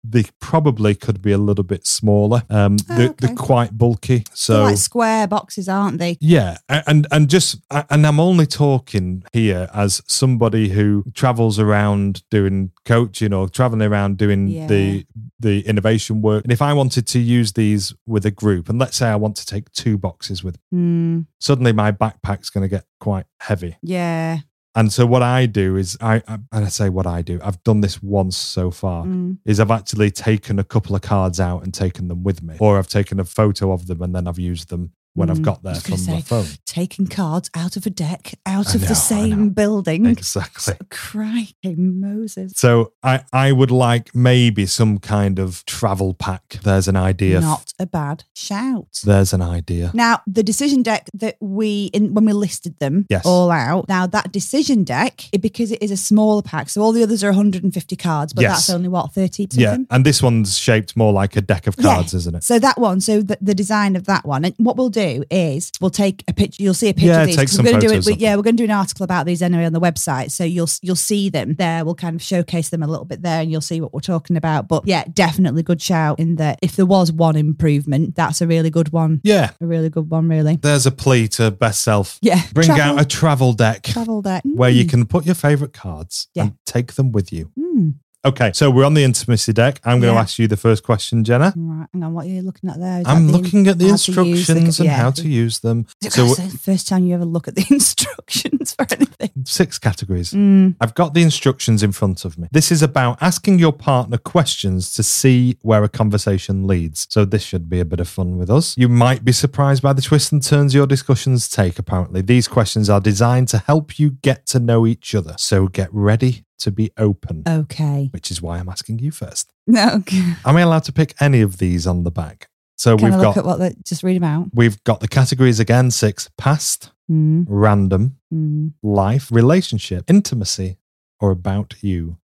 they 0.02 0.24
probably 0.40 0.94
could 0.94 1.20
be 1.20 1.30
a 1.32 1.38
little 1.38 1.64
bit 1.64 1.86
smaller. 1.86 2.42
Um, 2.48 2.76
Oh, 2.88 2.96
they're, 2.96 3.08
okay. 3.10 3.26
they're 3.26 3.36
quite 3.36 3.76
bulky, 3.76 4.18
They're 4.18 4.24
so 4.34 4.62
like 4.64 4.76
square 4.78 5.26
boxes, 5.26 5.68
aren't 5.68 5.98
they? 5.98 6.16
yeah, 6.20 6.56
and 6.68 7.06
and 7.10 7.28
just 7.28 7.60
and 7.70 8.06
I'm 8.06 8.18
only 8.20 8.46
talking 8.46 9.22
here 9.32 9.68
as 9.74 10.00
somebody 10.06 10.70
who 10.70 11.04
travels 11.14 11.58
around 11.58 12.22
doing 12.30 12.70
coaching 12.84 13.32
or 13.34 13.48
traveling 13.48 13.82
around 13.82 14.16
doing 14.18 14.48
Yeah. 14.48 14.66
the 14.66 15.06
the 15.38 15.60
innovation 15.66 16.22
work. 16.22 16.44
And 16.44 16.52
if 16.52 16.60
I 16.62 16.72
wanted 16.72 17.06
to 17.08 17.18
use 17.18 17.52
these 17.52 17.94
with 18.06 18.24
a 18.26 18.30
group, 18.30 18.68
and 18.68 18.78
let's 18.78 18.96
say 18.96 19.08
I 19.08 19.16
want 19.16 19.36
to 19.36 19.46
take 19.46 19.70
two 19.72 19.96
boxes 19.98 20.42
with, 20.44 20.58
Mm, 20.74 21.26
suddenly 21.38 21.72
my 21.72 21.92
backpack's 21.92 22.50
going 22.50 22.62
to 22.62 22.68
get 22.68 22.84
quite 23.00 23.26
heavy. 23.40 23.76
yeah. 23.82 24.38
And 24.74 24.92
so 24.92 25.04
what 25.04 25.22
I 25.22 25.46
do 25.46 25.76
is 25.76 25.98
I, 26.00 26.22
I 26.28 26.38
and 26.52 26.64
I 26.64 26.68
say 26.68 26.88
what 26.88 27.06
I 27.06 27.22
do. 27.22 27.40
I've 27.42 27.62
done 27.64 27.80
this 27.80 28.02
once 28.02 28.36
so 28.36 28.70
far. 28.70 29.04
Mm. 29.04 29.38
Is 29.44 29.58
I've 29.58 29.70
actually 29.70 30.10
taken 30.10 30.58
a 30.58 30.64
couple 30.64 30.94
of 30.94 31.02
cards 31.02 31.40
out 31.40 31.64
and 31.64 31.74
taken 31.74 32.08
them 32.08 32.22
with 32.22 32.42
me, 32.42 32.56
or 32.60 32.78
I've 32.78 32.88
taken 32.88 33.18
a 33.18 33.24
photo 33.24 33.72
of 33.72 33.86
them 33.88 34.00
and 34.02 34.14
then 34.14 34.28
I've 34.28 34.38
used 34.38 34.68
them 34.68 34.92
when 35.14 35.28
I've 35.30 35.38
Mm. 35.40 35.42
got 35.42 35.58
I 35.64 35.72
there 35.72 35.80
from 35.80 35.96
gonna 35.96 36.12
my 36.12 36.20
phone. 36.22 36.46
Taking 36.66 37.06
cards 37.08 37.50
out 37.54 37.76
of 37.76 37.84
a 37.86 37.90
deck, 37.90 38.34
out 38.46 38.68
I 38.68 38.74
of 38.74 38.82
know, 38.82 38.88
the 38.88 38.94
same 38.94 39.50
building. 39.50 40.06
Exactly. 40.06 40.74
Crikey 40.90 41.74
Moses. 41.76 42.52
So 42.56 42.92
I, 43.02 43.24
I 43.32 43.50
would 43.52 43.70
like 43.72 44.14
maybe 44.14 44.66
some 44.66 44.98
kind 44.98 45.38
of 45.38 45.64
travel 45.66 46.14
pack. 46.14 46.58
There's 46.62 46.86
an 46.86 46.96
idea. 46.96 47.40
Not 47.40 47.72
a 47.78 47.86
bad 47.86 48.24
shout. 48.34 49.00
There's 49.04 49.32
an 49.32 49.42
idea. 49.42 49.90
Now, 49.94 50.20
the 50.26 50.42
decision 50.44 50.82
deck 50.82 51.08
that 51.14 51.36
we, 51.40 51.86
in, 51.92 52.14
when 52.14 52.24
we 52.24 52.32
listed 52.32 52.78
them 52.78 53.06
Yes. 53.10 53.26
all 53.26 53.50
out, 53.50 53.88
now 53.88 54.06
that 54.06 54.30
decision 54.32 54.84
deck, 54.84 55.28
it, 55.32 55.42
because 55.42 55.72
it 55.72 55.82
is 55.82 55.90
a 55.90 55.96
smaller 55.96 56.42
pack, 56.42 56.68
so 56.68 56.82
all 56.82 56.92
the 56.92 57.02
others 57.02 57.24
are 57.24 57.30
150 57.30 57.96
cards, 57.96 58.32
but 58.32 58.42
Yes. 58.42 58.66
that's 58.66 58.70
only 58.70 58.88
what, 58.88 59.12
30 59.12 59.48
Yeah, 59.52 59.78
and 59.90 60.06
this 60.06 60.22
one's 60.22 60.56
shaped 60.56 60.96
more 60.96 61.12
like 61.12 61.34
a 61.36 61.40
deck 61.40 61.66
of 61.66 61.74
Yeah. 61.78 61.94
cards, 61.94 62.14
isn't 62.14 62.36
it? 62.36 62.44
So 62.44 62.58
that 62.60 62.78
one, 62.78 63.00
so 63.00 63.22
the, 63.22 63.38
the 63.40 63.54
design 63.54 63.96
of 63.96 64.04
that 64.04 64.24
one, 64.24 64.44
and 64.44 64.54
what 64.58 64.76
we'll 64.76 64.88
do 64.90 64.99
is 65.30 65.70
we'll 65.80 65.90
take 65.90 66.22
a 66.28 66.32
picture. 66.32 66.62
You'll 66.62 66.74
see 66.74 66.88
a 66.90 66.94
picture 66.94 67.06
Yeah, 67.08 67.20
of 67.22 67.26
these. 67.26 67.36
take 67.36 67.48
some 67.48 67.64
we're 67.64 67.72
gonna 67.72 67.80
do 67.82 67.88
photos 67.88 68.08
it. 68.08 68.18
Yeah, 68.20 68.36
we're 68.36 68.42
going 68.42 68.56
to 68.56 68.60
do 68.60 68.64
an 68.64 68.70
article 68.76 69.04
about 69.04 69.26
these 69.26 69.42
anyway 69.42 69.64
on 69.64 69.72
the 69.72 69.80
website. 69.80 70.30
So 70.30 70.44
you'll 70.44 70.68
you'll 70.82 70.96
see 70.96 71.28
them 71.30 71.54
there. 71.54 71.84
We'll 71.84 71.94
kind 71.94 72.16
of 72.16 72.22
showcase 72.22 72.68
them 72.68 72.82
a 72.82 72.86
little 72.86 73.04
bit 73.04 73.22
there, 73.22 73.40
and 73.40 73.50
you'll 73.50 73.60
see 73.60 73.80
what 73.80 73.92
we're 73.94 74.00
talking 74.00 74.36
about. 74.36 74.68
But 74.68 74.86
yeah, 74.86 75.04
definitely 75.12 75.62
good 75.62 75.80
shout 75.82 76.18
in 76.18 76.36
that. 76.36 76.58
If 76.62 76.76
there 76.76 76.86
was 76.86 77.12
one 77.12 77.36
improvement, 77.36 78.14
that's 78.16 78.40
a 78.40 78.46
really 78.46 78.70
good 78.70 78.92
one. 78.92 79.20
Yeah, 79.24 79.50
A 79.60 79.66
really 79.66 79.90
good 79.90 80.10
one, 80.10 80.28
really. 80.28 80.56
there's 80.56 80.86
a 80.86 80.90
plea 80.92 81.28
to 81.28 81.50
best 81.50 81.82
self. 81.82 82.18
Yeah, 82.22 82.40
Bring 82.52 82.66
travel- 82.66 82.98
out 82.98 83.00
a 83.00 83.04
travel 83.04 83.52
deck 83.52 83.82
travel 83.84 84.22
deck 84.22 84.42
where 84.44 84.70
you 84.70 84.84
Mm. 84.84 84.90
can 84.90 85.06
put 85.06 85.26
your 85.26 85.34
favorite 85.34 85.72
cards 85.72 86.28
Yeah. 86.34 86.42
and 86.44 86.52
take 86.66 86.94
them 86.94 87.12
with 87.12 87.32
you. 87.32 87.50
Mm. 87.58 87.94
Okay, 88.22 88.50
so 88.52 88.70
we're 88.70 88.84
on 88.84 88.92
the 88.92 89.02
intimacy 89.02 89.54
deck. 89.54 89.80
I'm 89.82 89.98
going 89.98 90.12
to 90.12 90.20
ask 90.20 90.38
you 90.38 90.46
the 90.46 90.56
first 90.58 90.82
question, 90.82 91.24
Jenna. 91.24 91.54
Right, 91.56 91.86
hang 91.94 92.02
on. 92.02 92.12
What 92.12 92.26
are 92.26 92.28
you 92.28 92.42
looking 92.42 92.68
at 92.68 92.78
there? 92.78 93.00
Is 93.00 93.06
I'm 93.06 93.28
the- 93.28 93.32
looking 93.32 93.66
at 93.66 93.78
the 93.78 93.86
use 93.86 94.04
the- 94.06 94.12
instructions 94.20 94.78
and 94.78 94.86
yeah. 94.86 94.96
how 94.96 95.10
to 95.12 95.26
use 95.26 95.60
them. 95.60 95.86
Is 96.04 96.12
So 96.12 96.26
the 96.34 96.58
first 96.58 96.86
time 96.86 97.06
you 97.06 97.14
ever 97.14 97.24
look 97.24 97.48
at 97.48 97.54
the 97.54 97.64
instructions 97.70 98.74
for 98.74 98.86
anything? 98.90 99.30
six 99.46 99.78
categories. 99.78 100.32
Mm. 100.32 100.74
I've 100.82 100.94
got 100.94 101.14
the 101.14 101.22
instructions 101.22 101.82
in 101.82 101.92
front 101.92 102.26
of 102.26 102.36
me. 102.38 102.48
This 102.52 102.70
is 102.70 102.82
about 102.82 103.16
asking 103.22 103.58
your 103.58 103.72
partner 103.72 104.18
questions 104.18 104.92
to 104.94 105.02
see 105.02 105.56
where 105.62 105.82
a 105.82 105.88
conversation 105.88 106.66
leads. 106.66 107.06
So 107.08 107.24
this 107.24 107.42
should 107.42 107.70
be 107.70 107.80
a 107.80 107.86
bit 107.86 108.00
of 108.00 108.08
fun 108.08 108.36
with 108.36 108.50
us. 108.50 108.76
You 108.76 108.90
might 108.90 109.24
be 109.24 109.32
surprised 109.32 109.82
by 109.82 109.94
the 109.94 110.02
twists 110.02 110.30
and 110.30 110.42
turns 110.42 110.74
your 110.74 110.86
discussions 110.86 111.48
take, 111.48 111.78
apparently. 111.78 112.20
These 112.20 112.48
questions 112.48 112.90
are 112.90 113.00
designed 113.00 113.48
to 113.48 113.58
help 113.58 113.98
you 113.98 114.10
get 114.10 114.44
to 114.48 114.60
know 114.60 114.86
each 114.86 115.14
other. 115.14 115.34
So 115.38 115.68
get 115.68 115.88
ready 115.90 116.44
to 116.60 116.70
be 116.70 116.90
open, 116.96 117.42
Okay. 117.46 118.08
which 118.12 118.30
is 118.30 118.40
why 118.40 118.58
I'm 118.58 118.68
asking 118.68 118.98
you 119.00 119.10
first. 119.10 119.52
No. 119.66 119.88
Okay. 120.00 120.34
Am 120.44 120.56
I 120.56 120.60
allowed 120.62 120.84
to 120.84 120.92
pick 120.92 121.14
any 121.20 121.40
of 121.40 121.58
these 121.58 121.86
on 121.86 122.04
the 122.04 122.10
back? 122.10 122.48
So 122.76 122.96
Can 122.96 123.04
we've 123.10 123.14
look 123.20 123.34
got 123.34 123.38
at 123.38 123.44
what 123.44 123.58
the, 123.58 123.74
just 123.84 124.02
read 124.02 124.16
them 124.16 124.24
out? 124.24 124.48
we've 124.54 124.82
got 124.84 125.00
the 125.00 125.08
categories 125.08 125.60
again, 125.60 125.90
six 125.90 126.30
past, 126.38 126.92
Mm, 127.10 127.44
random, 127.48 128.16
mm. 128.32 128.72
life, 128.84 129.32
relationship, 129.32 130.04
intimacy, 130.08 130.78
or 131.18 131.32
about 131.32 131.74
you. 131.82 132.18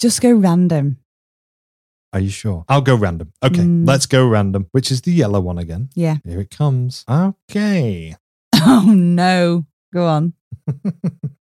Just 0.00 0.20
go 0.20 0.32
random. 0.32 0.98
Are 2.12 2.18
you 2.20 2.28
sure? 2.28 2.64
I'll 2.68 2.82
go 2.82 2.96
random. 2.96 3.32
Okay, 3.42 3.60
Mm. 3.62 3.86
let's 3.86 4.06
go 4.06 4.26
random, 4.26 4.66
which 4.72 4.90
is 4.90 5.02
the 5.02 5.12
yellow 5.12 5.40
one 5.40 5.58
again. 5.58 5.88
Yeah. 5.94 6.16
Here 6.24 6.40
it 6.40 6.50
comes. 6.50 7.04
Okay. 7.08 8.16
Oh 8.64 8.84
no. 8.94 9.66
Go 9.94 10.06
on. 10.06 10.34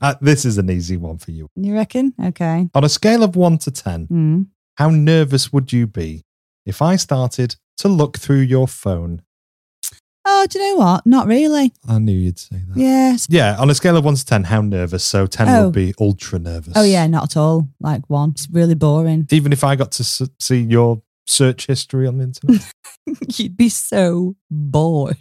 Uh, 0.00 0.14
this 0.20 0.44
is 0.44 0.58
an 0.58 0.70
easy 0.70 0.96
one 0.96 1.18
for 1.18 1.30
you. 1.30 1.48
You 1.56 1.74
reckon? 1.74 2.14
Okay. 2.22 2.68
On 2.74 2.84
a 2.84 2.88
scale 2.88 3.22
of 3.22 3.36
one 3.36 3.58
to 3.58 3.70
10, 3.70 4.06
Mm. 4.08 4.46
how 4.76 4.88
nervous 4.90 5.52
would 5.52 5.72
you 5.72 5.86
be 5.86 6.22
if 6.64 6.80
I 6.80 6.96
started 6.96 7.56
to 7.78 7.88
look 7.88 8.18
through 8.18 8.40
your 8.40 8.66
phone? 8.68 9.22
Oh, 10.24 10.46
do 10.48 10.58
you 10.58 10.68
know 10.68 10.76
what? 10.76 11.06
Not 11.06 11.26
really. 11.26 11.72
I 11.88 11.98
knew 11.98 12.12
you'd 12.16 12.38
say 12.38 12.56
that. 12.68 12.76
Yes. 12.76 13.26
Yeah, 13.30 13.56
on 13.58 13.70
a 13.70 13.74
scale 13.74 13.96
of 13.96 14.04
one 14.04 14.14
to 14.14 14.24
10, 14.24 14.44
how 14.44 14.60
nervous? 14.60 15.02
So 15.02 15.26
10 15.26 15.48
Oh. 15.48 15.64
would 15.64 15.74
be 15.74 15.94
ultra 15.98 16.38
nervous. 16.38 16.74
Oh 16.76 16.82
yeah, 16.82 17.06
not 17.06 17.24
at 17.24 17.36
all. 17.36 17.68
Like 17.80 18.08
one. 18.08 18.30
It's 18.30 18.48
really 18.50 18.74
boring. 18.74 19.26
Even 19.32 19.52
if 19.52 19.64
I 19.64 19.76
got 19.76 19.92
to 19.92 20.02
s- 20.02 20.22
see 20.38 20.60
your 20.62 21.02
search 21.26 21.66
history 21.66 22.06
on 22.06 22.18
the 22.18 22.24
internet. 22.24 22.72
You'd 23.38 23.56
be 23.56 23.68
so 23.70 24.36
bored. 24.50 25.16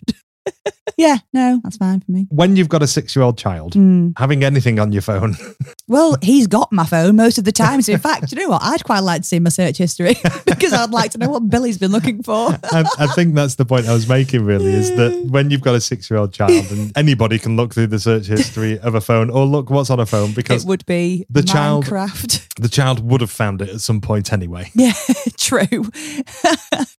Yeah, 0.97 1.17
no, 1.31 1.61
that's 1.63 1.77
fine 1.77 2.01
for 2.01 2.11
me. 2.11 2.27
When 2.29 2.57
you've 2.57 2.67
got 2.67 2.83
a 2.83 2.87
six 2.87 3.15
year 3.15 3.23
old 3.23 3.37
child, 3.37 3.73
Mm. 3.73 4.13
having 4.17 4.43
anything 4.43 4.79
on 4.79 4.91
your 4.91 5.01
phone, 5.01 5.37
Well, 5.87 6.17
he's 6.21 6.45
got 6.47 6.71
my 6.73 6.85
phone 6.85 7.15
most 7.15 7.37
of 7.37 7.45
the 7.45 7.51
time. 7.53 7.81
So, 7.81 7.93
in 7.93 7.99
fact, 7.99 8.31
you 8.31 8.37
know 8.41 8.49
what? 8.49 8.61
I'd 8.63 8.83
quite 8.83 8.99
like 8.99 9.21
to 9.21 9.27
see 9.27 9.39
my 9.39 9.49
search 9.49 9.77
history 9.77 10.15
because 10.45 10.73
I'd 10.73 10.89
like 10.91 11.11
to 11.11 11.17
know 11.17 11.29
what 11.29 11.49
Billy's 11.49 11.77
been 11.77 11.91
looking 11.91 12.21
for. 12.21 12.49
I, 12.63 12.83
I 12.99 13.07
think 13.07 13.33
that's 13.35 13.55
the 13.55 13.65
point 13.65 13.87
I 13.87 13.93
was 13.93 14.09
making 14.09 14.43
really 14.43 14.71
is 14.73 14.89
that 14.97 15.27
when 15.29 15.49
you've 15.51 15.61
got 15.61 15.75
a 15.75 15.81
six 15.81 16.09
year 16.11 16.19
old 16.19 16.33
child 16.33 16.69
and 16.71 16.91
anybody 16.97 17.39
can 17.39 17.55
look 17.55 17.73
through 17.73 17.87
the 17.87 17.99
search 17.99 18.25
history 18.25 18.77
of 18.79 18.93
a 18.95 19.01
phone 19.01 19.29
or 19.29 19.45
look 19.45 19.69
what's 19.69 19.89
on 19.89 19.99
a 20.01 20.05
phone 20.05 20.33
because 20.33 20.63
It 20.63 20.67
would 20.67 20.85
be 20.85 21.25
the 21.29 21.43
child- 21.43 21.85
Minecraft. 21.85 22.55
the 22.55 22.69
child 22.69 22.99
would 23.09 23.21
have 23.21 23.31
found 23.31 23.61
it 23.61 23.69
at 23.69 23.79
some 23.81 24.01
point 24.01 24.33
anyway. 24.33 24.69
Yeah, 24.75 24.93
true. 25.37 25.89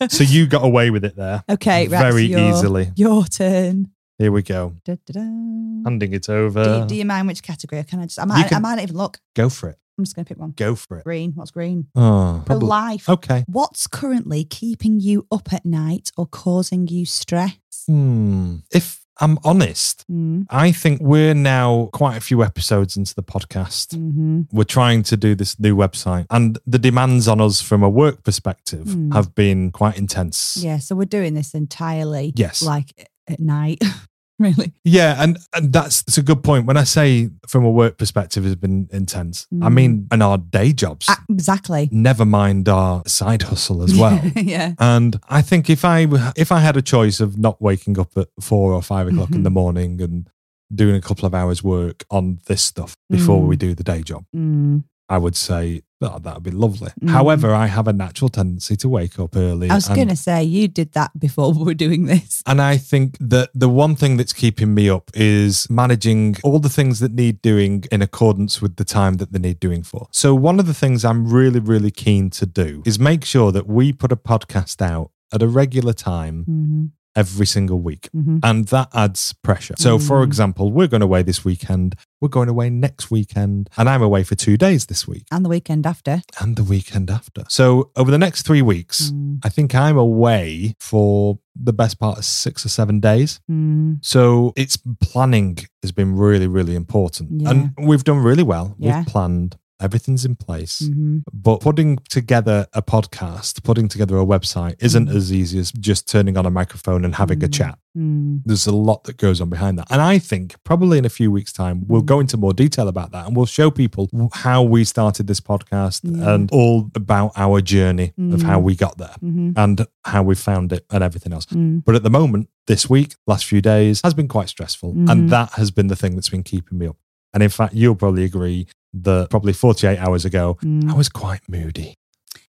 So 0.09 0.23
you 0.23 0.47
got 0.47 0.63
away 0.63 0.89
with 0.89 1.03
it 1.03 1.15
there. 1.17 1.43
Okay, 1.49 1.87
right, 1.89 2.01
Very 2.01 2.31
so 2.31 2.37
your- 2.39 2.49
easily. 2.51 2.91
Your 2.95 3.25
turn. 3.25 3.38
Here 3.39 4.31
we 4.33 4.41
go. 4.43 4.75
Da, 4.85 4.95
da, 5.05 5.13
da. 5.13 5.19
Handing 5.21 6.13
it 6.13 6.29
over. 6.29 6.79
you- 6.81 6.85
do 6.87 6.95
you 6.95 7.05
mind 7.05 7.27
which 7.27 7.41
category? 7.41 7.79
Or 7.79 7.83
can 7.83 7.99
I 7.99 8.03
just? 8.03 8.19
I 8.19 8.25
might. 8.25 8.47
can- 8.47 8.57
I 8.57 8.59
might 8.59 8.75
not 8.75 8.83
even 8.83 8.97
look. 8.97 9.17
Go 9.35 9.49
for 9.49 9.69
it. 9.69 9.77
I'm 9.97 10.03
just 10.05 10.15
going 10.15 10.25
to 10.25 10.29
pick 10.29 10.39
one. 10.39 10.53
Go 10.55 10.75
for 10.75 10.97
it. 10.99 11.03
Green. 11.03 11.31
What's 11.35 11.51
green? 11.51 11.87
Oh, 11.95 12.39
For 12.39 12.45
probably. 12.45 12.67
life. 12.69 13.09
Okay. 13.09 13.43
What's 13.47 13.85
currently 13.87 14.43
keeping 14.45 14.99
you 15.01 15.25
up 15.31 15.51
at 15.53 15.65
night 15.65 16.11
or 16.17 16.25
causing 16.25 16.87
you 16.87 17.05
stress? 17.05 17.57
Hmm. 17.85 18.57
If 18.73 19.05
I'm 19.21 19.37
honest, 19.43 20.05
Mm. 20.09 20.45
I 20.49 20.71
think 20.71 21.01
we're 21.01 21.33
now 21.33 21.89
quite 21.91 22.15
a 22.15 22.21
few 22.21 22.41
episodes 22.41 22.95
into 22.95 23.13
the 23.13 23.23
podcast. 23.23 23.93
hmm 23.93 24.43
We're 24.53 24.63
trying 24.63 25.03
to 25.03 25.17
do 25.17 25.35
this 25.35 25.59
new 25.59 25.75
website, 25.75 26.25
and 26.29 26.57
the 26.65 26.79
demands 26.79 27.27
on 27.27 27.41
us 27.41 27.59
from 27.61 27.83
a 27.83 27.89
work 27.89 28.23
perspective 28.23 28.87
Hmm. 28.93 29.11
have 29.11 29.35
been 29.35 29.71
quite 29.71 29.97
intense. 29.97 30.55
Yeah, 30.57 30.79
so 30.79 30.95
we're 30.95 31.03
doing 31.05 31.33
this 31.33 31.53
entirely 31.53 32.31
Yes. 32.37 32.61
like 32.61 33.09
at 33.29 33.39
night. 33.39 33.83
really? 34.39 34.71
Yeah, 34.85 35.21
and, 35.21 35.37
and 35.53 35.73
that's, 35.73 36.01
that's 36.03 36.17
a 36.17 36.23
good 36.23 36.43
point. 36.43 36.65
When 36.65 36.77
I 36.77 36.83
say 36.85 37.29
from 37.47 37.65
a 37.65 37.69
work 37.69 37.97
perspective 37.97 38.43
has 38.45 38.55
been 38.55 38.87
intense, 38.91 39.47
I 39.61 39.67
Mm. 39.69 39.73
mean, 39.73 40.07
and 40.11 40.23
our 40.23 40.37
day 40.37 40.71
jobs, 40.73 41.05
Ah, 41.09 41.21
exactly. 41.29 41.89
never 41.91 42.25
mind 42.25 42.69
our 42.69 43.03
side 43.05 43.41
hustle 43.43 43.83
as 43.83 43.93
well. 43.99 44.21
yeah. 44.35 44.73
And 44.79 45.19
I 45.29 45.41
think 45.41 45.69
if 45.69 45.83
I 45.83 46.07
if 46.37 46.51
I 46.51 46.59
had 46.59 46.77
a 46.77 46.81
choice 46.81 47.19
of 47.19 47.37
not 47.37 47.61
waking 47.61 47.99
up 47.99 48.17
at 48.17 48.27
four 48.39 48.73
or 48.73 48.81
five 48.81 49.07
o'clock 49.07 49.31
in 49.31 49.39
Mhm. 49.41 49.43
the 49.43 49.49
morning 49.51 50.01
and 50.01 50.29
doing 50.73 50.95
a 50.95 51.01
couple 51.01 51.25
of 51.25 51.33
hours 51.33 51.63
work 51.63 52.05
on 52.09 52.39
this 52.47 52.61
stuff 52.61 52.95
before 53.09 53.41
Mm. 53.41 53.47
we 53.47 53.55
do 53.57 53.73
the 53.75 53.83
day 53.83 54.03
job, 54.03 54.23
Mm. 54.35 54.83
I 55.09 55.17
would 55.17 55.35
say 55.35 55.81
oh, 56.01 56.19
that 56.19 56.35
would 56.35 56.43
be 56.43 56.51
lovely. 56.51 56.91
Mm. 57.01 57.09
However, 57.09 57.53
I 57.53 57.67
have 57.67 57.87
a 57.87 57.93
natural 57.93 58.29
tendency 58.29 58.75
to 58.77 58.89
wake 58.89 59.19
up 59.19 59.35
early. 59.35 59.69
I 59.69 59.75
was 59.75 59.87
going 59.87 60.07
to 60.07 60.15
say 60.15 60.43
you 60.43 60.67
did 60.67 60.93
that 60.93 61.17
before 61.19 61.51
we 61.53 61.63
were 61.63 61.73
doing 61.73 62.05
this. 62.05 62.41
and 62.47 62.61
I 62.61 62.77
think 62.77 63.17
that 63.19 63.49
the 63.53 63.69
one 63.69 63.95
thing 63.95 64.17
that's 64.17 64.33
keeping 64.33 64.73
me 64.73 64.89
up 64.89 65.11
is 65.13 65.69
managing 65.69 66.37
all 66.43 66.59
the 66.59 66.69
things 66.69 66.99
that 66.99 67.13
need 67.13 67.41
doing 67.41 67.85
in 67.91 68.01
accordance 68.01 68.61
with 68.61 68.77
the 68.77 68.85
time 68.85 69.15
that 69.15 69.31
they 69.31 69.39
need 69.39 69.59
doing 69.59 69.83
for. 69.83 70.07
So, 70.11 70.33
one 70.35 70.59
of 70.59 70.67
the 70.67 70.73
things 70.73 71.03
I'm 71.03 71.27
really, 71.27 71.59
really 71.59 71.91
keen 71.91 72.29
to 72.31 72.45
do 72.45 72.83
is 72.85 72.99
make 72.99 73.25
sure 73.25 73.51
that 73.51 73.67
we 73.67 73.93
put 73.93 74.11
a 74.11 74.17
podcast 74.17 74.81
out 74.81 75.11
at 75.31 75.41
a 75.41 75.47
regular 75.47 75.93
time 75.93 76.43
hmm 76.43 76.85
every 77.21 77.45
single 77.55 77.79
week. 77.89 78.03
hmm 78.13 78.37
And 78.49 78.59
that 78.75 78.87
adds 79.03 79.21
pressure. 79.47 79.75
So, 79.85 79.91
for 80.09 80.17
Mm. 80.21 80.27
example, 80.29 80.65
we're 80.77 80.91
going 80.93 81.07
away 81.09 81.21
this 81.23 81.41
weekend. 81.49 81.89
We're 82.21 82.35
going 82.39 82.49
away 82.55 82.67
next 82.87 83.05
weekend. 83.15 83.69
And 83.77 83.85
I'm 83.91 84.03
away 84.09 84.23
for 84.29 84.35
two 84.45 84.57
days 84.67 84.81
this 84.91 85.01
week 85.11 85.25
And 85.33 85.41
the 85.45 85.49
weekend 85.57 85.83
after. 85.93 86.15
and 86.41 86.49
the 86.59 86.63
weekend 86.73 87.07
after. 87.19 87.41
So, 87.59 87.65
over 87.99 88.11
the 88.15 88.17
next 88.25 88.39
three 88.47 88.63
weeks, 88.73 88.97
Mm. 89.11 89.39
I 89.47 89.49
think 89.55 89.69
I'm 89.85 89.97
away 90.09 90.75
for 90.91 91.39
the 91.69 91.73
best 91.81 91.95
part 92.03 92.17
of 92.19 92.25
six 92.45 92.55
or 92.65 92.69
seven 92.79 92.99
days. 92.99 93.39
Mm. 93.51 93.97
So, 94.01 94.53
it's 94.61 94.77
planning 95.09 95.57
has 95.83 95.91
been 95.91 96.11
really, 96.25 96.47
really 96.57 96.75
important. 96.83 97.27
Yeah. 97.41 97.49
And 97.51 97.59
we've 97.89 98.03
done 98.09 98.19
really 98.29 98.43
well. 98.53 98.67
Yeah. 98.77 98.97
We've 98.99 99.07
planned, 99.13 99.55
everything's 99.79 100.25
in 100.25 100.35
place. 100.35 100.81
Mhm. 100.81 101.23
But 101.33 101.61
putting 101.61 101.97
together 102.09 102.67
a 102.73 102.81
podcast, 102.81 103.63
putting 103.63 103.87
together 103.87 104.17
a 104.17 104.25
website 104.25 104.75
isn't 104.79 105.07
Mm. 105.09 105.15
as 105.15 105.31
easy 105.31 105.59
as 105.59 105.71
just 105.71 106.07
turning 106.07 106.37
on 106.37 106.45
a 106.45 106.51
microphone 106.51 107.05
and 107.05 107.15
having 107.15 107.43
a 107.43 107.47
Mm. 107.47 107.53
chat 107.53 107.79
Mm. 107.97 108.41
there's 108.45 108.67
a 108.67 108.71
lot 108.71 109.03
that 109.05 109.17
goes 109.17 109.41
on 109.41 109.49
behind 109.49 109.77
that. 109.79 109.87
And 109.89 109.99
I 110.01 110.19
think 110.19 110.55
probably 110.63 110.97
in 110.99 111.05
a 111.05 111.09
few 111.09 111.31
weeks' 111.31 111.51
time, 111.51 111.85
we'll 111.87 112.01
go 112.03 112.19
into 112.19 112.37
more 112.37 112.53
detail 112.53 112.87
about 112.87 113.11
that 113.11 113.25
and 113.25 113.35
we'll 113.35 113.45
show 113.47 113.71
people 113.71 114.09
how 114.33 114.61
we 114.61 114.83
started 114.83 115.27
this 115.27 115.39
podcast 115.41 116.03
and 116.03 116.49
all 116.51 116.89
about 116.95 117.31
our 117.35 117.61
journey 117.61 118.13
of 118.31 118.41
how 118.43 118.59
we 118.59 118.75
got 118.75 118.97
there 118.97 119.15
and 119.21 119.85
how 120.05 120.21
we 120.23 120.35
found 120.35 120.71
it 120.73 120.85
and 120.91 121.03
everything 121.03 121.33
else. 121.33 121.45
But 121.85 121.95
at 121.95 122.03
the 122.03 122.09
moment, 122.09 122.49
this 122.67 122.89
week, 122.89 123.15
last 123.25 123.45
few 123.45 123.61
days 123.61 124.01
has 124.03 124.13
been 124.13 124.27
quite 124.27 124.49
stressful. 124.49 124.91
And 125.07 125.29
that 125.29 125.53
has 125.53 125.71
been 125.71 125.87
the 125.87 125.95
thing 125.95 126.15
that's 126.15 126.29
been 126.29 126.43
keeping 126.43 126.77
me 126.77 126.87
up. 126.87 126.97
And 127.33 127.43
in 127.43 127.49
fact, 127.49 127.73
you'll 127.75 127.95
probably 127.95 128.23
agree 128.23 128.67
that 128.93 129.29
probably 129.29 129.53
48 129.53 129.97
hours 129.99 130.25
ago, 130.25 130.57
Mm. 130.63 130.89
I 130.89 130.93
was 130.95 131.09
quite 131.09 131.41
moody. 131.47 131.95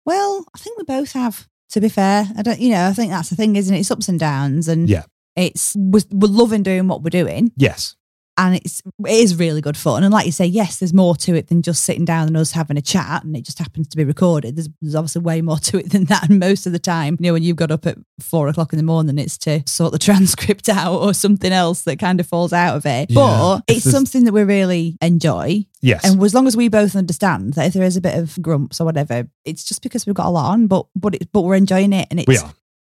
Well, 0.05 0.45
I 0.55 0.59
think 0.59 0.76
we 0.78 0.85
both 0.85 1.12
have. 1.12 1.47
To 1.70 1.80
be 1.80 1.89
fair, 1.89 2.26
I 2.37 2.43
don't. 2.43 2.61
You 2.61 2.70
know, 2.70 2.87
I 2.87 2.93
think 2.93 3.11
that's 3.11 3.30
the 3.30 3.37
thing, 3.37 3.57
isn't 3.57 3.74
it? 3.74 3.80
It's 3.80 3.91
ups 3.91 4.09
and 4.09 4.20
downs, 4.20 4.68
and 4.68 4.89
Yeah. 4.89 5.05
it's 5.35 5.74
we're, 5.76 6.03
we're 6.12 6.28
loving 6.28 6.62
doing 6.62 6.87
what 6.89 7.03
we're 7.03 7.11
doing, 7.11 7.51
Yes. 7.57 7.97
And 8.37 8.57
it's 8.57 8.82
it 9.07 9.12
is 9.12 9.37
really 9.37 9.61
good 9.61 9.76
fun. 9.76 10.03
And 10.03 10.12
like 10.12 10.26
you 10.26 10.32
say, 10.32 10.47
yes, 10.47 10.78
there's 10.78 10.93
more 10.93 11.14
to 11.16 11.35
it 11.35 11.49
than 11.49 11.62
just 11.62 11.85
sitting 11.85 12.05
down 12.05 12.26
and 12.26 12.37
us 12.37 12.53
having 12.53 12.76
a 12.76 12.82
chat, 12.82 13.24
and 13.24 13.37
it 13.37 13.45
just 13.45 13.59
happens 13.59 13.89
to 13.89 13.97
be 13.97 14.05
recorded. 14.05 14.57
There's, 14.57 14.68
there's 14.80 14.95
obviously 14.95 15.22
way 15.22 15.41
more 15.41 15.59
to 15.59 15.78
it 15.78 15.91
than 15.93 16.05
that. 16.07 16.28
And 16.28 16.39
most 16.39 16.66
of 16.66 16.72
the 16.72 16.78
time, 16.78 17.16
you 17.20 17.28
know, 17.28 17.32
when 17.32 17.43
you've 17.43 17.57
got 17.57 17.70
up 17.70 17.87
at 17.87 17.97
four 18.20 18.49
o'clock 18.49 18.72
in 18.72 18.76
the 18.76 18.85
morning, 18.85 19.18
it's 19.18 19.39
to 19.39 19.62
sort 19.66 19.93
the 19.93 19.99
transcript 20.01 20.68
out 20.68 21.01
or 21.01 21.14
something 21.14 21.53
else 21.53 21.82
that 21.82 21.99
kind 21.99 22.18
of 22.18 22.26
falls 22.26 22.53
out 22.53 22.76
of 22.76 22.87
it. 22.87 23.11
Yeah. 23.11 23.14
But 23.14 23.64
it's 23.68 23.89
something 23.89 24.24
that 24.24 24.32
we 24.32 24.43
really 24.43 24.97
enjoy. 25.01 25.66
Yes. 25.80 26.05
And 26.05 26.22
as 26.22 26.35
long 26.35 26.47
as 26.47 26.57
we 26.57 26.68
both 26.68 26.97
understand 26.97 27.55
that 27.55 27.66
if 27.66 27.74
there 27.74 27.85
is 27.85 27.97
a 27.97 28.01
bit 28.01 28.18
of 28.18 28.41
grumps 28.41 28.80
or 28.80 28.85
whatever, 28.85 29.28
it's 29.45 29.64
just 29.64 29.82
because 29.82 30.07
we've 30.07 30.14
got 30.14 30.26
a 30.26 30.30
lot 30.30 30.53
on, 30.53 30.66
but 30.66 30.87
but 30.97 31.14
it, 31.14 31.28
but 31.32 31.43
we're 31.43 31.57
enjoying 31.57 31.93
it 31.93 32.09
and 32.11 32.20
it's 32.20 32.43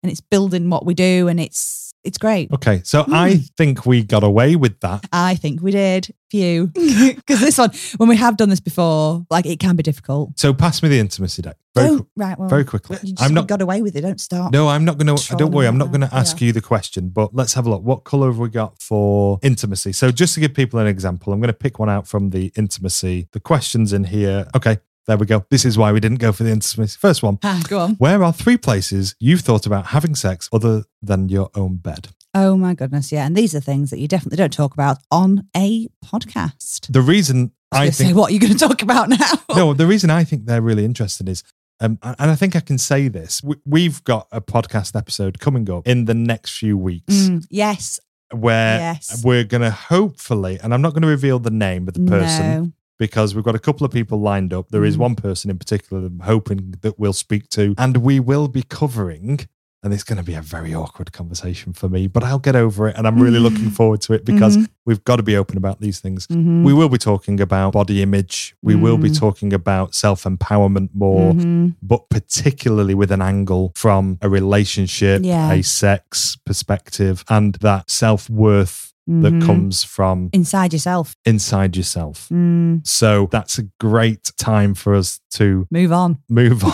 and 0.05 0.12
it's 0.12 0.20
building 0.20 0.68
what 0.68 0.85
we 0.85 0.95
do 0.95 1.28
and 1.28 1.41
it's 1.41 1.84
it's 2.05 2.18
great. 2.18 2.52
Okay. 2.52 2.82
So 2.84 3.05
I 3.09 3.34
Mm. 3.34 3.50
think 3.57 3.86
we 3.86 4.02
got 4.02 4.22
away 4.22 4.57
with 4.57 4.78
that. 4.80 5.07
I 5.12 5.34
think 5.36 5.62
we 5.62 5.70
did 5.70 6.14
few 6.30 6.66
because 6.68 7.40
this 7.40 7.59
one 7.59 7.70
when 7.96 8.09
we 8.09 8.16
have 8.16 8.36
done 8.36 8.48
this 8.50 8.61
before, 8.61 9.24
like 9.30 9.46
it 9.46 9.59
can 9.59 9.76
be 9.76 9.82
difficult. 9.82 10.38
So 10.38 10.52
pass 10.52 10.82
me 10.82 10.88
the 10.88 10.98
intimacy 10.98 11.42
deck. 11.42 11.57
Very, 11.74 11.88
Don't 11.88 12.09
right, 12.16 12.38
well, 12.38 12.48
very 12.48 12.64
quickly. 12.64 12.98
You 13.02 13.14
just 13.14 13.22
I'm 13.22 13.34
not 13.34 13.48
got 13.48 13.61
away 13.61 13.82
with 13.82 13.96
it. 13.96 14.02
Don't 14.02 14.20
start. 14.20 14.52
No, 14.52 14.68
I'm 14.68 14.84
not 14.84 14.96
going 14.98 15.16
to. 15.16 15.36
Don't 15.36 15.50
worry. 15.50 15.66
I'm 15.66 15.78
not 15.78 15.88
going 15.88 16.02
to 16.02 16.14
ask 16.14 16.40
yeah. 16.40 16.46
you 16.46 16.52
the 16.52 16.61
question, 16.61 17.09
but 17.09 17.34
let's 17.34 17.55
have 17.55 17.66
a 17.66 17.70
look. 17.70 17.82
What 17.82 18.05
color 18.05 18.28
have 18.28 18.38
we 18.38 18.48
got 18.48 18.80
for 18.80 19.40
intimacy? 19.42 19.92
So, 19.92 20.12
just 20.12 20.34
to 20.34 20.40
give 20.40 20.55
people 20.55 20.78
an 20.78 20.86
example, 20.86 21.32
I'm 21.32 21.40
going 21.40 21.48
to 21.48 21.52
pick 21.52 21.80
one 21.80 21.90
out 21.90 22.07
from 22.07 22.30
the 22.30 22.52
intimacy. 22.57 23.26
The 23.32 23.40
questions 23.40 23.92
in 23.92 24.05
here. 24.05 24.46
Okay, 24.55 24.78
there 25.07 25.16
we 25.16 25.26
go. 25.26 25.44
This 25.50 25.64
is 25.64 25.76
why 25.76 25.92
we 25.92 26.00
didn't 26.00 26.18
go 26.18 26.32
for 26.32 26.44
the 26.44 26.50
intimacy. 26.50 26.96
First 26.98 27.22
one. 27.22 27.38
Ah, 27.42 27.62
go 27.68 27.78
on. 27.80 27.94
Where 27.96 28.22
are 28.24 28.32
three 28.32 28.57
places 28.57 29.14
you've 29.20 29.40
thought 29.42 29.66
about 29.66 29.86
having 29.86 30.14
sex 30.14 30.48
other 30.52 30.84
than 31.02 31.28
your 31.28 31.50
own 31.55 31.76
bed? 31.76 32.09
Oh 32.36 32.57
my 32.57 32.74
goodness, 32.74 33.12
yeah. 33.12 33.26
And 33.26 33.36
these 33.36 33.55
are 33.55 33.61
things 33.61 33.90
that 33.90 33.98
you 34.00 34.09
definitely 34.09 34.36
don't 34.38 34.52
talk 34.52 34.72
about 34.74 34.98
on 35.11 35.46
a 35.57 35.88
podcast. 36.05 36.90
The 36.92 37.00
reason 37.02 37.52
I 37.70 37.84
I 37.84 37.90
think 37.90 38.11
say, 38.11 38.12
what 38.14 38.30
are 38.30 38.34
you 38.34 38.40
going 38.40 38.52
to 38.52 38.59
talk 38.59 38.82
about 38.82 39.09
now? 39.09 39.32
no, 39.55 39.74
the 39.74 39.86
reason 39.86 40.11
I 40.11 40.24
think 40.24 40.46
they're 40.46 40.62
really 40.62 40.84
interesting 40.84 41.28
is, 41.28 41.42
um, 41.80 41.98
and 42.02 42.30
I 42.30 42.34
think 42.34 42.57
I 42.57 42.61
can 42.61 42.78
say 42.78 43.09
this: 43.09 43.42
we, 43.42 43.57
we've 43.64 44.02
got 44.05 44.26
a 44.32 44.40
podcast 44.40 44.96
episode 44.96 45.38
coming 45.38 45.68
up 45.70 45.86
in 45.86 46.07
the 46.07 46.14
next 46.14 46.57
few 46.59 46.76
weeks. 46.78 47.12
Mm, 47.14 47.46
yes, 47.50 48.00
where 48.32 48.78
Yes. 48.78 49.22
we're 49.24 49.44
going 49.44 49.62
to 49.62 49.70
hopefully, 49.70 50.59
and 50.62 50.72
I'm 50.74 50.82
not 50.82 50.92
going 50.92 51.02
to 51.02 51.09
reveal 51.09 51.38
the 51.38 51.50
name 51.50 51.86
of 51.88 51.94
the 51.94 52.05
person 52.07 52.46
no. 52.64 52.72
Because 52.99 53.34
we've 53.34 53.45
got 53.45 53.55
a 53.55 53.59
couple 53.59 53.84
of 53.84 53.92
people 53.92 54.20
lined 54.20 54.53
up. 54.53 54.68
There 54.70 54.84
is 54.84 54.97
Mm. 54.97 55.01
one 55.01 55.14
person 55.16 55.51
in 55.51 55.59
particular 55.59 56.01
that 56.03 56.12
I'm 56.12 56.20
hoping 56.20 56.74
that 56.82 56.99
we'll 56.99 57.12
speak 57.12 57.49
to, 57.51 57.74
and 57.78 57.99
we 57.99 58.20
will 58.20 58.49
be 58.49 58.62
covering. 58.62 59.40
And 59.82 59.92
it's 59.92 60.03
going 60.03 60.16
to 60.16 60.24
be 60.24 60.32
a 60.32 60.40
very 60.40 60.74
awkward 60.74 61.12
conversation 61.12 61.74
for 61.74 61.90
me, 61.90 62.07
but 62.07 62.24
I'll 62.24 62.38
get 62.38 62.57
over 62.57 62.88
it. 62.88 62.97
And 62.97 63.07
I'm 63.07 63.20
really 63.20 63.38
looking 63.38 63.68
forward 63.80 64.01
to 64.03 64.14
it 64.14 64.24
because 64.24 64.57
Mhm. 64.57 64.68
we've 64.86 65.05
got 65.05 65.16
to 65.16 65.22
be 65.22 65.36
open 65.36 65.59
about 65.59 65.82
these 65.82 66.01
things. 66.01 66.26
Mhm. 66.28 66.62
We 66.64 66.72
will 66.72 66.88
be 66.88 66.97
talking 66.97 67.38
about 67.38 67.74
body 67.74 68.01
image. 68.01 68.57
We 68.62 68.76
will 68.76 68.97
be 68.97 69.11
Mm. 69.11 69.18
talking 69.18 69.53
about 69.53 69.95
self 69.95 70.24
empowerment 70.24 70.88
more, 70.95 71.34
Mhm. 71.34 71.74
but 71.82 72.09
particularly 72.09 72.95
with 72.95 73.12
an 73.12 73.20
angle 73.20 73.72
from 73.76 74.16
a 74.22 74.28
relationship, 74.30 75.20
Yeah. 75.22 75.53
a 75.53 75.62
sex 75.62 76.38
perspective, 76.47 77.22
and 77.28 77.57
that 77.61 77.90
self 77.90 78.30
worth 78.30 78.93
that 79.07 79.32
Mhm. 79.34 79.44
comes 79.46 79.84
from 79.84 80.30
inside 80.32 80.72
yourself. 80.72 81.14
inside 81.26 81.76
yourself. 81.76 82.28
Mm, 82.32 82.86
So 82.86 83.28
that's 83.30 83.59
a 83.59 83.64
great 83.78 84.32
time 84.38 84.74
for 84.74 84.94
us 84.94 85.20
to 85.32 85.66
move 85.70 85.92
on. 85.92 86.18
move 86.28 86.64
on. 86.64 86.72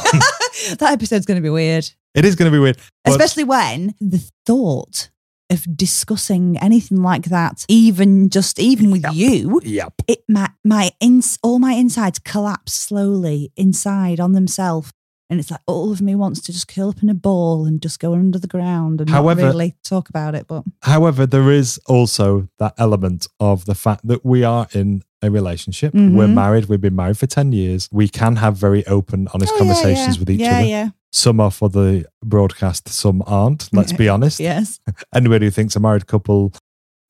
that 0.79 0.93
episode's 0.93 1.27
going 1.27 1.37
to 1.41 1.43
be 1.43 1.51
weird, 1.51 1.91
it 2.15 2.25
is 2.25 2.37
going 2.37 2.51
to 2.51 2.55
be 2.57 2.61
weird. 2.61 2.77
Especially 3.05 3.45
when 3.45 3.95
the 4.01 4.23
thought 4.47 5.11
of 5.51 5.67
discussing 5.77 6.57
anything 6.59 7.03
like 7.03 7.25
that, 7.25 7.65
even 7.69 8.31
just 8.31 8.61
even 8.61 8.91
with 8.93 9.03
Yep. 9.03 9.13
you, 9.15 9.61
yep. 9.65 9.95
it 10.07 10.23
my 10.29 10.49
my 10.65 10.93
ins 11.01 11.39
all 11.43 11.59
my 11.59 11.73
insides 11.73 12.21
collapse 12.21 12.73
slowly 12.75 13.51
inside 13.57 14.21
on 14.21 14.33
themselves. 14.33 14.93
And 15.31 15.39
it's 15.39 15.51
like 15.51 15.61
all 15.67 15.93
of 15.93 16.03
me 16.03 16.15
wants 16.17 16.41
to 16.43 16.53
just 16.53 16.67
curl 16.69 16.89
up 16.91 17.03
in 17.05 17.09
a 17.09 17.15
ball 17.15 17.65
and 17.65 17.81
just 17.81 18.01
go 18.01 18.15
under 18.15 18.39
the 18.39 18.49
ground 18.49 19.01
and 19.01 19.09
However- 19.09 19.43
not 19.43 19.49
really 19.49 19.77
talk 19.85 20.09
about 20.09 20.35
it. 20.35 20.47
But 20.49 20.65
However, 20.83 21.25
there 21.25 21.51
is 21.53 21.79
also 21.87 22.49
that 22.59 22.75
element 22.77 23.29
of 23.39 23.65
the 23.65 23.77
fact 23.77 24.07
that 24.09 24.25
we 24.27 24.43
are 24.43 24.67
in 24.75 25.03
a 25.23 25.31
relationship. 25.31 25.93
Mhm. 25.95 26.15
We're 26.17 26.27
married. 26.29 26.65
We've 26.67 26.81
been 26.81 26.97
married 26.97 27.17
for 27.17 27.27
10 27.29 27.53
years. 27.53 27.89
We 27.93 28.09
can 28.09 28.37
have 28.37 28.57
very 28.57 28.85
open, 28.87 29.29
honest 29.33 29.53
Oh, 29.55 29.59
conversations 29.59 30.17
yeah. 30.17 30.21
with 30.21 30.31
each 30.31 30.41
yeah, 30.41 30.59
other. 30.59 30.67
Yeah, 30.67 30.89
Some 31.13 31.39
are 31.41 31.51
for 31.53 31.69
the 31.69 32.07
broadcast, 32.25 32.89
some 32.89 33.23
aren't. 33.27 33.69
Let's 33.73 33.93
be 33.93 34.09
honest. 34.15 34.41
Yes. 34.41 34.81
Anybody 35.15 35.47
who 35.47 35.51
thinks 35.51 35.77
a 35.77 35.81
married 35.81 36.07
couple 36.07 36.53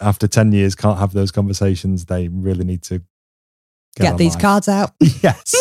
after 0.00 0.26
10 0.26 0.52
years 0.52 0.74
can't 0.74 0.98
have 0.98 1.12
those 1.12 1.30
conversations, 1.30 2.04
they 2.06 2.28
really 2.28 2.64
need 2.64 2.82
to 2.82 2.98
get, 3.96 4.02
Get 4.10 4.18
these 4.18 4.36
cards 4.36 4.68
out. 4.68 4.92
Yes. 5.22 5.54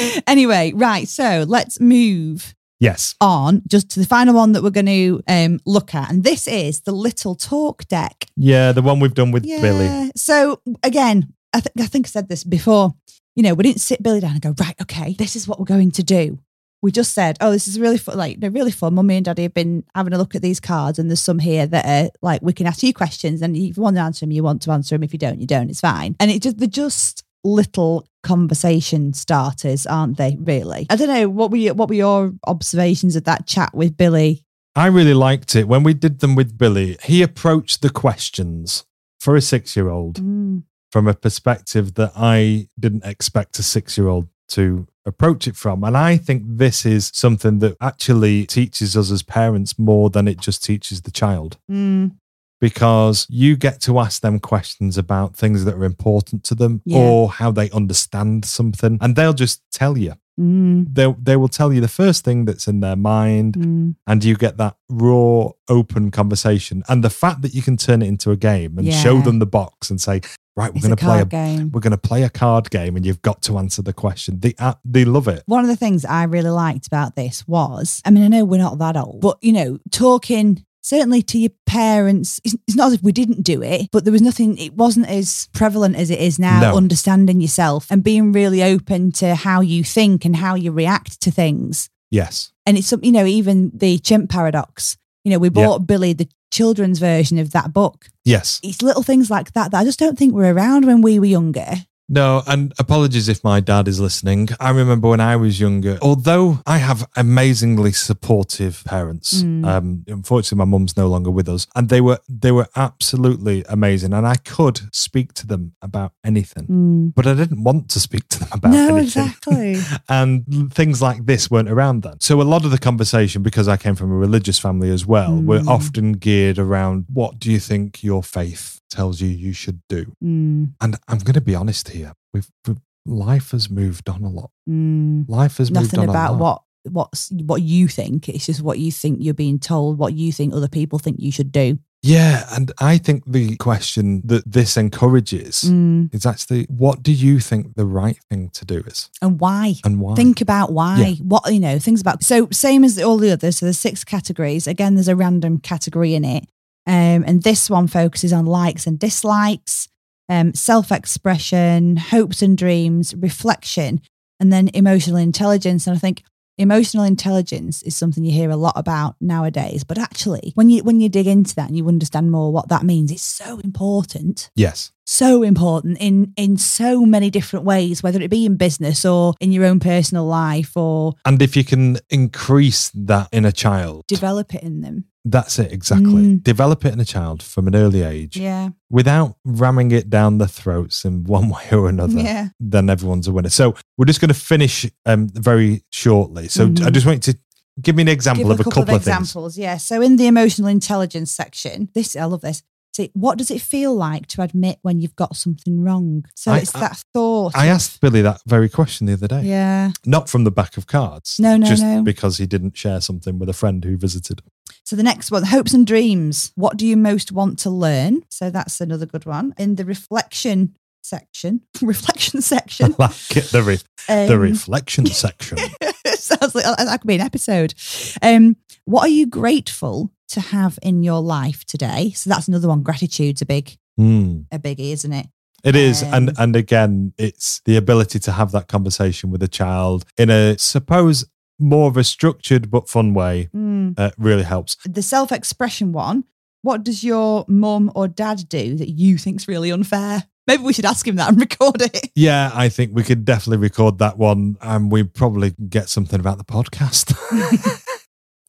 anyway, 0.26 0.72
right. 0.74 1.08
So 1.08 1.44
let's 1.46 1.80
move 1.80 2.54
yes. 2.80 3.14
on 3.20 3.62
just 3.66 3.90
to 3.90 4.00
the 4.00 4.06
final 4.06 4.34
one 4.34 4.52
that 4.52 4.62
we're 4.62 4.70
going 4.70 4.86
to 4.86 5.22
um, 5.28 5.60
look 5.66 5.94
at. 5.94 6.10
And 6.10 6.24
this 6.24 6.46
is 6.48 6.80
the 6.80 6.92
Little 6.92 7.34
Talk 7.34 7.86
Deck. 7.88 8.26
Yeah, 8.36 8.72
the 8.72 8.82
one 8.82 9.00
we've 9.00 9.14
done 9.14 9.32
with 9.32 9.44
Billy. 9.44 10.10
So 10.16 10.60
again, 10.82 11.32
I, 11.52 11.60
th- 11.60 11.72
I 11.78 11.86
think 11.86 12.06
I 12.06 12.08
said 12.08 12.28
this 12.28 12.44
before. 12.44 12.94
You 13.34 13.42
know, 13.42 13.54
we 13.54 13.64
didn't 13.64 13.80
sit 13.80 14.02
Billy 14.02 14.20
down 14.20 14.32
and 14.32 14.40
go, 14.40 14.54
right, 14.58 14.80
okay, 14.80 15.12
this 15.12 15.36
is 15.36 15.46
what 15.46 15.58
we're 15.58 15.66
going 15.66 15.90
to 15.92 16.02
do. 16.02 16.38
We 16.82 16.92
just 16.92 17.12
said, 17.14 17.36
oh, 17.40 17.50
this 17.50 17.66
is 17.66 17.80
really 17.80 17.98
fun. 17.98 18.16
Like, 18.16 18.40
they're 18.40 18.50
really 18.50 18.70
fun. 18.70 18.94
Mummy 18.94 19.16
and 19.16 19.24
daddy 19.24 19.42
have 19.42 19.54
been 19.54 19.84
having 19.94 20.12
a 20.12 20.18
look 20.18 20.34
at 20.34 20.42
these 20.42 20.60
cards, 20.60 20.98
and 20.98 21.10
there's 21.10 21.20
some 21.20 21.38
here 21.38 21.66
that 21.66 21.84
are 21.84 22.10
like, 22.22 22.42
we 22.42 22.52
can 22.52 22.66
ask 22.66 22.82
you 22.82 22.94
questions. 22.94 23.42
And 23.42 23.56
if 23.56 23.76
you 23.76 23.82
want 23.82 23.96
to 23.96 24.02
answer 24.02 24.24
them, 24.24 24.30
you 24.30 24.42
want 24.42 24.62
to 24.62 24.70
answer 24.70 24.94
them. 24.94 25.02
If 25.02 25.12
you 25.12 25.18
don't, 25.18 25.40
you 25.40 25.46
don't. 25.46 25.68
It's 25.68 25.80
fine. 25.80 26.16
And 26.20 26.30
it 26.30 26.42
just, 26.42 26.58
they're 26.58 26.68
just 26.68 27.24
little 27.46 28.06
conversation 28.22 29.12
starters, 29.12 29.86
aren't 29.86 30.18
they? 30.18 30.36
Really? 30.38 30.86
I 30.90 30.96
don't 30.96 31.08
know. 31.08 31.28
What 31.28 31.50
were 31.50 31.56
your, 31.56 31.74
what 31.74 31.88
were 31.88 31.94
your 31.94 32.32
observations 32.46 33.16
of 33.16 33.24
that 33.24 33.46
chat 33.46 33.74
with 33.74 33.96
Billy? 33.96 34.44
I 34.74 34.86
really 34.88 35.14
liked 35.14 35.56
it. 35.56 35.68
When 35.68 35.82
we 35.82 35.94
did 35.94 36.18
them 36.18 36.34
with 36.34 36.58
Billy, 36.58 36.98
he 37.04 37.22
approached 37.22 37.80
the 37.80 37.90
questions 37.90 38.84
for 39.18 39.36
a 39.36 39.40
six 39.40 39.76
year 39.76 39.88
old 39.88 40.16
Mm, 40.16 40.64
from 40.92 41.08
a 41.08 41.14
perspective 41.14 41.94
that 41.94 42.12
I 42.16 42.68
didn't 42.78 43.04
expect 43.04 43.58
a 43.58 43.62
six 43.62 43.96
year 43.96 44.08
old 44.08 44.28
to 44.48 44.86
approach 45.04 45.46
it 45.48 45.56
from. 45.56 45.82
And 45.84 45.96
I 45.96 46.16
think 46.16 46.42
this 46.44 46.84
is 46.84 47.10
something 47.14 47.60
that 47.60 47.76
actually 47.80 48.44
teaches 48.46 48.96
us 48.96 49.10
as 49.10 49.22
parents 49.22 49.78
more 49.78 50.10
than 50.10 50.28
it 50.28 50.40
just 50.40 50.64
teaches 50.64 51.02
the 51.02 51.10
child. 51.10 51.58
mm, 51.70 52.12
Because 52.60 53.26
you 53.28 53.56
get 53.56 53.80
to 53.82 53.98
ask 53.98 54.22
them 54.22 54.38
questions 54.38 54.96
about 54.96 55.36
things 55.36 55.64
that 55.64 55.74
are 55.74 55.84
important 55.84 56.42
to 56.44 56.54
them 56.54 56.80
Yeah. 56.84 56.98
or 56.98 57.28
how 57.30 57.50
they 57.50 57.70
understand 57.70 58.44
something, 58.44 58.98
and 59.00 59.14
they'll 59.14 59.34
just 59.34 59.60
tell 59.72 59.98
you. 59.98 60.14
mm, 60.40 60.86
They 60.92 61.14
they 61.22 61.36
will 61.36 61.48
tell 61.48 61.72
you 61.72 61.80
the 61.80 61.88
first 61.88 62.24
thing 62.24 62.44
that's 62.46 62.66
in 62.68 62.80
their 62.80 62.96
mind, 62.96 63.54
mm. 63.54 63.94
and 64.06 64.24
you 64.24 64.36
get 64.36 64.56
that 64.56 64.76
raw, 64.88 65.50
open 65.68 66.10
conversation. 66.10 66.82
And 66.88 67.02
the 67.04 67.10
fact 67.10 67.42
that 67.42 67.54
you 67.54 67.62
can 67.62 67.76
turn 67.76 68.00
it 68.02 68.06
into 68.08 68.30
a 68.30 68.36
game 68.36 68.78
and 68.78 68.92
show 68.92 69.20
them 69.20 69.38
the 69.38 69.46
box 69.46 69.90
and 69.90 70.00
say, 70.00 70.20
"Right, 70.56 70.72
we're 70.74 70.80
going 70.80 70.96
to 70.96 71.04
play 71.04 71.20
a 71.20 71.24
game. 71.26 71.70
we're 71.72 71.80
going 71.80 71.90
to 71.90 72.08
play 72.10 72.22
a 72.22 72.30
card 72.30 72.70
game, 72.70 72.96
and 72.96 73.04
you've 73.06 73.22
got 73.22 73.42
to 73.42 73.58
answer 73.58 73.82
the 73.82 73.92
question." 73.94 74.40
They 74.40 74.54
uh, 74.58 74.74
they 74.84 75.04
love 75.04 75.28
it. 75.28 75.42
One 75.46 75.64
of 75.64 75.68
the 75.68 75.76
things 75.76 76.04
I 76.04 76.24
really 76.24 76.50
liked 76.50 76.86
about 76.86 77.16
this 77.16 77.46
was, 77.48 78.00
I 78.04 78.10
mean, 78.10 78.24
I 78.24 78.28
know 78.28 78.44
we're 78.44 78.58
not 78.68 78.78
that 78.78 78.96
old, 78.96 79.20
but 79.20 79.38
you 79.42 79.52
know, 79.52 79.78
talking 79.90 80.64
certainly 80.86 81.20
to 81.20 81.36
your 81.38 81.50
parents, 81.66 82.40
it's, 82.44 82.54
it's 82.68 82.76
not 82.76 82.86
as 82.86 82.92
if 82.94 83.02
we 83.02 83.10
didn't 83.10 83.42
do 83.42 83.60
it, 83.60 83.88
but 83.90 84.04
there 84.04 84.12
was 84.12 84.22
nothing, 84.22 84.56
it 84.56 84.72
wasn't 84.74 85.08
as 85.08 85.48
prevalent 85.52 85.96
as 85.96 86.10
it 86.10 86.20
is 86.20 86.38
now, 86.38 86.60
No. 86.60 86.76
understanding 86.76 87.40
yourself 87.40 87.90
and 87.90 88.04
being 88.04 88.30
really 88.30 88.62
open 88.62 89.10
to 89.12 89.34
how 89.34 89.60
you 89.62 89.82
think 89.82 90.24
and 90.24 90.36
how 90.36 90.54
you 90.54 90.70
react 90.70 91.20
to 91.22 91.30
things. 91.32 91.90
Yes, 92.10 92.52
And 92.64 92.78
it's, 92.78 92.86
some- 92.86 93.02
you 93.02 93.10
know, 93.10 93.26
even 93.26 93.72
the 93.74 93.98
chimp 93.98 94.30
paradox, 94.30 94.96
you 95.24 95.32
know, 95.32 95.38
we 95.40 95.48
Yeah. 95.48 95.66
bought 95.66 95.86
Billy 95.88 96.12
the 96.12 96.28
children's 96.52 97.00
version 97.00 97.38
of 97.38 97.50
that 97.50 97.72
book. 97.72 98.08
yes. 98.24 98.60
It's 98.62 98.80
little 98.80 99.02
things 99.02 99.28
like 99.28 99.52
that 99.54 99.72
that 99.72 99.80
I 99.80 99.84
just 99.84 99.98
don't 99.98 100.16
think 100.16 100.32
were 100.34 100.54
around 100.54 100.84
when 100.86 101.02
we 101.02 101.18
were 101.18 101.26
younger. 101.26 101.84
No, 102.08 102.42
and 102.46 102.72
apologies 102.78 103.28
if 103.28 103.42
my 103.42 103.58
dad 103.58 103.88
is 103.88 103.98
listening. 103.98 104.48
I 104.60 104.70
remember 104.70 105.08
when 105.08 105.20
I 105.20 105.34
was 105.34 105.58
younger, 105.58 105.98
although 106.00 106.60
I 106.64 106.78
have 106.78 107.08
amazingly 107.16 107.90
supportive 107.90 108.84
parents. 108.84 109.42
Mm. 109.42 109.66
Um, 109.66 110.04
unfortunately, 110.06 110.58
my 110.58 110.70
mum's 110.70 110.96
no 110.96 111.08
longer 111.08 111.32
with 111.32 111.48
us, 111.48 111.66
and 111.74 111.88
they 111.88 112.00
were 112.00 112.20
they 112.28 112.52
were 112.52 112.68
absolutely 112.76 113.64
amazing, 113.68 114.12
and 114.12 114.24
I 114.24 114.36
could 114.36 114.82
speak 114.94 115.32
to 115.34 115.46
them 115.48 115.72
about 115.82 116.12
anything, 116.24 116.66
Mm. 116.68 117.14
but 117.16 117.26
I 117.26 117.34
didn't 117.34 117.64
want 117.64 117.88
to 117.90 117.98
speak 118.00 118.28
to 118.28 118.38
them 118.40 118.48
about 118.52 118.70
No, 118.72 118.96
anything. 118.96 119.24
exactly. 119.24 119.76
and 120.08 120.72
things 120.72 121.02
like 121.02 121.26
this 121.26 121.50
weren't 121.50 121.68
around 121.68 122.02
then. 122.04 122.20
So 122.20 122.40
a 122.40 122.44
lot 122.44 122.64
of 122.64 122.70
the 122.70 122.78
conversation, 122.78 123.42
because 123.42 123.66
I 123.66 123.76
came 123.76 123.96
from 123.96 124.12
a 124.12 124.16
religious 124.16 124.60
family 124.60 124.90
as 124.90 125.04
well, 125.04 125.34
were 125.42 125.60
Mm. 125.60 125.68
often 125.68 126.12
geared 126.12 126.58
around 126.58 127.06
what 127.12 127.40
do 127.40 127.50
you 127.50 127.58
think 127.58 128.04
your 128.04 128.22
faith 128.22 128.80
tells 128.90 129.20
you 129.20 129.28
you 129.28 129.52
should 129.52 129.80
do? 129.88 130.14
Mm, 130.22 130.74
And 130.80 130.96
I'm 131.08 131.18
going 131.18 131.34
to 131.34 131.40
be 131.40 131.54
honest 131.56 131.88
here. 131.88 131.95
We've, 132.34 132.48
we've 132.66 132.80
life 133.06 133.52
has 133.52 133.70
moved 133.70 134.08
on 134.08 134.22
a 134.24 134.28
lot. 134.30 134.50
mm. 134.68 135.28
Life 135.28 135.58
has 135.58 135.70
nothing 135.70 136.00
moved 136.00 136.08
on 136.08 136.08
about 136.08 136.30
a 136.30 136.32
lot. 136.32 136.40
what 136.40 136.62
what's 136.92 137.30
what 137.32 137.62
you 137.62 137.88
think 137.88 138.28
it's 138.28 138.46
just 138.46 138.62
what 138.62 138.78
you 138.78 138.92
think 138.92 139.18
you're 139.20 139.34
being 139.34 139.58
told 139.58 139.98
what 139.98 140.14
you 140.14 140.30
think 140.32 140.54
other 140.54 140.68
people 140.68 141.00
think 141.00 141.16
you 141.18 141.32
should 141.32 141.50
do 141.50 141.76
Yeah, 142.02 142.44
and 142.52 142.70
I 142.78 142.98
think 142.98 143.24
the 143.26 143.56
question 143.56 144.22
that 144.26 144.44
this 144.46 144.76
encourages 144.76 145.64
Mm, 145.64 146.14
is 146.14 146.24
actually, 146.24 146.64
what 146.68 147.02
do 147.02 147.10
you 147.12 147.40
think 147.40 147.74
the 147.74 147.86
right 147.86 148.18
thing 148.30 148.50
to 148.50 148.64
do 148.64 148.78
is, 148.86 149.10
and 149.20 149.40
why 149.40 149.74
and 149.84 150.00
why? 150.00 150.14
think 150.14 150.40
about 150.40 150.70
why 150.72 150.98
Yeah. 151.00 151.14
what 151.24 151.52
you 151.52 151.58
know 151.58 151.78
things 151.80 152.00
about 152.00 152.22
so 152.22 152.48
same 152.52 152.84
as 152.84 153.00
all 153.02 153.16
the 153.18 153.32
others 153.32 153.56
so 153.58 153.66
there's 153.66 153.78
six 153.80 154.04
categories 154.04 154.66
again 154.68 154.94
there's 154.94 155.08
a 155.08 155.16
random 155.16 155.58
category 155.58 156.14
in 156.14 156.24
it 156.24 156.44
um, 156.86 157.24
and 157.26 157.42
this 157.42 157.68
one 157.68 157.88
focuses 157.88 158.32
on 158.32 158.46
likes 158.46 158.86
and 158.86 158.96
dislikes 159.00 159.88
um, 160.28 160.54
self-expression 160.54 161.96
hopes 161.96 162.42
and 162.42 162.58
dreams 162.58 163.14
reflection 163.16 164.00
and 164.40 164.52
then 164.52 164.70
emotional 164.74 165.16
intelligence. 165.16 165.86
And 165.86 165.96
i 165.96 165.98
think 165.98 166.22
emotional 166.58 167.04
intelligence 167.04 167.82
is 167.82 167.94
something 167.96 168.24
you 168.24 168.32
hear 168.32 168.50
a 168.50 168.56
lot 168.56 168.72
about 168.76 169.14
nowadays. 169.20 169.84
But 169.84 169.98
actually 169.98 170.52
when 170.54 170.70
you 170.70 170.82
when 170.82 171.00
you 171.00 171.08
dig 171.08 171.26
into 171.26 171.54
that 171.56 171.68
and 171.68 171.76
you 171.76 171.86
understand 171.88 172.30
more 172.30 172.52
what 172.52 172.68
that 172.68 172.82
means 172.82 173.10
it's 173.10 173.22
so 173.22 173.58
important. 173.60 174.50
Yes, 174.54 174.92
so 175.04 175.42
important 175.42 175.98
in 176.00 176.32
in 176.36 176.56
so 176.56 177.04
many 177.04 177.30
different 177.30 177.64
ways 177.64 178.02
whether 178.02 178.20
it 178.20 178.30
be 178.30 178.46
in 178.46 178.56
business 178.56 179.04
or 179.04 179.34
in 179.40 179.52
your 179.52 179.64
own 179.64 179.80
personal 179.80 180.26
life 180.26 180.76
or 180.76 181.14
and 181.24 181.40
if 181.42 181.56
you 181.56 181.64
can 181.64 181.98
increase 182.10 182.90
that 182.94 183.28
in 183.32 183.44
a 183.44 183.52
child, 183.52 184.04
develop 184.06 184.54
it 184.54 184.62
in 184.62 184.80
them 184.80 185.04
that's 185.28 185.58
it 185.58 185.72
exactly. 185.72 186.22
Mm. 186.22 186.42
Develop 186.42 186.84
it 186.84 186.92
in 186.92 187.00
a 187.00 187.04
child 187.04 187.42
from 187.42 187.66
an 187.68 187.74
early 187.74 188.02
age, 188.02 188.36
yeah 188.36 188.70
without 188.88 189.36
ramming 189.44 189.90
it 189.90 190.08
down 190.08 190.38
the 190.38 190.46
throats 190.46 191.04
in 191.04 191.24
one 191.36 191.48
way 191.48 191.64
or 191.72 191.88
another. 191.88 192.20
yeah 192.20 192.48
then 192.60 192.88
everyone's 192.88 193.26
a 193.28 193.32
winner. 193.32 193.50
So 193.50 193.74
we're 193.98 194.04
just 194.06 194.20
going 194.20 194.28
to 194.28 194.40
finish 194.54 194.86
um, 195.04 195.28
very 195.28 195.82
shortly. 195.90 196.48
So 196.48 196.68
Mhm. 196.68 196.86
I 196.86 196.90
just 196.90 197.04
want 197.06 197.26
you 197.26 197.32
to 197.32 197.38
give 197.82 197.94
me 197.96 198.02
an 198.02 198.08
example 198.08 198.44
give 198.44 198.52
of 198.52 198.58
a 198.58 198.60
a 198.60 198.64
couple, 198.64 198.82
couple 198.82 198.94
of 198.94 199.00
of, 199.00 199.04
things. 199.04 199.18
examples 199.18 199.58
yeah 199.58 199.76
so 199.76 200.00
in 200.00 200.16
the 200.16 200.26
emotional 200.26 200.66
intelligence 200.68 201.30
section 201.30 201.90
this 201.94 202.16
i 202.16 202.24
love 202.24 202.40
this 202.40 202.62
See, 202.96 203.10
what 203.12 203.36
does 203.36 203.50
it 203.50 203.60
feel 203.60 203.94
like 203.94 204.26
to 204.28 204.40
admit 204.40 204.78
when 204.80 205.00
you've 205.00 205.16
got 205.16 205.36
something 205.36 205.82
wrong? 205.84 206.24
So 206.34 206.52
I- 206.52 206.60
it's 206.60 206.72
that 206.72 207.04
thought. 207.12 207.52
I 207.54 207.66
asked 207.66 208.00
Billy 208.00 208.22
that 208.22 208.40
very 208.46 208.70
question 208.70 209.06
the 209.06 209.12
other 209.12 209.28
day. 209.28 209.42
Yeah. 209.42 209.90
Not 210.06 210.30
from 210.30 210.44
the 210.44 210.50
back 210.50 210.78
of 210.78 210.86
cards. 210.86 211.38
No, 211.38 211.58
no, 211.58 211.66
just 211.66 211.82
no. 211.82 212.02
because 212.02 212.38
he 212.38 212.46
didn't 212.46 212.74
share 212.74 213.02
something 213.02 213.38
with 213.38 213.50
a 213.50 213.52
friend 213.52 213.84
who 213.84 213.98
visited. 213.98 214.40
So 214.82 214.96
the 214.96 215.02
next 215.02 215.30
one, 215.30 215.42
hopes 215.42 215.74
and 215.74 215.86
dreams. 215.86 216.52
What 216.54 216.78
do 216.78 216.86
you 216.86 216.96
most 216.96 217.32
want 217.32 217.58
to 217.60 217.70
learn? 217.70 218.22
So 218.30 218.48
that's 218.48 218.80
another 218.80 219.04
good 219.04 219.26
one. 219.26 219.52
In 219.58 219.74
the 219.74 219.84
reflection 219.84 220.74
section, 221.02 221.60
reflection 221.82 222.40
section. 222.40 222.94
like 222.98 223.36
it, 223.36 223.44
the, 223.52 223.62
re- 223.62 223.78
the 224.08 224.32
um, 224.32 224.40
reflection 224.40 225.04
section. 225.24 225.58
Sounds 226.06 226.54
like 226.54 226.64
that 226.64 226.98
could 227.02 227.06
be 227.08 227.16
an 227.16 227.20
episode. 227.20 227.74
Um, 228.22 228.56
what 228.86 229.02
are 229.02 229.08
you 229.08 229.26
grateful 229.26 230.12
to 230.28 230.40
have 230.40 230.78
in 230.82 231.02
your 231.02 231.20
life 231.20 231.64
today? 231.64 232.12
So 232.14 232.30
that's 232.30 232.48
another 232.48 232.68
one. 232.68 232.82
Gratitude's 232.82 233.42
a 233.42 233.46
big, 233.46 233.76
Hmm. 233.96 234.40
a 234.52 234.58
biggie, 234.58 234.92
isn't 234.92 235.12
it? 235.12 235.26
It 235.64 235.74
is, 235.74 236.02
and 236.02 236.30
Um, 236.30 236.34
and 236.38 236.56
again, 236.56 237.12
it's 237.18 237.60
the 237.64 237.76
ability 237.76 238.18
to 238.20 238.32
have 238.32 238.52
that 238.52 238.68
conversation 238.68 239.30
with 239.30 239.42
a 239.42 239.48
child 239.48 240.04
in 240.16 240.30
a 240.30 240.56
suppose 240.58 241.24
more 241.58 241.88
of 241.88 241.96
a 241.96 242.04
structured 242.04 242.70
but 242.70 242.88
fun 242.88 243.14
way 243.14 243.48
Mm. 243.56 243.94
uh, 243.98 244.10
really 244.18 244.42
helps. 244.44 244.76
The 244.86 245.02
self-expression 245.02 245.92
one. 245.92 246.24
What 246.62 246.84
does 246.84 247.02
your 247.02 247.44
mum 247.48 247.90
or 247.94 248.06
dad 248.08 248.48
do 248.48 248.76
that 248.76 248.90
you 248.90 249.16
think's 249.18 249.48
really 249.48 249.70
unfair? 249.70 250.24
Maybe 250.46 250.62
we 250.62 250.72
should 250.72 250.84
ask 250.84 251.06
him 251.08 251.16
that 251.16 251.28
and 251.30 251.40
record 251.46 251.80
it. 251.82 252.10
Yeah, 252.14 252.50
I 252.54 252.68
think 252.68 252.90
we 252.94 253.02
could 253.02 253.24
definitely 253.24 253.58
record 253.58 253.98
that 253.98 254.18
one, 254.18 254.56
and 254.60 254.92
we 254.92 255.02
probably 255.04 255.54
get 255.68 255.88
something 255.88 256.20
about 256.20 256.38
the 256.38 256.44
podcast. 256.44 257.14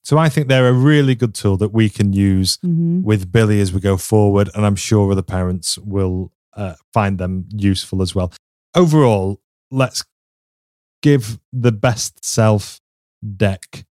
so 0.08 0.18
I 0.18 0.30
think 0.30 0.48
they're 0.48 0.70
a 0.70 0.72
really 0.72 1.16
good 1.16 1.36
tool 1.36 1.58
that 1.58 1.74
we 1.74 1.90
can 1.90 2.14
use 2.14 2.56
Mm-hmm. 2.60 3.02
with 3.04 3.30
Billy 3.30 3.60
as 3.60 3.74
we 3.74 3.82
go 3.82 3.98
forward, 3.98 4.50
and 4.56 4.66
I'm 4.66 4.78
sure 4.78 5.12
other 5.12 5.22
parents 5.22 5.78
will 5.78 6.32
uh, 6.54 6.76
find 6.94 7.18
them 7.18 7.50
useful 7.54 8.02
as 8.02 8.16
well. 8.16 8.32
Overall, 8.74 9.42
let's 9.70 10.06
give 11.02 11.40
the 11.52 11.74
best 11.74 12.24
self 12.24 12.80
deck 13.36 13.86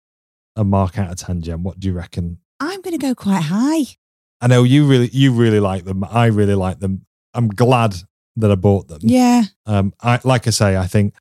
a 0.55 0.62
mark 0.62 1.01
out 1.01 1.11
of 1.11 1.17
10, 1.17 1.43
Jen? 1.43 1.65
What 1.65 1.81
do 1.81 1.89
you 1.89 1.95
reckon? 1.95 2.39
I'm 2.61 2.81
going 2.81 2.97
to 2.97 3.05
go 3.05 3.17
quite 3.17 3.43
high. 3.43 3.97
I 4.41 4.47
know 4.47 4.62
you 4.62 4.87
really 4.87 5.09
you 5.12 5.33
really 5.33 5.59
like 5.59 5.85
them. 5.85 6.05
I 6.05 6.27
really 6.27 6.55
like 6.55 6.79
them. 6.79 7.07
I'm 7.35 7.49
glad 7.49 7.97
that 8.37 8.53
I 8.53 8.55
bought 8.55 8.87
them. 8.87 9.01
Yeah. 9.03 9.47
Um, 9.67 9.93
I 10.01 10.21
like 10.23 10.47
I 10.47 10.51
say, 10.51 10.77
I 10.77 10.87
think 10.87 11.15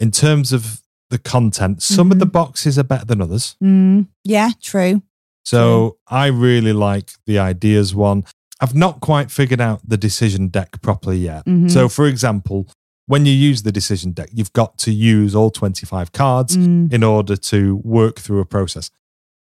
in 0.00 0.10
terms 0.10 0.52
of 0.52 0.82
the 1.10 1.18
content, 1.18 1.82
some 1.82 2.10
of 2.12 2.18
the 2.18 2.26
boxes 2.26 2.78
are 2.78 2.84
better 2.84 3.04
than 3.06 3.20
others. 3.22 3.56
Mm, 3.62 4.08
yeah, 4.24 4.50
true. 4.60 5.02
So 5.44 5.96
I 6.08 6.26
really 6.26 6.72
like 6.74 7.12
the 7.26 7.38
ideas 7.38 7.94
one. 7.94 8.24
I've 8.60 8.74
not 8.74 9.00
quite 9.00 9.30
figured 9.30 9.60
out 9.60 9.80
the 9.88 9.96
decision 9.96 10.48
deck 10.48 10.82
properly 10.82 11.18
yet. 11.18 11.46
Mhm. 11.46 11.70
So, 11.70 11.88
for 11.88 12.06
example, 12.06 12.68
when 13.06 13.24
you 13.24 13.32
use 13.32 13.62
the 13.62 13.72
decision 13.72 14.12
deck, 14.12 14.28
you've 14.34 14.52
got 14.52 14.76
to 14.78 14.92
use 14.92 15.34
all 15.34 15.50
25 15.50 16.12
cards 16.12 16.56
Mm, 16.56 16.92
in 16.92 17.02
order 17.02 17.36
to 17.36 17.76
work 17.76 18.18
through 18.18 18.40
a 18.40 18.44
process. 18.44 18.90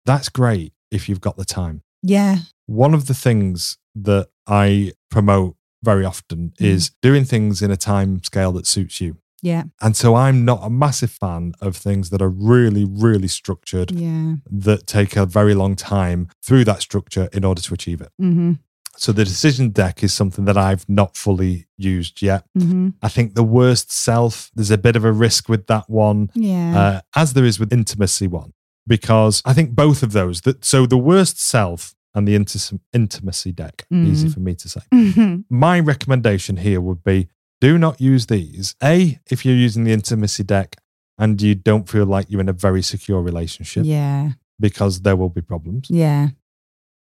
That's 0.06 0.30
great 0.30 0.74
if 0.90 1.08
you've 1.08 1.22
got 1.22 1.38
the 1.38 1.46
time. 1.46 1.82
yeah. 2.02 2.40
One 2.68 2.94
of 2.94 3.06
the 3.08 3.14
things 3.14 3.78
that 3.94 4.30
I 4.48 4.94
promote 5.10 5.58
very 5.84 6.06
often 6.06 6.54
Mm. 6.60 6.66
is 6.66 6.92
doing 7.02 7.26
things 7.26 7.62
in 7.62 7.70
a 7.70 7.76
time 7.78 8.24
scale 8.24 8.54
that 8.54 8.66
suits 8.66 9.02
you. 9.02 9.18
Yeah. 9.42 9.64
And 9.82 9.96
so 9.96 10.16
I'm 10.16 10.46
not 10.46 10.60
a 10.64 10.70
massive 10.70 11.12
fan 11.12 11.54
of 11.62 11.76
things 11.76 12.10
that 12.12 12.22
are 12.22 12.30
really, 12.30 12.86
really 12.86 13.28
structured, 13.28 13.92
Yeah. 13.92 14.36
that 14.50 14.86
take 14.88 15.16
a 15.16 15.26
very 15.26 15.54
long 15.56 15.76
time 15.76 16.28
through 16.44 16.66
that 16.66 16.82
structure 16.82 17.28
in 17.34 17.44
order 17.44 17.62
to 17.62 17.74
achieve 17.74 18.02
it. 18.02 18.12
hmm 18.20 18.54
So 18.98 19.12
the 19.14 19.24
decision 19.26 19.70
deck 19.72 20.04
is 20.04 20.14
something 20.14 20.46
that 20.46 20.58
I've 20.58 20.86
not 20.88 21.16
fully 21.18 21.66
used 21.78 22.22
yet. 22.22 22.44
hmm 22.58 22.90
I 23.02 23.10
think 23.10 23.34
the 23.36 23.44
worst 23.60 23.92
self, 23.92 24.52
there's 24.56 24.72
a 24.72 24.78
bit 24.78 24.96
of 24.96 25.06
a 25.06 25.12
risk 25.12 25.50
with 25.50 25.66
that 25.68 25.90
one, 25.90 26.30
Yeah. 26.36 26.80
uh, 26.80 27.02
as 27.16 27.34
there 27.34 27.46
is 27.46 27.60
with 27.60 27.72
intimacy 27.74 28.28
one, 28.28 28.52
because 28.86 29.42
I 29.46 29.54
think 29.54 29.76
both 29.76 30.04
of 30.04 30.12
those, 30.12 30.42
that 30.42 30.64
so 30.66 30.86
the 30.86 30.98
worst 30.98 31.40
self 31.42 31.96
and 32.14 32.28
the 32.28 32.36
inti- 32.38 32.80
intimacy 32.94 33.54
deck, 33.54 33.86
easy 33.92 34.28
Mm. 34.28 34.34
for 34.34 34.40
me 34.42 34.54
to 34.56 34.68
say. 34.70 34.82
Mhm. 34.94 35.46
My 35.50 35.80
recommendation 35.80 36.58
here 36.58 36.82
would 36.82 37.04
be 37.04 37.28
do 37.62 37.78
not 37.78 38.02
use 38.02 38.26
these. 38.26 38.76
A, 38.84 39.20
if 39.30 39.46
you're 39.46 39.56
using 39.56 39.86
the 39.86 39.94
intimacy 39.94 40.44
deck 40.44 40.76
and 41.18 41.42
you 41.42 41.56
don't 41.56 41.88
feel 41.88 42.06
like 42.06 42.26
you're 42.30 42.42
in 42.42 42.50
a 42.50 42.54
very 42.54 42.82
secure 42.82 43.22
relationship, 43.22 43.84
yeah. 43.86 44.32
because 44.60 45.02
there 45.02 45.16
will 45.16 45.30
be 45.30 45.42
problems. 45.42 45.88
Yeah. 45.90 46.30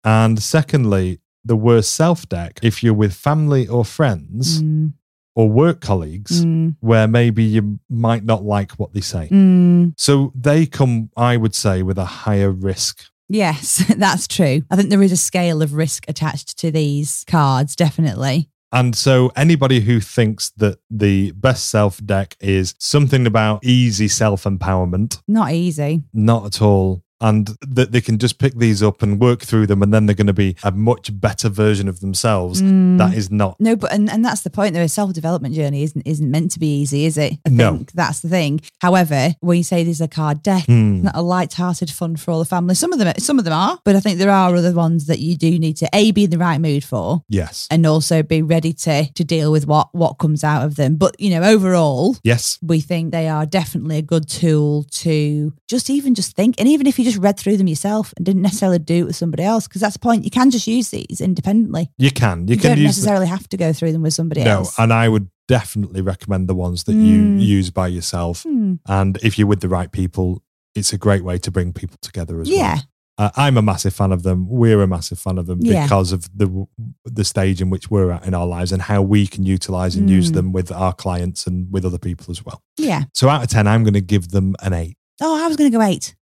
And 0.05 0.41
secondly, 0.41 1.19
the 1.43 1.55
worst 1.55 1.93
self 1.93 2.29
deck, 2.29 2.59
if 2.61 2.83
you're 2.83 2.93
with 2.93 3.13
family 3.13 3.67
or 3.67 3.83
friends 3.83 4.61
Mm, 4.61 4.93
or 5.33 5.49
work 5.49 5.79
colleagues, 5.81 6.45
mm, 6.45 6.75
where 6.81 7.07
maybe 7.07 7.43
you 7.43 7.79
might 7.89 8.23
not 8.23 8.43
like 8.43 8.73
what 8.73 8.93
they 8.93 9.01
say. 9.01 9.27
mm. 9.31 9.93
So 9.97 10.31
they 10.35 10.65
come, 10.65 11.09
I 11.15 11.37
would 11.37 11.55
say, 11.55 11.81
with 11.83 11.97
a 11.97 12.05
higher 12.05 12.51
risk. 12.51 13.05
Yes, 13.29 13.83
that's 13.97 14.27
true. 14.27 14.61
I 14.69 14.75
think 14.75 14.89
there 14.89 15.01
is 15.01 15.11
a 15.11 15.17
scale 15.17 15.61
of 15.61 15.73
risk 15.73 16.03
attached 16.07 16.57
to 16.59 16.69
these 16.69 17.23
cards, 17.27 17.75
definitely. 17.75 18.49
And 18.73 18.95
so 18.95 19.31
anybody 19.35 19.81
who 19.81 19.99
thinks 19.99 20.49
that 20.57 20.79
the 20.89 21.31
best 21.33 21.69
self 21.69 22.03
deck 22.05 22.35
is 22.39 22.73
something 22.79 23.27
about 23.27 23.63
easy 23.65 24.07
self 24.07 24.43
empowerment, 24.43 25.21
Not 25.27 25.51
easy. 25.51 26.03
not 26.13 26.45
at 26.45 26.61
all. 26.61 27.03
And 27.21 27.49
that 27.61 27.91
they 27.91 28.01
can 28.01 28.17
just 28.17 28.39
pick 28.39 28.55
these 28.55 28.81
up 28.81 29.01
and 29.03 29.19
work 29.19 29.41
through 29.41 29.67
them, 29.67 29.83
and 29.83 29.93
then 29.93 30.05
they're 30.07 30.15
going 30.15 30.27
to 30.27 30.33
be 30.33 30.55
a 30.63 30.71
much 30.71 31.19
better 31.21 31.49
version 31.49 31.87
of 31.87 31.99
themselves. 31.99 32.61
Mm. 32.61 32.97
That 32.97 33.13
is 33.13 33.29
not. 33.29 33.59
No, 33.59 33.75
but 33.75 33.91
and, 33.93 34.09
and 34.09 34.25
that's 34.25 34.41
the 34.41 34.49
point. 34.49 34.73
Though 34.73 34.81
a 34.81 34.89
self 34.89 35.13
development 35.13 35.53
journey 35.55 35.83
isn't 35.83 36.01
isn't 36.05 36.29
meant 36.31 36.51
to 36.51 36.59
be 36.59 36.79
easy, 36.81 37.05
is 37.05 37.17
it? 37.17 37.33
I 37.45 37.49
No. 37.49 37.75
think 37.77 37.91
that's 37.93 38.21
the 38.21 38.29
thing. 38.29 38.61
However, 38.81 39.35
when 39.41 39.57
you 39.57 39.63
say 39.63 39.83
there's 39.83 40.01
a 40.01 40.07
card 40.07 40.41
deck, 40.43 40.65
Hmm. 40.65 41.03
not 41.03 41.15
a 41.15 41.21
light-hearted 41.21 41.91
fun 41.91 42.15
for 42.15 42.31
all 42.31 42.39
the 42.39 42.45
family. 42.45 42.73
Some 42.75 42.91
of 42.93 42.99
them, 42.99 43.13
some 43.19 43.37
of 43.37 43.45
them 43.45 43.53
are, 43.53 43.79
but 43.85 43.95
I 43.95 43.99
think 43.99 44.17
there 44.17 44.31
are 44.31 44.55
other 44.55 44.71
ones 44.73 45.05
that 45.05 45.19
you 45.19 45.35
do 45.35 45.59
need 45.59 45.77
to 45.77 45.89
a 45.93 46.11
be 46.11 46.23
in 46.23 46.29
the 46.31 46.37
right 46.37 46.59
mood 46.59 46.83
for, 46.83 47.23
Yes. 47.29 47.67
and 47.69 47.85
also 47.85 48.23
be 48.23 48.41
ready 48.41 48.73
to 48.73 49.11
to 49.13 49.23
deal 49.23 49.51
with 49.51 49.67
what 49.67 49.93
what 49.93 50.13
comes 50.17 50.43
out 50.43 50.65
of 50.65 50.75
them. 50.75 50.95
But 50.95 51.19
you 51.19 51.29
know, 51.29 51.43
overall, 51.43 52.17
Yes. 52.23 52.57
we 52.61 52.79
think 52.79 53.11
they 53.11 53.27
are 53.27 53.45
definitely 53.45 53.97
a 53.97 54.01
good 54.01 54.27
tool 54.27 54.85
to 55.03 55.53
just 55.67 55.89
even 55.89 56.15
just 56.15 56.35
think 56.35 56.55
and 56.57 56.67
even 56.67 56.87
if 56.87 56.97
you 56.97 57.05
just 57.05 57.10
read 57.17 57.37
through 57.37 57.57
them 57.57 57.67
yourself 57.67 58.13
and 58.17 58.25
didn't 58.25 58.41
necessarily 58.41 58.79
do 58.79 58.95
it 58.95 59.03
with 59.05 59.15
somebody 59.15 59.43
else 59.43 59.67
because 59.67 59.81
that's 59.81 59.93
the 59.93 59.99
point 59.99 60.23
you 60.25 60.31
can 60.31 60.49
just 60.51 60.67
use 60.67 60.89
these 60.89 61.21
independently 61.21 61.89
You 61.97 62.11
can. 62.11 62.47
You, 62.47 62.55
you, 62.55 62.61
can 62.61 62.75
don't 62.75 62.83
necessarily 62.83 63.27
have 63.27 63.47
to 63.49 63.57
go 63.57 63.73
through 63.73 63.91
them 63.91 64.01
with 64.01 64.13
somebody 64.13 64.43
no, 64.43 64.51
else 64.51 64.77
and 64.79 64.91
I 64.93 65.09
would 65.09 65.29
definitely 65.47 66.01
recommend 66.01 66.47
the 66.47 66.55
ones 66.55 66.83
that 66.85 66.95
Mm. 66.95 67.05
you 67.05 67.23
use 67.45 67.69
by 67.71 67.87
yourself. 67.87 68.43
Hmm. 68.43 68.75
And 68.87 69.17
if 69.23 69.37
you're 69.37 69.47
with 69.47 69.59
the 69.61 69.67
right 69.69 69.91
people, 69.91 70.41
it's 70.75 70.93
a 70.93 70.97
great 70.97 71.23
way 71.23 71.37
to 71.39 71.51
bring 71.51 71.73
people 71.73 71.97
together 72.01 72.39
as 72.41 72.49
yeah 72.49 72.75
well. 72.75 72.83
Uh, 73.17 73.29
I'm 73.35 73.57
a 73.57 73.61
massive 73.61 73.93
fan 73.93 74.13
of 74.13 74.23
them. 74.23 74.47
We're 74.49 74.81
a 74.81 74.87
massive 74.87 75.19
fan 75.19 75.37
of 75.37 75.45
them 75.45 75.59
Yeah. 75.61 75.83
because 75.83 76.11
of 76.13 76.29
the 76.35 76.65
the 77.05 77.25
stage 77.25 77.61
in 77.61 77.69
which 77.69 77.91
we're 77.91 78.09
at 78.11 78.25
in 78.25 78.33
our 78.33 78.47
lives 78.47 78.71
and 78.71 78.81
how 78.81 79.01
we 79.01 79.27
can 79.27 79.43
utilize 79.45 79.95
and 79.97 80.09
use 80.09 80.31
Mm. 80.31 80.35
them 80.35 80.51
with 80.53 80.71
our 80.71 80.93
clients 80.93 81.45
and 81.45 81.67
with 81.71 81.83
other 81.85 81.99
people 81.99 82.27
as 82.31 82.43
well. 82.45 82.63
yeah 82.77 83.03
So 83.13 83.27
out 83.27 83.43
of 83.43 83.49
10, 83.49 83.67
I'm 83.67 83.83
going 83.83 83.93
to 83.95 84.01
give 84.01 84.29
them 84.29 84.55
an 84.61 84.71
eight. 84.73 84.95
oh 85.21 85.43
i 85.43 85.47
was 85.47 85.57
going 85.57 85.69
to 85.71 85.77
go 85.77 85.83
eight 85.83 86.15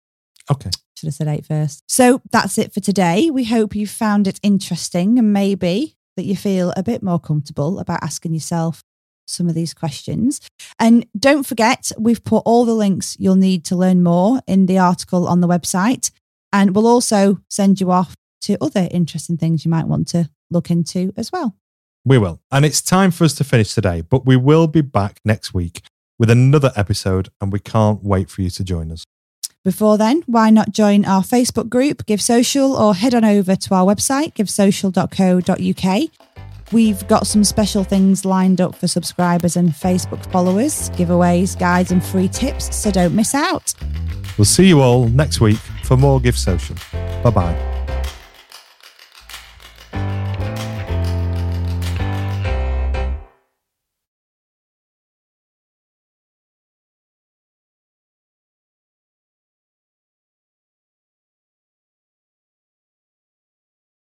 Okay. 0.51 0.69
should 0.97 1.07
have 1.07 1.13
said 1.13 1.27
eight 1.27 1.45
first 1.45 1.83
so 1.87 2.21
that's 2.31 2.57
it 2.57 2.73
for 2.73 2.79
today 2.79 3.29
we 3.29 3.45
hope 3.45 3.75
you 3.75 3.85
found 3.85 4.27
it 4.27 4.39
interesting 4.43 5.19
and 5.19 5.31
maybe 5.31 5.95
that 6.15 6.25
you 6.25 6.35
feel 6.35 6.73
a 6.75 6.83
bit 6.83 7.01
more 7.01 7.19
comfortable 7.19 7.79
about 7.79 8.03
asking 8.03 8.33
yourself 8.33 8.83
some 9.29 9.47
of 9.47 9.55
these 9.55 9.73
questions. 9.73 10.41
And 10.79 11.05
don't 11.17 11.45
forget, 11.45 11.91
we've 11.97 12.23
put 12.23 12.43
all 12.45 12.65
the 12.65 12.73
links 12.73 13.15
you'll 13.19 13.35
need 13.35 13.63
to 13.65 13.75
learn 13.75 14.03
more 14.03 14.41
in 14.47 14.65
the 14.65 14.79
article 14.79 15.27
on 15.27 15.41
the 15.41 15.47
website. 15.47 16.11
And 16.51 16.75
we'll 16.75 16.87
also 16.87 17.39
send 17.49 17.79
you 17.79 17.91
off 17.91 18.15
to 18.41 18.57
other 18.59 18.87
interesting 18.91 19.37
things 19.37 19.63
you 19.63 19.71
might 19.71 19.87
want 19.87 20.07
to 20.09 20.29
look 20.49 20.71
into 20.71 21.13
as 21.15 21.31
well. 21.31 21.55
We 22.03 22.17
will. 22.17 22.41
And 22.51 22.65
it's 22.65 22.81
time 22.81 23.11
for 23.11 23.23
us 23.23 23.33
to 23.35 23.43
finish 23.43 23.73
today, 23.73 24.01
but 24.01 24.25
we 24.25 24.35
will 24.35 24.67
be 24.67 24.81
back 24.81 25.19
next 25.23 25.53
week 25.53 25.83
with 26.17 26.29
another 26.29 26.71
episode 26.75 27.29
and 27.39 27.53
we 27.53 27.59
can't 27.59 28.03
wait 28.03 28.29
for 28.29 28.41
you 28.41 28.49
to 28.49 28.63
join 28.63 28.91
us. 28.91 29.03
Before 29.65 29.97
then, 29.97 30.23
why 30.25 30.49
not 30.49 30.71
join 30.71 31.03
our 31.03 31.21
Facebook 31.21 31.67
group, 31.67 32.05
Give 32.05 32.21
Social, 32.21 32.73
or 32.75 32.95
head 32.95 33.13
on 33.13 33.25
over 33.25 33.55
to 33.57 33.73
our 33.73 33.85
website, 33.85 34.33
givesocial.co.uk. 34.33 36.09
We've 36.71 37.07
got 37.07 37.27
some 37.27 37.43
special 37.43 37.83
things 37.83 38.23
lined 38.23 38.61
up 38.61 38.75
for 38.75 38.87
subscribers 38.87 39.57
and 39.57 39.71
Facebook 39.71 40.25
followers, 40.31 40.89
giveaways, 40.91 41.57
guides, 41.59 41.91
and 41.91 42.03
free 42.03 42.27
tips, 42.29 42.75
so 42.75 42.89
don't 42.91 43.15
miss 43.15 43.35
out. 43.35 43.73
We'll 44.37 44.45
see 44.45 44.67
you 44.67 44.79
all 44.81 45.09
next 45.09 45.41
week 45.41 45.57
for 45.83 45.97
more 45.97 46.21
Give 46.21 46.37
Social. 46.37 46.75
Bye 47.23 47.31
bye. 47.31 48.15